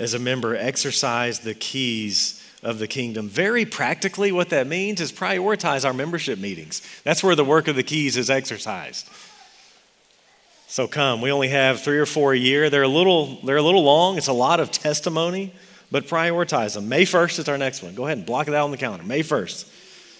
as 0.00 0.14
a 0.14 0.18
member 0.18 0.56
exercise 0.56 1.40
the 1.40 1.54
keys 1.54 2.42
of 2.62 2.78
the 2.78 2.88
kingdom. 2.88 3.28
Very 3.28 3.64
practically, 3.64 4.32
what 4.32 4.50
that 4.50 4.66
means 4.66 5.00
is 5.00 5.12
prioritize 5.12 5.84
our 5.84 5.92
membership 5.92 6.38
meetings. 6.38 6.82
That's 7.04 7.22
where 7.22 7.34
the 7.34 7.44
work 7.44 7.68
of 7.68 7.76
the 7.76 7.82
keys 7.82 8.16
is 8.16 8.28
exercised. 8.30 9.08
So 10.66 10.86
come. 10.86 11.20
We 11.20 11.32
only 11.32 11.48
have 11.48 11.80
three 11.80 11.98
or 11.98 12.06
four 12.06 12.32
a 12.32 12.38
year. 12.38 12.70
They're 12.70 12.82
a 12.82 12.88
little, 12.88 13.40
they're 13.42 13.56
a 13.56 13.62
little 13.62 13.82
long. 13.82 14.18
It's 14.18 14.28
a 14.28 14.32
lot 14.32 14.60
of 14.60 14.70
testimony, 14.70 15.52
but 15.90 16.06
prioritize 16.06 16.74
them. 16.74 16.88
May 16.88 17.02
1st 17.02 17.40
is 17.40 17.48
our 17.48 17.58
next 17.58 17.82
one. 17.82 17.94
Go 17.94 18.06
ahead 18.06 18.18
and 18.18 18.26
block 18.26 18.46
it 18.46 18.54
out 18.54 18.64
on 18.64 18.70
the 18.70 18.76
calendar. 18.76 19.04
May 19.04 19.20
1st. 19.20 19.68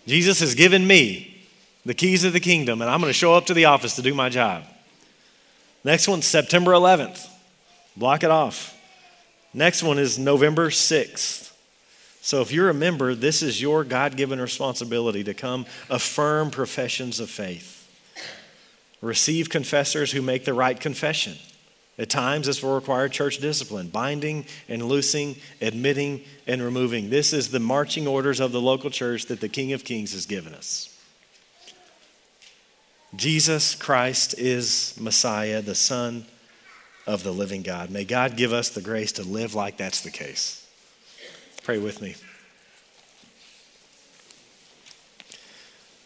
Jesus 0.06 0.40
has 0.40 0.54
given 0.54 0.86
me 0.86 1.46
the 1.86 1.94
keys 1.94 2.24
of 2.24 2.32
the 2.32 2.40
kingdom, 2.40 2.82
and 2.82 2.90
I'm 2.90 3.00
going 3.00 3.10
to 3.10 3.14
show 3.14 3.34
up 3.34 3.46
to 3.46 3.54
the 3.54 3.66
office 3.66 3.96
to 3.96 4.02
do 4.02 4.12
my 4.12 4.28
job. 4.28 4.64
Next 5.84 6.08
one's 6.08 6.26
September 6.26 6.72
11th. 6.72 7.26
Block 7.96 8.24
it 8.24 8.30
off. 8.30 8.76
Next 9.52 9.82
one 9.82 9.98
is 9.98 10.18
November 10.18 10.70
6th. 10.70 11.52
So 12.22 12.40
if 12.40 12.52
you're 12.52 12.68
a 12.68 12.74
member, 12.74 13.14
this 13.14 13.42
is 13.42 13.60
your 13.60 13.82
God 13.82 14.16
given 14.16 14.40
responsibility 14.40 15.24
to 15.24 15.34
come 15.34 15.66
affirm 15.88 16.50
professions 16.50 17.18
of 17.18 17.30
faith. 17.30 17.76
Receive 19.00 19.48
confessors 19.48 20.12
who 20.12 20.20
make 20.20 20.44
the 20.44 20.54
right 20.54 20.78
confession. 20.78 21.36
At 21.98 22.08
times, 22.08 22.46
this 22.46 22.62
will 22.62 22.74
require 22.74 23.08
church 23.08 23.38
discipline, 23.38 23.88
binding 23.88 24.46
and 24.68 24.82
loosing, 24.82 25.36
admitting 25.60 26.22
and 26.46 26.62
removing. 26.62 27.10
This 27.10 27.32
is 27.32 27.50
the 27.50 27.60
marching 27.60 28.06
orders 28.06 28.40
of 28.40 28.52
the 28.52 28.60
local 28.60 28.90
church 28.90 29.26
that 29.26 29.40
the 29.40 29.48
King 29.48 29.72
of 29.72 29.84
Kings 29.84 30.12
has 30.12 30.26
given 30.26 30.54
us. 30.54 30.96
Jesus 33.16 33.74
Christ 33.74 34.38
is 34.38 34.94
Messiah, 35.00 35.60
the 35.60 35.74
Son 35.74 36.26
of 37.10 37.24
the 37.24 37.32
living 37.32 37.62
God. 37.62 37.90
May 37.90 38.04
God 38.04 38.36
give 38.36 38.52
us 38.52 38.68
the 38.68 38.80
grace 38.80 39.12
to 39.12 39.24
live 39.24 39.54
like 39.54 39.76
that's 39.76 40.00
the 40.00 40.10
case. 40.10 40.64
Pray 41.64 41.78
with 41.78 42.00
me. 42.00 42.14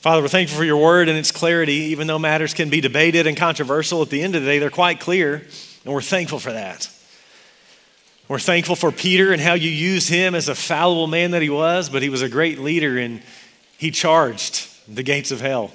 Father, 0.01 0.23
we're 0.23 0.29
thankful 0.29 0.59
for 0.59 0.65
your 0.65 0.79
word 0.79 1.09
and 1.09 1.19
its 1.19 1.31
clarity, 1.31 1.75
even 1.75 2.07
though 2.07 2.19
matters 2.19 2.55
can 2.55 2.71
be 2.71 2.81
debated 2.81 3.27
and 3.27 3.37
controversial. 3.37 4.01
At 4.03 4.09
the 4.09 4.23
end 4.23 4.35
of 4.35 4.43
the 4.43 4.49
day, 4.49 4.59
they're 4.59 4.71
quite 4.71 4.99
clear, 4.99 5.47
and 5.85 5.95
we're 5.95 6.01
thankful 6.01 6.39
for 6.39 6.53
that. 6.53 6.91
We're 8.27 8.39
thankful 8.39 8.75
for 8.75 8.91
Peter 8.91 9.33
and 9.33 9.41
how 9.41 9.55
you 9.55 9.71
used 9.71 10.09
him 10.09 10.35
as 10.35 10.49
a 10.49 10.55
fallible 10.55 11.07
man 11.07 11.33
that 11.33 11.43
he 11.43 11.51
was, 11.51 11.91
but 11.91 12.03
he 12.03 12.09
was 12.09 12.23
a 12.23 12.29
great 12.29 12.59
leader 12.59 12.97
and 12.97 13.23
he 13.77 13.91
charged 13.91 14.67
the 14.89 15.03
gates 15.03 15.31
of 15.31 15.43
hell 15.43 15.71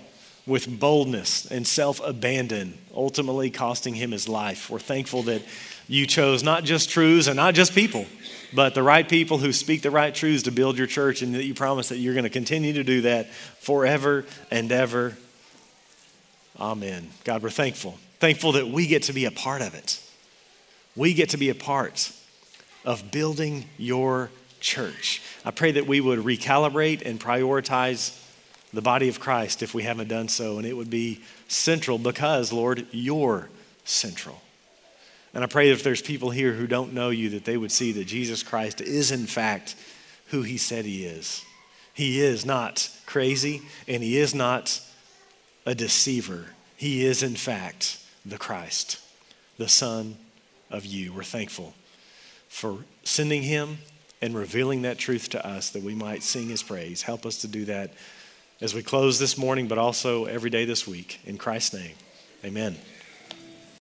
with 0.49 0.79
boldness 0.79 1.45
and 1.45 1.65
self 1.65 2.01
abandon, 2.03 2.77
ultimately 2.93 3.49
costing 3.49 3.93
him 3.93 4.11
his 4.11 4.27
life. 4.27 4.69
We're 4.69 4.79
thankful 4.79 5.23
that 5.23 5.43
you 5.87 6.05
chose 6.05 6.43
not 6.43 6.63
just 6.63 6.89
truths 6.89 7.27
and 7.27 7.37
not 7.37 7.53
just 7.53 7.73
people, 7.73 8.05
but 8.53 8.73
the 8.73 8.83
right 8.83 9.07
people 9.07 9.37
who 9.37 9.53
speak 9.53 9.83
the 9.83 9.91
right 9.91 10.13
truths 10.13 10.43
to 10.43 10.51
build 10.51 10.77
your 10.77 10.87
church, 10.87 11.21
and 11.21 11.33
that 11.35 11.45
you 11.45 11.53
promise 11.53 11.89
that 11.89 11.97
you're 11.97 12.15
going 12.15 12.23
to 12.23 12.29
continue 12.29 12.73
to 12.73 12.83
do 12.83 13.01
that 13.01 13.31
forever 13.59 14.25
and 14.51 14.71
ever. 14.71 15.15
Amen. 16.59 17.09
God, 17.23 17.41
we're 17.41 17.49
thankful. 17.49 17.97
Thankful 18.19 18.53
that 18.53 18.67
we 18.67 18.87
get 18.87 19.03
to 19.03 19.13
be 19.13 19.25
a 19.25 19.31
part 19.31 19.61
of 19.61 19.75
it. 19.75 20.01
We 20.95 21.13
get 21.13 21.29
to 21.29 21.37
be 21.37 21.49
a 21.49 21.55
part 21.55 22.11
of 22.83 23.11
building 23.11 23.65
your 23.77 24.31
church. 24.59 25.21
I 25.45 25.51
pray 25.51 25.71
that 25.73 25.87
we 25.87 26.01
would 26.01 26.19
recalibrate 26.19 27.05
and 27.05 27.19
prioritize 27.19 28.18
the 28.73 28.81
body 28.81 29.09
of 29.09 29.19
Christ 29.19 29.63
if 29.63 29.73
we 29.73 29.83
haven't 29.83 30.09
done 30.09 30.27
so, 30.27 30.57
and 30.57 30.65
it 30.65 30.77
would 30.77 30.89
be 30.89 31.21
central 31.47 31.97
because, 31.97 32.53
Lord, 32.53 32.85
you're 32.91 33.49
central. 33.83 34.41
And 35.33 35.43
I 35.43 35.47
pray 35.47 35.69
if 35.69 35.83
there's 35.83 36.01
people 36.01 36.31
here 36.31 36.53
who 36.53 36.67
don't 36.67 36.93
know 36.93 37.09
you, 37.09 37.29
that 37.29 37.45
they 37.45 37.57
would 37.57 37.71
see 37.71 37.91
that 37.93 38.05
Jesus 38.05 38.43
Christ 38.43 38.81
is, 38.81 39.11
in 39.11 39.25
fact, 39.25 39.75
who 40.27 40.41
he 40.41 40.57
said 40.57 40.85
he 40.85 41.05
is. 41.05 41.43
He 41.93 42.21
is 42.21 42.45
not 42.45 42.89
crazy, 43.05 43.61
and 43.87 44.01
he 44.01 44.17
is 44.17 44.33
not 44.33 44.81
a 45.65 45.75
deceiver. 45.75 46.47
He 46.77 47.05
is, 47.05 47.21
in 47.21 47.35
fact, 47.35 47.97
the 48.25 48.37
Christ, 48.37 48.99
the 49.57 49.67
Son 49.67 50.17
of 50.69 50.85
you. 50.85 51.13
We're 51.13 51.23
thankful 51.23 51.73
for 52.47 52.79
sending 53.03 53.43
him 53.43 53.79
and 54.21 54.35
revealing 54.35 54.81
that 54.83 54.97
truth 54.97 55.29
to 55.29 55.45
us 55.45 55.69
that 55.71 55.83
we 55.83 55.95
might 55.95 56.23
sing 56.23 56.49
his 56.49 56.63
praise. 56.63 57.03
Help 57.03 57.25
us 57.25 57.37
to 57.41 57.47
do 57.47 57.65
that 57.65 57.91
as 58.61 58.73
we 58.73 58.83
close 58.83 59.19
this 59.19 59.37
morning, 59.37 59.67
but 59.67 59.77
also 59.77 60.25
every 60.25 60.49
day 60.49 60.65
this 60.65 60.87
week. 60.87 61.19
In 61.25 61.37
Christ's 61.37 61.73
name, 61.73 61.95
amen. 62.43 62.77